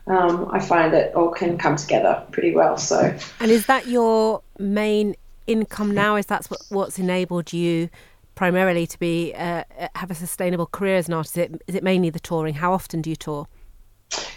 um, 0.06 0.48
I 0.52 0.60
find 0.60 0.94
it 0.94 1.12
all 1.16 1.30
can 1.30 1.58
come 1.58 1.74
together 1.74 2.22
pretty 2.30 2.54
well. 2.54 2.78
So, 2.78 3.12
and 3.40 3.50
is 3.50 3.66
that 3.66 3.88
your 3.88 4.42
main 4.60 5.16
income 5.48 5.92
now? 5.92 6.14
Is 6.14 6.26
that 6.26 6.46
what, 6.46 6.60
what's 6.68 7.00
enabled 7.00 7.52
you 7.52 7.90
primarily 8.36 8.86
to 8.86 8.98
be 9.00 9.34
uh, 9.34 9.64
have 9.96 10.08
a 10.08 10.14
sustainable 10.14 10.66
career 10.66 10.96
as 10.96 11.08
an 11.08 11.14
artist? 11.14 11.36
Is 11.36 11.44
it, 11.44 11.62
is 11.66 11.74
it 11.74 11.82
mainly 11.82 12.10
the 12.10 12.20
touring? 12.20 12.54
How 12.54 12.72
often 12.72 13.02
do 13.02 13.10
you 13.10 13.16
tour? 13.16 13.48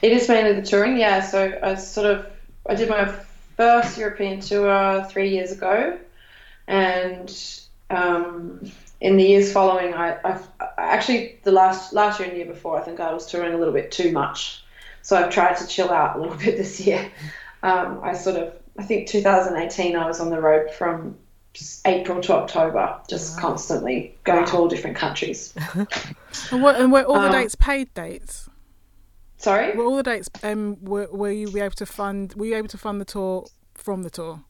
It 0.01 0.13
is 0.13 0.27
mainly 0.27 0.59
the 0.59 0.65
touring, 0.65 0.97
yeah. 0.97 1.21
So 1.21 1.59
I 1.61 1.75
sort 1.75 2.07
of 2.07 2.25
I 2.67 2.73
did 2.73 2.89
my 2.89 3.13
first 3.55 3.99
European 3.99 4.39
tour 4.39 5.05
three 5.11 5.29
years 5.29 5.51
ago, 5.51 5.99
and 6.67 7.31
um, 7.91 8.71
in 8.99 9.17
the 9.17 9.23
years 9.23 9.51
following, 9.51 9.93
I, 9.93 10.17
I've 10.23 10.47
actually 10.77 11.39
the 11.43 11.51
last 11.51 11.93
last 11.93 12.19
year 12.19 12.29
and 12.29 12.37
year 12.37 12.47
before, 12.47 12.79
I 12.79 12.83
think 12.83 12.99
I 12.99 13.13
was 13.13 13.25
touring 13.25 13.53
a 13.53 13.57
little 13.57 13.73
bit 13.73 13.91
too 13.91 14.11
much, 14.11 14.63
so 15.01 15.15
I've 15.15 15.29
tried 15.29 15.57
to 15.57 15.67
chill 15.67 15.91
out 15.91 16.17
a 16.17 16.19
little 16.19 16.35
bit 16.45 16.57
this 16.57 16.79
year. 16.79 17.11
Um, 17.63 18.01
I 18.03 18.13
sort 18.13 18.37
of 18.37 18.53
I 18.77 18.83
think 18.83 19.07
2018 19.07 19.95
I 19.95 20.07
was 20.07 20.19
on 20.19 20.29
the 20.29 20.39
road 20.39 20.71
from 20.71 21.17
April 21.85 22.21
to 22.21 22.33
October, 22.33 22.99
just 23.09 23.35
wow. 23.35 23.49
constantly 23.49 24.15
going 24.23 24.41
wow. 24.41 24.45
to 24.45 24.57
all 24.57 24.67
different 24.67 24.95
countries. 24.95 25.53
and, 26.51 26.61
what, 26.61 26.79
and 26.79 26.91
were 26.91 27.03
all 27.03 27.19
the 27.19 27.27
um, 27.27 27.31
dates 27.31 27.55
paid 27.55 27.93
dates? 27.93 28.49
Sorry, 29.37 29.75
were 29.75 29.85
all 29.85 29.97
the 29.97 30.03
dates? 30.03 30.29
Um, 30.43 30.83
were, 30.83 31.07
were 31.11 31.31
you 31.31 31.47
able 31.61 31.75
to 31.75 31.85
fund? 31.85 32.33
Were 32.35 32.45
you 32.45 32.55
able 32.55 32.67
to 32.69 32.77
fund 32.77 32.99
the 32.99 33.05
tour 33.05 33.45
from 33.75 34.01
the 34.01 34.09
tour? 34.09 34.41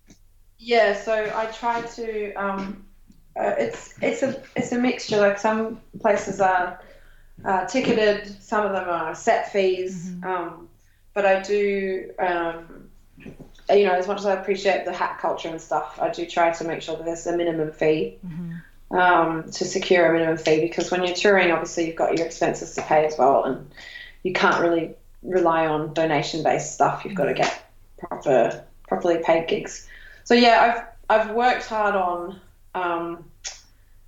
Yeah, 0.57 0.95
so 0.95 1.31
I 1.35 1.45
tried 1.47 1.87
to. 1.91 2.33
Um, 2.33 2.85
uh, 3.39 3.55
it's 3.57 3.93
it's 4.01 4.23
a 4.23 4.41
it's 4.55 4.71
a 4.71 4.77
mixture. 4.77 5.17
Like 5.17 5.39
some 5.39 5.81
places 5.99 6.41
are 6.41 6.81
uh, 7.45 7.65
ticketed, 7.65 8.41
some 8.41 8.65
of 8.65 8.71
them 8.71 8.89
are 8.89 9.15
set 9.15 9.51
fees. 9.51 10.09
Mm-hmm. 10.09 10.27
Um, 10.27 10.69
but 11.13 11.25
I 11.25 11.41
do 11.41 12.11
um, 12.19 12.87
you 13.75 13.85
know, 13.85 13.93
as 13.93 14.07
much 14.07 14.19
as 14.19 14.25
I 14.25 14.33
appreciate 14.33 14.85
the 14.85 14.93
hat 14.93 15.19
culture 15.19 15.49
and 15.49 15.59
stuff, 15.59 15.99
I 16.01 16.09
do 16.09 16.25
try 16.25 16.51
to 16.51 16.63
make 16.63 16.81
sure 16.81 16.95
that 16.95 17.05
there's 17.05 17.27
a 17.27 17.35
minimum 17.35 17.71
fee 17.71 18.17
mm-hmm. 18.25 18.95
um, 18.95 19.43
to 19.51 19.65
secure 19.65 20.09
a 20.09 20.13
minimum 20.13 20.37
fee 20.37 20.61
because 20.61 20.89
when 20.89 21.03
you're 21.03 21.15
touring, 21.15 21.51
obviously 21.51 21.87
you've 21.87 21.95
got 21.95 22.17
your 22.17 22.25
expenses 22.25 22.75
to 22.75 22.81
pay 22.83 23.05
as 23.05 23.17
well, 23.17 23.43
and 23.43 23.69
you 24.23 24.33
can't 24.33 24.61
really 24.61 24.95
rely 25.21 25.67
on 25.67 25.93
donation 25.93 26.43
based 26.43 26.73
stuff. 26.73 27.03
You've 27.03 27.15
got 27.15 27.25
to 27.25 27.33
get 27.33 27.69
proper, 27.97 28.63
properly 28.87 29.21
paid 29.23 29.47
gigs. 29.47 29.87
So 30.23 30.33
yeah, 30.33 30.85
I've 31.09 31.21
I've 31.27 31.35
worked 31.35 31.65
hard 31.65 31.95
on. 31.95 32.39
Um, 32.77 33.25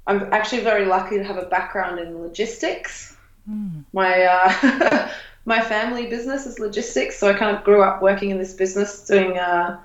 I'm 0.07 0.33
actually 0.33 0.63
very 0.63 0.85
lucky 0.85 1.17
to 1.17 1.23
have 1.23 1.37
a 1.37 1.45
background 1.45 1.99
in 1.99 2.21
logistics. 2.21 3.15
Mm. 3.49 3.83
My 3.93 4.23
uh, 4.23 5.11
my 5.45 5.61
family 5.61 6.07
business 6.07 6.45
is 6.45 6.59
logistics, 6.59 7.17
so 7.17 7.29
I 7.29 7.33
kind 7.33 7.55
of 7.55 7.63
grew 7.63 7.81
up 7.83 8.01
working 8.01 8.29
in 8.29 8.37
this 8.37 8.53
business 8.53 9.05
doing 9.05 9.37
uh, 9.37 9.79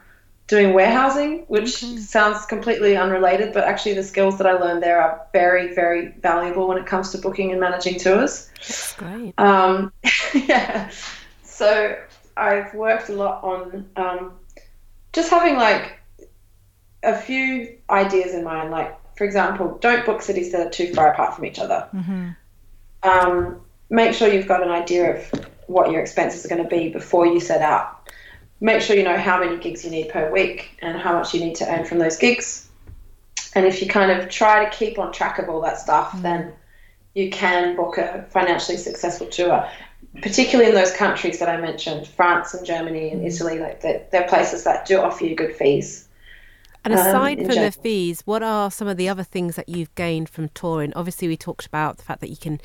doing 0.46 0.74
warehousing, 0.74 1.44
which 1.48 1.76
sounds 1.76 2.44
completely 2.46 2.96
unrelated, 2.96 3.52
but 3.54 3.64
actually 3.64 3.94
the 3.94 4.02
skills 4.02 4.36
that 4.38 4.46
I 4.46 4.52
learned 4.52 4.82
there 4.82 5.00
are 5.00 5.26
very, 5.32 5.74
very 5.74 6.08
valuable 6.20 6.68
when 6.68 6.78
it 6.78 6.86
comes 6.86 7.10
to 7.12 7.18
booking 7.18 7.50
and 7.50 7.60
managing 7.60 7.98
tours. 7.98 8.50
That's 8.58 8.94
great. 8.94 9.34
Um, 9.38 9.92
yeah. 10.34 10.90
So 11.42 11.96
I've 12.36 12.74
worked 12.74 13.08
a 13.08 13.14
lot 13.14 13.42
on 13.42 13.88
um, 13.96 14.32
just 15.12 15.30
having 15.30 15.56
like 15.56 15.98
a 17.04 17.16
few 17.16 17.76
ideas 17.90 18.34
in 18.34 18.44
mind. 18.44 18.70
Like, 18.70 18.96
for 19.16 19.24
example, 19.24 19.78
don't 19.80 20.04
book 20.04 20.22
cities 20.22 20.52
that 20.52 20.66
are 20.66 20.70
too 20.70 20.92
far 20.94 21.12
apart 21.12 21.34
from 21.34 21.44
each 21.44 21.58
other. 21.58 21.88
Mm-hmm. 21.94 22.30
Um, 23.02 23.60
make 23.90 24.14
sure 24.14 24.32
you've 24.32 24.48
got 24.48 24.62
an 24.62 24.70
idea 24.70 25.16
of 25.16 25.46
what 25.66 25.90
your 25.90 26.00
expenses 26.00 26.44
are 26.44 26.48
going 26.48 26.62
to 26.62 26.68
be 26.68 26.88
before 26.88 27.26
you 27.26 27.40
set 27.40 27.62
out. 27.62 28.08
Make 28.60 28.80
sure 28.80 28.96
you 28.96 29.02
know 29.02 29.18
how 29.18 29.38
many 29.38 29.58
gigs 29.58 29.84
you 29.84 29.90
need 29.90 30.08
per 30.08 30.30
week 30.32 30.78
and 30.80 30.98
how 30.98 31.12
much 31.18 31.34
you 31.34 31.40
need 31.40 31.54
to 31.56 31.70
earn 31.70 31.84
from 31.84 31.98
those 31.98 32.16
gigs. 32.16 32.68
And 33.54 33.66
if 33.66 33.80
you 33.80 33.88
kind 33.88 34.10
of 34.10 34.28
try 34.28 34.64
to 34.64 34.70
keep 34.76 34.98
on 34.98 35.12
track 35.12 35.38
of 35.38 35.48
all 35.48 35.60
that 35.62 35.78
stuff, 35.78 36.12
mm. 36.12 36.22
then 36.22 36.52
you 37.14 37.30
can 37.30 37.76
book 37.76 37.98
a 37.98 38.26
financially 38.30 38.78
successful 38.78 39.28
tour. 39.28 39.68
Particularly 40.22 40.70
in 40.70 40.74
those 40.76 40.92
countries 40.92 41.38
that 41.40 41.48
I 41.48 41.56
mentioned, 41.56 42.06
France 42.06 42.54
and 42.54 42.64
Germany 42.64 43.10
and 43.10 43.22
mm. 43.22 43.26
Italy, 43.26 43.58
like 43.58 43.80
they're, 43.80 44.06
they're 44.10 44.28
places 44.28 44.64
that 44.64 44.86
do 44.86 45.00
offer 45.00 45.24
you 45.24 45.36
good 45.36 45.54
fees. 45.54 46.08
And 46.84 46.92
aside 46.92 47.40
um, 47.40 47.46
from 47.46 47.54
the 47.54 47.72
fees, 47.72 48.22
what 48.26 48.42
are 48.42 48.70
some 48.70 48.88
of 48.88 48.96
the 48.96 49.08
other 49.08 49.22
things 49.22 49.56
that 49.56 49.68
you've 49.68 49.94
gained 49.94 50.28
from 50.28 50.50
touring? 50.50 50.92
Obviously, 50.94 51.28
we 51.28 51.36
talked 51.36 51.66
about 51.66 51.96
the 51.96 52.02
fact 52.02 52.20
that 52.20 52.28
you 52.28 52.36
can 52.36 52.60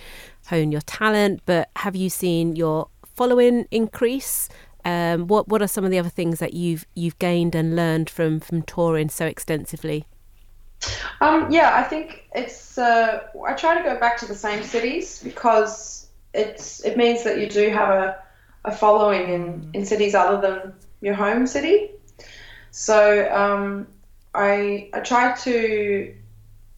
hone 0.47 0.72
your 0.72 0.82
talent, 0.82 1.41
but 1.45 1.70
have 1.78 1.95
you 1.95 2.09
seen 2.09 2.55
your 2.55 2.89
following 3.15 3.65
increase? 3.72 4.49
Um, 4.84 5.28
what 5.28 5.47
What 5.47 5.61
are 5.61 5.67
some 5.67 5.86
of 5.86 5.91
the 5.91 5.99
other 5.99 6.09
things 6.09 6.39
that 6.39 6.53
you've 6.53 6.86
you've 6.95 7.17
gained 7.20 7.55
and 7.55 7.76
learned 7.76 8.09
from 8.09 8.39
from 8.39 8.61
touring 8.63 9.09
so 9.09 9.26
extensively? 9.26 10.05
Um, 11.22 11.51
yeah, 11.51 11.76
I 11.76 11.84
think 11.84 12.26
it's. 12.34 12.78
Uh, 12.78 13.22
I 13.45 13.53
try 13.53 13.78
to 13.78 13.84
go 13.84 13.99
back 13.99 14.17
to 14.20 14.26
the 14.26 14.36
same 14.36 14.63
cities 14.63 15.22
because 15.24 16.07
it's 16.34 16.84
it 16.86 16.97
means 16.97 17.24
that 17.24 17.39
you 17.39 17.49
do 17.49 17.70
have 17.70 17.89
a, 17.89 18.17
a 18.65 18.72
following 18.72 19.30
in, 19.30 19.70
in 19.74 19.86
cities 19.86 20.15
other 20.15 20.39
than 20.41 20.74
your 21.01 21.13
home 21.13 21.47
city. 21.47 21.91
So 22.72 23.30
um, 23.34 23.88
I 24.34 24.90
I 24.94 25.00
try 25.00 25.34
to 25.34 26.16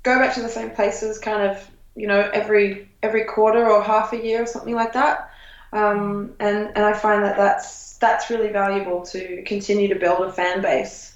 go 0.04 0.20
back 0.20 0.36
to 0.36 0.41
the 0.41 0.49
same 0.49 0.72
places, 0.72 1.20
kind 1.20 1.52
of 1.52 1.70
you 1.95 2.08
know 2.08 2.30
every 2.34 2.89
every 3.04 3.26
quarter 3.26 3.70
or 3.70 3.82
half 3.84 4.14
a 4.14 4.24
year 4.24 4.43
or 4.43 4.45
something 4.45 4.76
like 4.76 4.93
that, 4.93 5.32
um, 5.74 6.34
and 6.39 6.68
and 6.76 6.86
I 6.86 6.93
find 6.93 7.24
that 7.24 7.38
that's 7.38 7.97
that's 7.97 8.30
really 8.30 8.49
valuable 8.49 9.06
to 9.08 9.43
continue 9.43 9.88
to 9.89 9.95
build 9.95 10.22
a 10.22 10.32
fan 10.32 10.62
base. 10.62 11.16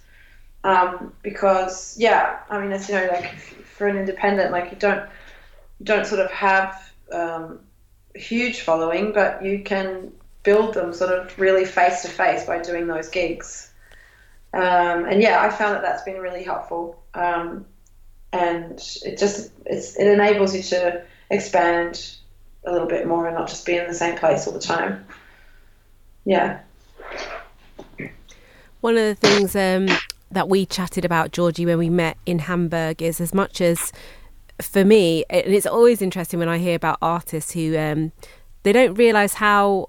Um, 0.64 1.14
because 1.22 1.96
yeah, 1.98 2.40
I 2.50 2.60
mean, 2.60 2.72
as 2.72 2.90
you 2.90 2.96
know, 2.96 3.08
like 3.12 3.36
for 3.36 3.88
an 3.88 3.98
independent, 3.98 4.52
like 4.52 4.72
you 4.72 4.78
don't 4.78 5.08
you 5.80 5.86
don't 5.86 6.06
sort 6.06 6.22
of 6.22 6.32
have 6.32 6.94
um, 7.12 7.60
huge 8.16 8.62
following, 8.62 9.14
but 9.14 9.44
you 9.44 9.64
can 9.64 10.12
build 10.44 10.74
them 10.74 10.94
sort 10.94 11.12
of 11.12 11.38
really 11.40 11.66
face 11.66 12.04
to 12.04 12.08
face 12.08 12.46
by 12.46 12.60
doing 12.62 12.88
those 12.88 13.10
gigs. 13.10 13.64
Um, 14.56 15.06
and 15.06 15.22
yeah, 15.22 15.41
I 15.41 15.49
found 15.49 15.76
that 15.76 15.82
that's 15.82 16.03
been 16.03 16.20
really 16.20 16.43
helpful. 16.43 17.03
Um, 17.14 17.66
and 18.32 18.80
it 19.03 19.18
just 19.18 19.51
it 19.66 20.08
enables 20.08 20.56
you 20.56 20.64
to 20.64 21.03
expand 21.30 22.16
a 22.66 22.72
little 22.72 22.88
bit 22.88 23.06
more 23.06 23.28
and 23.28 23.36
not 23.36 23.49
just 23.49 23.66
be 23.66 23.76
in 23.76 23.88
the 23.88 23.93
same 23.93 24.18
place 24.18 24.47
all 24.47 24.53
the 24.53 24.60
time. 24.60 25.06
Yeah. 26.24 26.62
One 28.80 28.97
of 28.97 29.03
the 29.03 29.16
things 29.16 29.56
um, 29.56 29.88
that 30.32 30.47
we 30.47 30.66
chatted 30.66 31.06
about, 31.06 31.32
Georgie, 31.32 31.66
when 31.66 31.78
we 31.78 31.89
met 31.89 32.18
in 32.26 32.39
Hamburg, 32.39 33.01
is 33.01 33.20
as 33.20 33.34
much 33.34 33.60
as 33.60 33.91
for 34.62 34.86
me, 34.86 35.26
and 35.30 35.53
it's 35.53 35.66
always 35.66 36.01
interesting 36.01 36.39
when 36.39 36.47
I 36.47 36.60
hear 36.60 36.76
about 36.76 36.97
artists 37.01 37.51
who 37.51 37.78
um, 37.78 38.14
they 38.64 38.72
don't 38.72 38.93
realize 38.95 39.34
how 39.34 39.88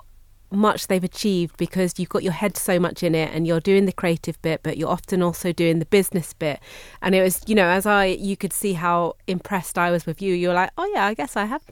much 0.50 0.86
they've 0.86 1.04
achieved 1.04 1.56
because 1.56 1.98
you've 1.98 2.08
got 2.08 2.22
your 2.22 2.32
head 2.32 2.56
so 2.56 2.78
much 2.78 3.02
in 3.02 3.14
it 3.14 3.30
and 3.34 3.46
you're 3.46 3.60
doing 3.60 3.84
the 3.84 3.92
creative 3.92 4.40
bit 4.42 4.60
but 4.62 4.76
you're 4.76 4.88
often 4.88 5.22
also 5.22 5.52
doing 5.52 5.78
the 5.78 5.86
business 5.86 6.32
bit. 6.32 6.60
And 7.02 7.14
it 7.14 7.22
was 7.22 7.40
you 7.46 7.54
know 7.54 7.68
as 7.68 7.86
i 7.86 8.06
you 8.06 8.36
could 8.36 8.52
see 8.52 8.74
how 8.74 9.14
impressed 9.26 9.78
i 9.78 9.90
was 9.90 10.06
with 10.06 10.22
you 10.22 10.34
you're 10.34 10.54
like 10.54 10.70
oh 10.78 10.90
yeah 10.94 11.06
i 11.06 11.14
guess 11.14 11.36
i 11.36 11.44
have 11.44 11.62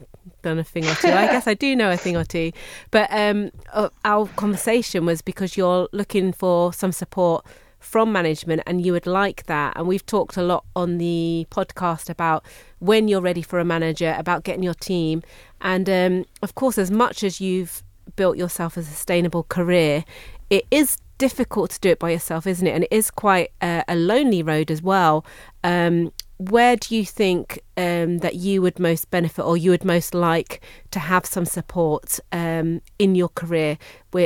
done 0.41 0.59
a 0.59 0.63
thing 0.63 0.85
or 0.85 0.95
two. 0.95 1.07
I 1.07 1.27
guess 1.27 1.47
i 1.47 1.53
do 1.53 1.75
know 1.75 1.91
a 1.91 1.97
thing 1.97 2.17
or 2.17 2.23
two. 2.23 2.51
But 2.91 3.07
um 3.11 3.51
uh, 3.73 3.89
our 4.03 4.27
conversation 4.27 5.05
was 5.05 5.21
because 5.21 5.57
you're 5.57 5.87
looking 5.91 6.31
for 6.33 6.73
some 6.73 6.91
support 6.91 7.45
from 7.85 8.11
management 8.11 8.63
and 8.65 8.83
you 8.83 8.91
would 8.91 9.05
like 9.05 9.45
that. 9.45 9.77
And 9.77 9.87
we've 9.87 10.05
talked 10.05 10.37
a 10.37 10.43
lot 10.43 10.65
on 10.75 10.97
the 10.97 11.45
podcast 11.51 12.09
about 12.09 12.43
when 12.79 13.07
you're 13.07 13.21
ready 13.21 13.43
for 13.43 13.59
a 13.59 13.65
manager 13.65 14.15
about 14.17 14.43
getting 14.43 14.63
your 14.63 14.73
team. 14.73 15.21
And 15.61 15.87
um, 15.89 16.25
of 16.41 16.55
course 16.55 16.77
as 16.77 16.89
much 16.89 17.23
as 17.23 17.39
you've 17.39 17.83
built 18.15 18.37
yourself 18.37 18.77
a 18.77 18.83
sustainable 18.83 19.43
career, 19.43 20.05
it 20.49 20.65
is 20.71 20.97
difficult 21.17 21.71
to 21.71 21.79
do 21.79 21.89
it 21.89 21.99
by 21.99 22.11
yourself, 22.11 22.45
isn't 22.45 22.67
it? 22.67 22.71
And 22.71 22.83
it 22.83 22.91
is 22.91 23.09
quite 23.11 23.51
a, 23.61 23.83
a 23.87 23.95
lonely 23.95 24.43
road 24.43 24.69
as 24.69 24.81
well. 24.81 25.25
Um, 25.63 26.11
where 26.37 26.75
do 26.75 26.95
you 26.95 27.05
think 27.05 27.61
um, 27.77 28.17
that 28.17 28.35
you 28.35 28.61
would 28.61 28.77
most 28.77 29.09
benefit 29.09 29.43
or 29.43 29.55
you 29.55 29.71
would 29.71 29.85
most 29.85 30.13
like 30.13 30.61
to 30.91 30.99
have 30.99 31.25
some 31.25 31.45
support 31.45 32.19
um, 32.33 32.81
in 32.99 33.15
your 33.15 33.29
career 33.29 33.77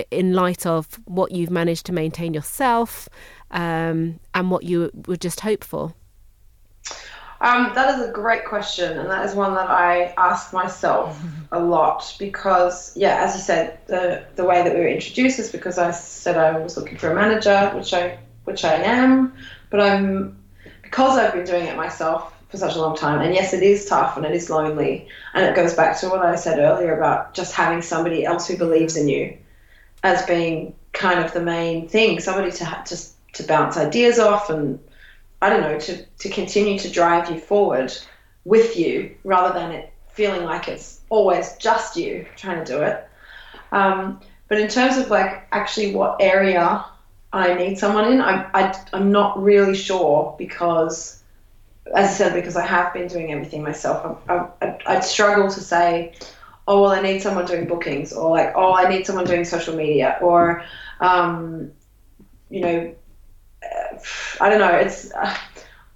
in 0.09 0.33
light 0.33 0.65
of 0.65 0.99
what 1.05 1.31
you've 1.31 1.51
managed 1.51 1.85
to 1.85 1.93
maintain 1.93 2.33
yourself 2.33 3.07
um, 3.51 4.19
and 4.33 4.49
what 4.49 4.63
you 4.63 4.89
would 5.05 5.21
just 5.21 5.41
hope 5.41 5.63
for? 5.63 5.93
Um, 7.41 7.71
that 7.73 7.97
is 7.97 8.05
a 8.05 8.11
great 8.11 8.43
question, 8.43 8.97
and 8.97 9.09
that 9.09 9.25
is 9.25 9.33
one 9.33 9.55
that 9.55 9.69
I 9.69 10.13
ask 10.17 10.51
myself 10.51 11.17
a 11.51 11.59
lot 11.59 12.13
because, 12.19 12.95
yeah, 12.97 13.23
as 13.23 13.35
you 13.35 13.41
said, 13.41 13.79
the 13.87 14.25
the 14.35 14.43
way 14.43 14.61
that 14.61 14.73
we 14.73 14.79
were 14.81 14.87
introduced 14.87 15.39
is 15.39 15.49
because 15.51 15.77
I 15.77 15.91
said 15.91 16.37
I 16.37 16.59
was 16.59 16.75
looking 16.75 16.97
for 16.97 17.11
a 17.11 17.15
manager, 17.15 17.71
which 17.75 17.93
I 17.93 18.19
which 18.43 18.65
I 18.65 18.73
am, 18.73 19.33
but 19.69 19.79
I'm 19.79 20.37
because 20.81 21.17
I've 21.17 21.33
been 21.33 21.45
doing 21.45 21.65
it 21.65 21.77
myself 21.77 22.33
for 22.49 22.57
such 22.57 22.75
a 22.75 22.79
long 22.81 22.97
time, 22.97 23.21
and 23.21 23.33
yes, 23.33 23.53
it 23.53 23.63
is 23.63 23.85
tough 23.85 24.17
and 24.17 24.25
it 24.25 24.33
is 24.33 24.49
lonely, 24.49 25.07
and 25.33 25.45
it 25.45 25.55
goes 25.55 25.73
back 25.73 25.97
to 26.01 26.09
what 26.09 26.19
I 26.19 26.35
said 26.35 26.59
earlier 26.59 26.97
about 26.97 27.33
just 27.33 27.53
having 27.53 27.81
somebody 27.81 28.25
else 28.25 28.47
who 28.47 28.57
believes 28.57 28.97
in 28.97 29.07
you 29.07 29.37
as 30.03 30.25
being 30.25 30.75
kind 30.91 31.23
of 31.23 31.31
the 31.31 31.41
main 31.41 31.87
thing, 31.87 32.19
somebody 32.19 32.51
to 32.51 32.83
just 32.85 33.15
to 33.33 33.43
bounce 33.43 33.77
ideas 33.77 34.19
off 34.19 34.49
and 34.49 34.79
I 35.41 35.49
don't 35.49 35.61
know, 35.61 35.79
to, 35.79 36.05
to 36.05 36.29
continue 36.29 36.77
to 36.79 36.89
drive 36.89 37.29
you 37.29 37.39
forward 37.39 37.93
with 38.45 38.77
you 38.77 39.15
rather 39.23 39.57
than 39.57 39.71
it 39.71 39.93
feeling 40.09 40.43
like 40.43 40.67
it's 40.67 40.99
always 41.09 41.55
just 41.57 41.95
you 41.95 42.25
trying 42.35 42.63
to 42.63 42.71
do 42.71 42.81
it. 42.81 43.07
Um, 43.71 44.19
but 44.49 44.59
in 44.59 44.67
terms 44.67 44.97
of 44.97 45.09
like 45.09 45.47
actually 45.51 45.93
what 45.95 46.17
area 46.19 46.83
I 47.31 47.53
need 47.53 47.77
someone 47.77 48.11
in, 48.11 48.21
I, 48.21 48.49
I, 48.53 48.85
I'm 48.91 49.11
not 49.11 49.41
really 49.41 49.75
sure 49.75 50.35
because, 50.37 51.21
as 51.95 52.09
I 52.09 52.11
said, 52.11 52.33
because 52.33 52.55
I 52.55 52.65
have 52.65 52.91
been 52.91 53.07
doing 53.07 53.31
everything 53.31 53.63
myself, 53.63 54.19
I, 54.27 54.47
I, 54.61 54.77
I'd 54.87 55.03
struggle 55.03 55.47
to 55.49 55.61
say, 55.61 56.13
oh, 56.67 56.81
well, 56.81 56.91
I 56.91 57.01
need 57.01 57.21
someone 57.21 57.45
doing 57.45 57.65
bookings, 57.67 58.13
or 58.13 58.31
like, 58.31 58.53
oh, 58.55 58.73
I 58.73 58.89
need 58.89 59.05
someone 59.05 59.25
doing 59.25 59.45
social 59.45 59.75
media, 59.75 60.17
or, 60.21 60.63
um, 60.99 61.71
you 62.49 62.61
know, 62.61 62.95
I 64.41 64.49
don't 64.49 64.59
know. 64.59 64.75
It's 64.75 65.11
uh, 65.13 65.35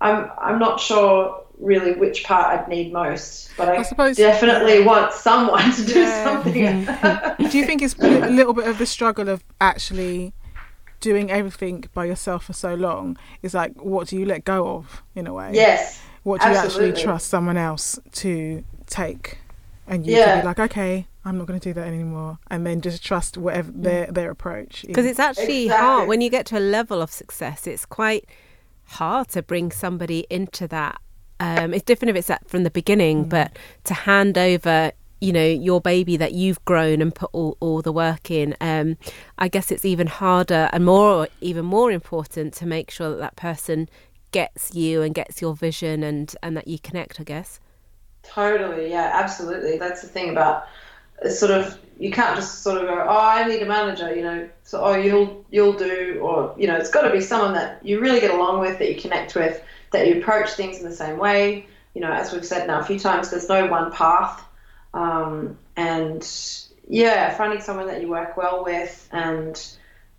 I'm 0.01 0.29
I'm 0.37 0.59
not 0.59 0.79
sure 0.79 1.43
really 1.59 1.93
which 1.93 2.23
part 2.23 2.59
I'd 2.59 2.67
need 2.67 2.91
most, 2.91 3.49
but 3.57 3.69
I, 3.69 3.77
I 3.77 3.81
suppose, 3.83 4.17
definitely 4.17 4.79
yeah. 4.79 4.85
want 4.85 5.13
someone 5.13 5.71
to 5.71 5.85
do 5.85 5.99
yeah. 5.99 6.23
something. 6.23 7.47
do 7.49 7.57
you 7.57 7.65
think 7.65 7.81
it's 7.81 7.95
a 7.95 8.29
little 8.29 8.53
bit 8.53 8.67
of 8.67 8.77
the 8.77 8.85
struggle 8.85 9.29
of 9.29 9.43
actually 9.61 10.33
doing 10.99 11.31
everything 11.31 11.85
by 11.93 12.05
yourself 12.05 12.45
for 12.45 12.53
so 12.53 12.73
long? 12.73 13.17
Is 13.41 13.53
like 13.53 13.81
what 13.81 14.07
do 14.09 14.17
you 14.17 14.25
let 14.25 14.43
go 14.43 14.67
of 14.75 15.03
in 15.15 15.27
a 15.27 15.33
way? 15.33 15.51
Yes. 15.53 16.01
What 16.23 16.41
do 16.41 16.47
absolutely. 16.47 16.85
you 16.85 16.91
actually 16.91 17.03
trust 17.03 17.27
someone 17.27 17.57
else 17.57 17.99
to 18.13 18.63
take? 18.87 19.39
And 19.85 20.05
you 20.05 20.15
yeah. 20.15 20.25
can 20.25 20.41
be 20.41 20.45
like, 20.45 20.59
okay, 20.59 21.07
I'm 21.25 21.37
not 21.37 21.47
going 21.47 21.59
to 21.59 21.69
do 21.69 21.73
that 21.73 21.87
anymore, 21.87 22.39
and 22.49 22.65
then 22.65 22.81
just 22.81 23.03
trust 23.03 23.37
whatever 23.37 23.71
their 23.71 24.07
their 24.07 24.29
approach. 24.29 24.83
Because 24.85 25.05
it's 25.05 25.19
actually 25.19 25.65
exactly. 25.65 25.85
hard 25.85 26.07
when 26.07 26.21
you 26.21 26.29
get 26.29 26.45
to 26.47 26.57
a 26.57 26.59
level 26.59 27.01
of 27.01 27.11
success. 27.11 27.65
It's 27.65 27.85
quite 27.85 28.25
hard 28.85 29.29
to 29.29 29.41
bring 29.41 29.71
somebody 29.71 30.25
into 30.29 30.67
that. 30.67 30.99
Um, 31.39 31.73
it's 31.73 31.83
different 31.83 32.11
if 32.11 32.15
it's 32.15 32.29
at, 32.29 32.47
from 32.47 32.63
the 32.63 32.69
beginning, 32.69 33.25
mm. 33.25 33.29
but 33.29 33.57
to 33.85 33.93
hand 33.93 34.37
over, 34.37 34.91
you 35.19 35.33
know, 35.33 35.45
your 35.45 35.81
baby 35.81 36.17
that 36.17 36.33
you've 36.33 36.63
grown 36.65 37.01
and 37.01 37.13
put 37.13 37.29
all, 37.33 37.57
all 37.59 37.81
the 37.81 37.91
work 37.91 38.29
in, 38.29 38.55
um, 38.61 38.97
I 39.37 39.47
guess 39.47 39.71
it's 39.71 39.83
even 39.83 40.07
harder 40.07 40.69
and 40.71 40.85
more, 40.85 41.27
even 41.41 41.65
more 41.65 41.91
important 41.91 42.53
to 42.55 42.65
make 42.65 42.91
sure 42.91 43.09
that 43.09 43.19
that 43.19 43.35
person 43.35 43.89
gets 44.31 44.73
you 44.73 45.01
and 45.01 45.13
gets 45.13 45.41
your 45.41 45.55
vision 45.55 46.01
and 46.03 46.35
and 46.41 46.57
that 46.57 46.67
you 46.67 46.79
connect. 46.79 47.19
I 47.19 47.23
guess. 47.23 47.59
Totally, 48.23 48.89
yeah, 48.89 49.11
absolutely. 49.13 49.77
That's 49.77 50.01
the 50.01 50.07
thing 50.07 50.29
about 50.29 50.65
sort 51.29 51.51
of 51.51 51.77
you 51.99 52.11
can't 52.11 52.35
just 52.35 52.63
sort 52.63 52.81
of 52.81 52.87
go, 52.87 53.05
oh, 53.07 53.17
I 53.17 53.47
need 53.47 53.61
a 53.61 53.65
manager, 53.65 54.13
you 54.13 54.23
know. 54.23 54.49
So 54.63 54.83
oh, 54.83 54.95
you'll 54.95 55.45
you'll 55.51 55.73
do, 55.73 56.19
or 56.21 56.53
you 56.57 56.67
know, 56.67 56.75
it's 56.75 56.89
got 56.89 57.01
to 57.03 57.11
be 57.11 57.21
someone 57.21 57.53
that 57.53 57.85
you 57.85 57.99
really 57.99 58.19
get 58.19 58.31
along 58.31 58.59
with, 58.59 58.79
that 58.79 58.93
you 58.93 58.99
connect 58.99 59.35
with, 59.35 59.61
that 59.91 60.07
you 60.07 60.19
approach 60.19 60.51
things 60.51 60.79
in 60.79 60.89
the 60.89 60.95
same 60.95 61.17
way. 61.17 61.67
You 61.93 62.01
know, 62.01 62.11
as 62.11 62.33
we've 62.33 62.45
said 62.45 62.67
now 62.67 62.79
a 62.79 62.83
few 62.83 62.99
times, 62.99 63.29
there's 63.29 63.47
no 63.47 63.67
one 63.67 63.91
path, 63.91 64.43
um, 64.93 65.57
and 65.75 66.27
yeah, 66.87 67.35
finding 67.35 67.61
someone 67.61 67.87
that 67.87 68.01
you 68.01 68.07
work 68.07 68.35
well 68.35 68.63
with 68.63 69.07
and 69.11 69.61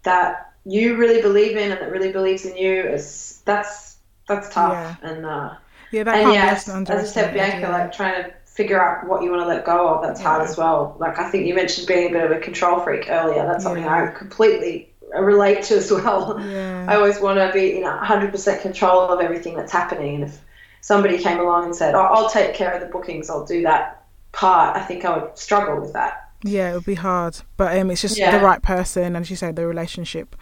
that 0.05 0.53
you 0.65 0.97
really 0.97 1.21
believe 1.21 1.57
in 1.57 1.73
and 1.73 1.81
that 1.81 1.91
really 1.91 2.13
believes 2.13 2.47
in 2.47 2.57
you 2.57 2.83
is 2.83 3.43
that's 3.45 3.97
that's 4.27 4.49
tough 4.49 4.73
yeah. 4.73 5.11
and 5.11 5.27
uh, 5.27 5.55
yeah, 5.91 6.03
that 6.05 6.17
and 6.17 6.33
yeah, 6.33 6.47
as, 6.47 6.69
as 6.69 6.91
I 6.91 7.05
said, 7.05 7.35
Bianca, 7.35 7.69
like 7.69 7.93
trying 7.93 8.25
to 8.25 8.35
figure 8.55 8.81
out 8.81 9.07
what 9.09 9.23
you 9.23 9.31
want 9.31 9.43
to 9.43 9.49
let 9.49 9.65
go 9.65 9.89
of, 9.89 10.03
that's 10.03 10.21
hard 10.21 10.49
as 10.49 10.57
well. 10.57 10.97
Like 11.01 11.19
I 11.19 11.29
think 11.29 11.47
you 11.47 11.55
mentioned 11.55 11.89
being 11.89 12.09
a 12.09 12.13
bit 12.13 12.25
of 12.25 12.31
a 12.31 12.39
control 12.39 12.81
freak 12.81 13.11
earlier. 13.11 13.45
That's 13.47 13.65
something 13.65 13.83
yeah. 13.83 14.11
I 14.15 14.17
completely 14.17 14.93
relate 15.13 15.65
to 15.65 15.77
as 15.77 15.91
well. 15.91 16.41
Yeah. 16.41 16.87
I 16.89 16.95
always 16.95 17.21
want 17.21 17.39
to 17.39 17.51
be 17.53 17.77
in 17.77 17.83
100% 17.83 18.63
control 18.63 19.09
of 19.09 19.21
everything 19.21 19.57
that's 19.57 19.73
happening. 19.73 20.17
And 20.17 20.25
if 20.25 20.41
somebody 20.81 21.19
came 21.19 21.41
along 21.41 21.65
and 21.65 21.77
said, 21.77 21.97
oh, 21.97 22.03
I'll 22.03 22.31
take 22.31 22.55
care 22.55 22.73
of 22.73 22.81
the 22.81 22.87
bookings, 22.87 23.29
I'll 23.29 23.45
do 23.45 23.63
that 23.63 24.07
part, 24.31 24.77
I 24.77 24.83
think 24.83 25.05
I 25.05 25.19
would 25.19 25.37
struggle 25.37 25.81
with 25.81 25.93
that. 25.95 26.31
Yeah, 26.45 26.71
it 26.71 26.75
would 26.75 26.85
be 26.85 26.95
hard. 26.95 27.39
But 27.57 27.77
um, 27.77 27.91
it's 27.91 28.03
just 28.03 28.17
the 28.17 28.41
right 28.41 28.63
person. 28.63 29.03
And 29.03 29.17
as 29.17 29.31
you 29.31 29.37
say, 29.37 29.51
the 29.51 29.67
relationship 29.67 30.37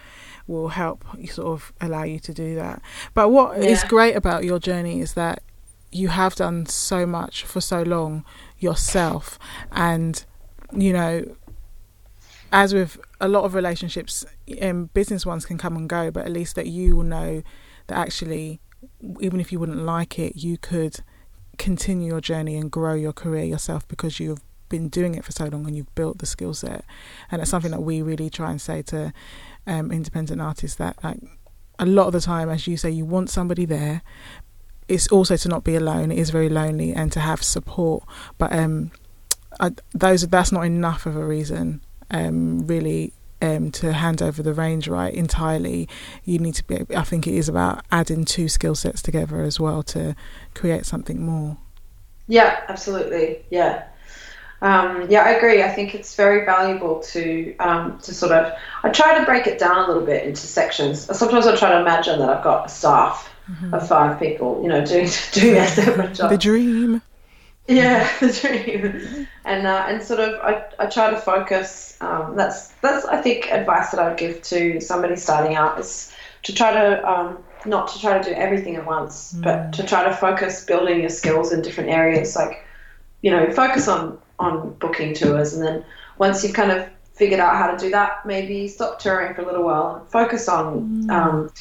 will 0.47 0.69
help 0.69 1.05
you 1.17 1.29
sort 1.29 1.49
of 1.49 1.73
allow 1.81 2.03
you 2.03 2.19
to 2.19 2.35
do 2.35 2.57
that. 2.57 2.83
But 3.15 3.31
what 3.31 3.57
is 3.59 3.83
great 3.85 4.17
about 4.17 4.45
your 4.45 4.59
journey 4.59 5.01
is 5.01 5.15
that 5.15 5.43
you 5.93 6.09
have 6.09 6.35
done 6.35 6.67
so 6.67 7.07
much 7.07 7.45
for 7.45 7.61
so 7.61 7.83
long 7.83 8.25
yourself. 8.59 9.39
And 9.71 10.25
you 10.75 10.93
know 10.93 11.37
as 12.51 12.73
with 12.73 12.99
a 13.21 13.29
lot 13.29 13.45
of 13.45 13.55
relationships 13.55 14.25
um, 14.63 14.87
business 14.95 15.27
ones 15.27 15.45
can 15.45 15.59
come 15.59 15.77
and 15.77 15.87
go 15.87 16.11
but 16.11 16.25
at 16.25 16.33
least 16.33 16.55
that 16.55 16.67
you 16.67 16.97
will 16.97 17.03
know 17.03 17.43
that 17.89 17.99
actually 17.99 18.59
even 19.21 19.39
if 19.39 19.53
you 19.53 19.59
wouldn't 19.59 19.83
like 19.85 20.19
it 20.19 20.35
you 20.37 20.57
could 20.57 21.01
continue 21.59 22.09
your 22.09 22.21
journey 22.21 22.57
and 22.57 22.71
grow 22.71 22.95
your 22.95 23.13
career 23.13 23.45
yourself 23.45 23.87
because 23.89 24.19
you've 24.19 24.41
been 24.69 24.89
doing 24.89 25.15
it 25.15 25.25
for 25.25 25.33
so 25.33 25.45
long 25.47 25.67
and 25.67 25.77
you've 25.77 25.95
built 25.95 26.19
the 26.19 26.27
skill 26.27 26.55
set. 26.55 26.85
And 27.31 27.41
it's 27.41 27.51
something 27.51 27.71
that 27.71 27.83
we 27.83 28.03
really 28.03 28.31
try 28.31 28.51
and 28.51 28.61
say 28.61 28.83
to 28.83 29.13
um, 29.67 29.93
independent 29.93 30.41
artists 30.41 30.77
that 30.79 31.03
like 31.05 31.19
a 31.79 31.87
lot 31.87 32.07
of 32.07 32.13
the 32.13 32.21
time 32.21 32.49
as 32.49 32.67
you 32.67 32.77
say 32.77 32.91
you 32.91 33.05
want 33.05 33.31
somebody 33.31 33.65
there 33.65 34.03
it's 34.89 35.09
also 35.09 35.37
to 35.37 35.49
not 35.49 35.65
be 35.65 35.75
alone. 35.75 36.11
It 36.11 36.19
is 36.19 36.31
very 36.31 36.49
lonely 36.49 36.93
and 36.93 37.11
to 37.13 37.21
have 37.21 37.43
support. 37.43 38.05
But 38.39 38.53
um, 38.53 38.91
I, 39.61 39.73
those 39.93 40.27
that's 40.27 40.53
not 40.53 40.63
enough 40.63 41.07
of 41.07 41.17
a 41.17 41.25
reason. 41.25 41.81
Um, 42.11 42.67
really, 42.67 43.15
um, 43.41 43.71
to 43.73 43.93
hand 43.93 44.23
over 44.23 44.43
the 44.43 44.53
range 44.53 44.87
right 44.87 45.13
entirely, 45.13 45.89
you 46.25 46.39
need 46.39 46.55
to 46.55 46.65
be. 46.65 46.85
I 46.95 47.03
think 47.03 47.27
it 47.27 47.35
is 47.35 47.49
about 47.49 47.85
adding 47.91 48.25
two 48.25 48.49
skill 48.49 48.75
sets 48.75 49.03
together 49.03 49.43
as 49.43 49.59
well 49.59 49.83
to 49.85 50.15
create 50.55 50.87
something 50.87 51.25
more. 51.25 51.57
Yeah, 52.29 52.61
absolutely. 52.69 53.45
Yeah. 53.51 53.85
Um, 54.63 55.09
yeah, 55.11 55.23
I 55.23 55.31
agree. 55.31 55.61
I 55.63 55.71
think 55.71 55.93
it's 55.93 56.15
very 56.15 56.45
valuable 56.45 57.01
to 57.01 57.57
um, 57.57 57.99
to 57.99 58.15
sort 58.15 58.31
of. 58.31 58.53
I 58.85 58.91
try 58.91 59.19
to 59.19 59.25
break 59.25 59.47
it 59.49 59.59
down 59.59 59.85
a 59.85 59.89
little 59.89 60.07
bit 60.07 60.25
into 60.25 60.43
sections. 60.43 61.05
Sometimes 61.17 61.47
I 61.47 61.57
try 61.57 61.71
to 61.71 61.81
imagine 61.81 62.21
that 62.21 62.29
I've 62.29 62.45
got 62.45 62.71
staff 62.71 63.32
mm-hmm. 63.53 63.75
of 63.75 63.87
five 63.87 64.19
people, 64.19 64.61
you 64.63 64.69
know, 64.69 64.85
doing 64.87 65.09
doing 65.33 65.55
their 65.55 65.69
separate 65.69 66.15
jobs. 66.15 66.31
The 66.31 66.39
dream. 66.39 67.03
Yeah, 67.69 68.11
the 68.21 68.33
dream, 68.33 69.29
and 69.45 69.67
uh, 69.67 69.87
and 69.89 70.03
sort 70.03 70.21
of 70.21 70.41
I, 70.41 70.65
I 70.79 70.87
try 70.87 71.11
to 71.11 71.17
focus. 71.17 71.97
Um, 72.01 72.35
that's 72.37 72.69
that's 72.83 73.05
I 73.05 73.21
think 73.23 73.47
advice 73.51 73.91
that 73.91 74.01
I 74.01 74.09
would 74.09 74.19
give 74.19 74.43
to 74.43 74.81
somebody 74.81 75.17
starting 75.17 75.55
out 75.55 75.79
is 75.79 76.13
to 76.43 76.55
try 76.55 76.73
to 76.73 77.09
um, 77.09 77.39
not 77.65 77.89
to 77.89 78.01
try 78.01 78.19
to 78.19 78.25
do 78.29 78.35
everything 78.35 78.77
at 78.77 78.85
once, 78.85 79.35
mm. 79.35 79.43
but 79.43 79.73
to 79.75 79.85
try 79.85 80.03
to 80.05 80.15
focus 80.15 80.65
building 80.65 81.01
your 81.01 81.09
skills 81.09 81.53
in 81.53 81.63
different 81.63 81.91
areas. 81.91 82.35
Like, 82.35 82.65
you 83.23 83.31
know, 83.31 83.51
focus 83.53 83.87
on 83.87 84.19
on 84.39 84.75
booking 84.75 85.15
tours, 85.15 85.55
and 85.55 85.65
then 85.65 85.85
once 86.19 86.43
you've 86.43 86.55
kind 86.55 86.73
of 86.73 86.89
figured 87.15 87.39
out 87.39 87.57
how 87.57 87.71
to 87.71 87.79
do 87.79 87.91
that, 87.91 88.27
maybe 88.27 88.67
stop 88.67 88.99
touring 88.99 89.35
for 89.35 89.43
a 89.43 89.47
little 89.47 89.65
while 89.65 89.97
and 89.97 90.09
focus 90.09 90.49
on 90.49 91.05
mm. 91.05 91.11
um, 91.11 91.53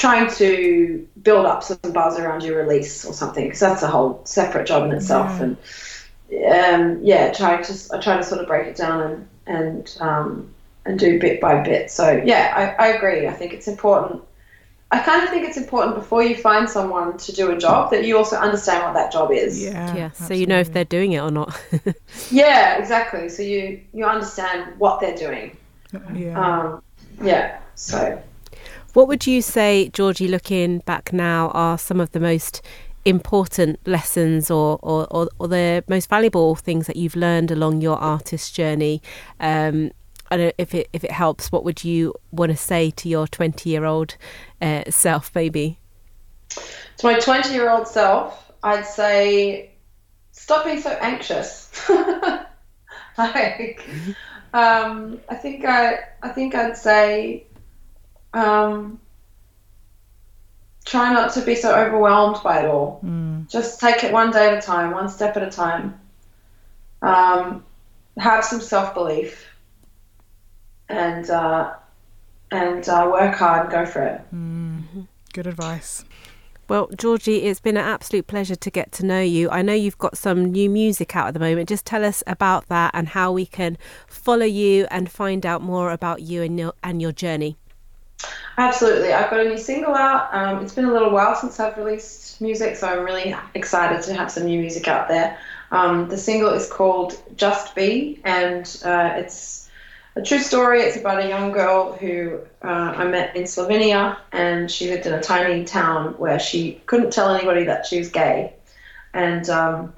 trying 0.00 0.30
to 0.30 1.06
build 1.22 1.44
up 1.44 1.62
some 1.62 1.78
buzz 1.92 2.18
around 2.18 2.42
your 2.42 2.56
release 2.56 3.04
or 3.04 3.12
something 3.12 3.44
because 3.44 3.60
that's 3.60 3.82
a 3.82 3.86
whole 3.86 4.22
separate 4.24 4.66
job 4.66 4.84
in 4.84 4.92
itself 4.96 5.38
yeah. 6.30 6.72
and 6.72 6.96
um, 6.96 7.04
yeah 7.04 7.30
try 7.34 7.60
to 7.60 7.74
I 7.92 8.00
try 8.00 8.16
to 8.16 8.22
sort 8.22 8.40
of 8.40 8.46
break 8.46 8.66
it 8.66 8.76
down 8.76 9.02
and 9.02 9.28
and 9.46 9.96
um, 10.00 10.54
and 10.86 10.98
do 10.98 11.20
bit 11.20 11.38
by 11.38 11.62
bit 11.62 11.90
so 11.90 12.22
yeah 12.24 12.74
I, 12.78 12.86
I 12.86 12.88
agree 12.94 13.28
I 13.28 13.32
think 13.34 13.52
it's 13.52 13.68
important 13.68 14.22
I 14.90 15.00
kind 15.00 15.22
of 15.22 15.28
think 15.28 15.46
it's 15.46 15.58
important 15.58 15.96
before 15.96 16.22
you 16.22 16.34
find 16.34 16.68
someone 16.68 17.18
to 17.18 17.32
do 17.32 17.50
a 17.50 17.58
job 17.58 17.90
that 17.90 18.06
you 18.06 18.16
also 18.16 18.36
understand 18.36 18.82
what 18.82 18.94
that 18.94 19.12
job 19.12 19.30
is. 19.30 19.62
Yeah. 19.62 19.94
Yeah. 19.94 20.10
So 20.10 20.34
you 20.34 20.46
know 20.46 20.58
if 20.58 20.72
they're 20.72 20.84
doing 20.84 21.12
it 21.12 21.20
or 21.20 21.30
not. 21.30 21.56
yeah, 22.32 22.76
exactly. 22.76 23.28
So 23.28 23.44
you 23.44 23.80
you 23.92 24.04
understand 24.04 24.76
what 24.80 24.98
they're 24.98 25.16
doing. 25.16 25.56
Yeah. 26.12 26.40
Um, 26.40 26.82
yeah. 27.22 27.60
So, 27.76 28.20
what 28.94 29.08
would 29.08 29.26
you 29.26 29.42
say, 29.42 29.88
Georgie, 29.90 30.28
looking 30.28 30.78
back 30.80 31.12
now, 31.12 31.48
are 31.50 31.78
some 31.78 32.00
of 32.00 32.10
the 32.12 32.20
most 32.20 32.62
important 33.04 33.78
lessons 33.86 34.50
or, 34.50 34.78
or, 34.82 35.06
or, 35.10 35.28
or 35.38 35.48
the 35.48 35.82
most 35.88 36.08
valuable 36.08 36.54
things 36.54 36.86
that 36.86 36.96
you've 36.96 37.16
learned 37.16 37.50
along 37.50 37.80
your 37.80 37.96
artist 37.98 38.54
journey? 38.54 39.02
Um, 39.38 39.92
I 40.30 40.36
don't 40.36 40.46
know 40.46 40.52
if 40.58 40.74
it 40.74 40.88
if 40.92 41.02
it 41.02 41.10
helps. 41.10 41.50
What 41.50 41.64
would 41.64 41.82
you 41.82 42.14
want 42.30 42.52
to 42.52 42.56
say 42.56 42.90
to 42.90 43.08
your 43.08 43.26
twenty 43.26 43.70
year 43.70 43.84
old 43.84 44.16
uh, 44.62 44.84
self, 44.88 45.32
maybe? 45.34 45.78
To 46.98 47.06
my 47.06 47.18
twenty 47.18 47.52
year 47.52 47.68
old 47.68 47.88
self, 47.88 48.52
I'd 48.62 48.86
say 48.86 49.72
stop 50.30 50.64
being 50.64 50.80
so 50.80 50.90
anxious. 50.90 51.68
like, 53.18 53.88
um, 54.54 55.20
I 55.28 55.34
think 55.34 55.64
I 55.64 55.98
I 56.22 56.28
think 56.28 56.54
I'd 56.54 56.76
say 56.76 57.46
um, 58.32 59.00
try 60.84 61.12
not 61.12 61.32
to 61.34 61.42
be 61.42 61.54
so 61.54 61.74
overwhelmed 61.74 62.42
by 62.42 62.60
it 62.60 62.66
all. 62.66 63.00
Mm. 63.04 63.48
Just 63.48 63.80
take 63.80 64.04
it 64.04 64.12
one 64.12 64.30
day 64.30 64.48
at 64.48 64.58
a 64.58 64.60
time, 64.60 64.92
one 64.92 65.08
step 65.08 65.36
at 65.36 65.42
a 65.42 65.50
time. 65.50 66.00
Um, 67.02 67.64
have 68.18 68.44
some 68.44 68.60
self 68.60 68.92
belief 68.94 69.46
and 70.88 71.30
uh, 71.30 71.74
and 72.50 72.88
uh, 72.88 73.08
work 73.10 73.36
hard 73.36 73.62
and 73.62 73.70
go 73.70 73.86
for 73.86 74.02
it. 74.02 74.20
Mm-hmm. 74.34 75.02
Good 75.32 75.46
advice. 75.46 76.04
Well, 76.68 76.88
Georgie, 76.96 77.42
it's 77.42 77.58
been 77.58 77.76
an 77.76 77.84
absolute 77.84 78.28
pleasure 78.28 78.54
to 78.54 78.70
get 78.70 78.92
to 78.92 79.06
know 79.06 79.20
you. 79.20 79.50
I 79.50 79.60
know 79.60 79.72
you've 79.72 79.98
got 79.98 80.16
some 80.16 80.44
new 80.52 80.70
music 80.70 81.16
out 81.16 81.26
at 81.26 81.34
the 81.34 81.40
moment. 81.40 81.68
Just 81.68 81.84
tell 81.84 82.04
us 82.04 82.22
about 82.28 82.68
that 82.68 82.92
and 82.94 83.08
how 83.08 83.32
we 83.32 83.44
can 83.44 83.76
follow 84.06 84.46
you 84.46 84.86
and 84.88 85.10
find 85.10 85.44
out 85.44 85.62
more 85.62 85.90
about 85.90 86.22
you 86.22 86.42
and 86.42 86.58
your 86.58 86.74
and 86.82 87.02
your 87.02 87.10
journey. 87.10 87.56
Absolutely. 88.58 89.12
I've 89.12 89.30
got 89.30 89.40
a 89.40 89.48
new 89.48 89.58
single 89.58 89.94
out. 89.94 90.34
Um, 90.34 90.62
it's 90.62 90.74
been 90.74 90.84
a 90.84 90.92
little 90.92 91.10
while 91.10 91.34
since 91.34 91.58
I've 91.58 91.78
released 91.78 92.40
music, 92.40 92.76
so 92.76 92.88
I'm 92.88 93.04
really 93.04 93.34
excited 93.54 94.02
to 94.02 94.14
have 94.14 94.30
some 94.30 94.44
new 94.44 94.60
music 94.60 94.86
out 94.86 95.08
there. 95.08 95.38
Um, 95.70 96.08
the 96.08 96.18
single 96.18 96.50
is 96.50 96.68
called 96.68 97.18
Just 97.36 97.74
Be, 97.74 98.20
and 98.24 98.64
uh, 98.84 99.14
it's 99.16 99.70
a 100.16 100.22
true 100.22 100.40
story. 100.40 100.80
It's 100.80 100.96
about 100.96 101.24
a 101.24 101.28
young 101.28 101.52
girl 101.52 101.92
who 101.92 102.40
uh, 102.62 102.66
I 102.66 103.06
met 103.06 103.36
in 103.36 103.44
Slovenia, 103.44 104.18
and 104.32 104.70
she 104.70 104.90
lived 104.90 105.06
in 105.06 105.14
a 105.14 105.22
tiny 105.22 105.64
town 105.64 106.14
where 106.18 106.38
she 106.38 106.82
couldn't 106.86 107.12
tell 107.12 107.34
anybody 107.34 107.64
that 107.64 107.86
she 107.86 107.98
was 107.98 108.10
gay. 108.10 108.54
And 109.14 109.48
um, 109.48 109.94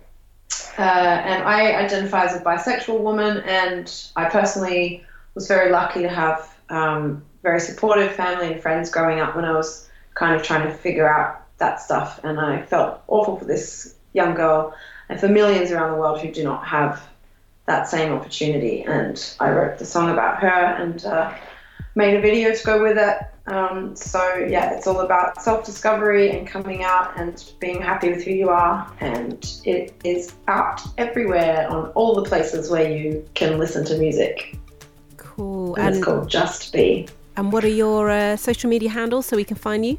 uh, 0.79 0.83
and 0.83 1.43
I 1.43 1.75
identify 1.75 2.25
as 2.25 2.37
a 2.37 2.41
bisexual 2.41 3.01
woman, 3.01 3.39
and 3.39 3.93
I 4.15 4.27
personally 4.27 5.05
was 5.35 5.49
very 5.49 5.71
lucky 5.71 6.03
to 6.03 6.09
have 6.09 6.55
um, 6.69 7.25
very 7.43 7.61
supportive 7.61 8.13
family 8.13 8.53
and 8.53 8.61
friends 8.61 8.91
growing 8.91 9.21
up 9.21 9.35
when 9.35 9.45
I 9.45 9.53
was 9.53 9.89
kind 10.15 10.35
of 10.37 10.43
trying 10.43 10.67
to 10.67 10.75
figure 10.75 11.09
out 11.09 11.45
that 11.59 11.81
stuff. 11.81 12.21
And 12.23 12.41
I 12.41 12.63
felt 12.63 13.03
awful 13.09 13.39
for 13.39 13.45
this 13.45 13.95
young 14.13 14.35
girl 14.35 14.75
and 15.09 15.19
for 15.19 15.29
millions 15.29 15.71
around 15.71 15.93
the 15.93 15.99
world 15.99 16.21
who 16.21 16.31
do 16.31 16.45
not 16.45 16.67
have 16.67 17.03
that 17.67 17.89
same 17.89 18.13
opportunity. 18.13 18.83
And 18.83 19.35
I 19.41 19.51
wrote 19.51 19.79
the 19.79 19.85
song 19.85 20.11
about 20.11 20.41
her 20.41 20.49
and 20.49 21.05
uh, 21.05 21.35
made 21.95 22.17
a 22.17 22.21
video 22.21 22.55
to 22.55 22.65
go 22.65 22.83
with 22.83 22.99
it. 22.99 23.19
Um, 23.47 23.97
so 23.97 24.47
yeah, 24.49 24.73
it's 24.75 24.87
all 24.87 25.01
about 25.01 25.43
self-discovery 25.43 26.31
and 26.31 26.47
coming 26.47 26.85
out 26.85 27.19
and 27.19 27.53
being 27.59 27.83
happy 27.83 28.11
with 28.11 28.23
who 28.25 28.31
you 28.31 28.51
are. 28.51 28.91
And 29.01 29.45
it 29.65 29.95
is 30.05 30.35
out 30.47 30.81
everywhere 30.99 31.69
on 31.69 31.89
all 31.91 32.15
the 32.15 32.29
places 32.29 32.71
where 32.71 32.91
you 32.91 33.29
can 33.35 33.59
listen 33.59 33.85
to 33.87 33.99
music. 33.99 34.57
Cool. 35.17 35.75
And, 35.75 35.87
and 35.87 35.97
it's 35.97 36.05
called 36.05 36.29
Just 36.29 36.73
Be. 36.73 37.09
And 37.37 37.53
what 37.53 37.65
are 37.65 37.69
your 37.69 38.11
uh, 38.11 38.37
social 38.37 38.69
media 38.69 38.91
handles 38.91 39.27
so 39.27 39.37
we 39.37 39.45
can 39.45 39.57
find 39.57 39.87
you? 39.87 39.99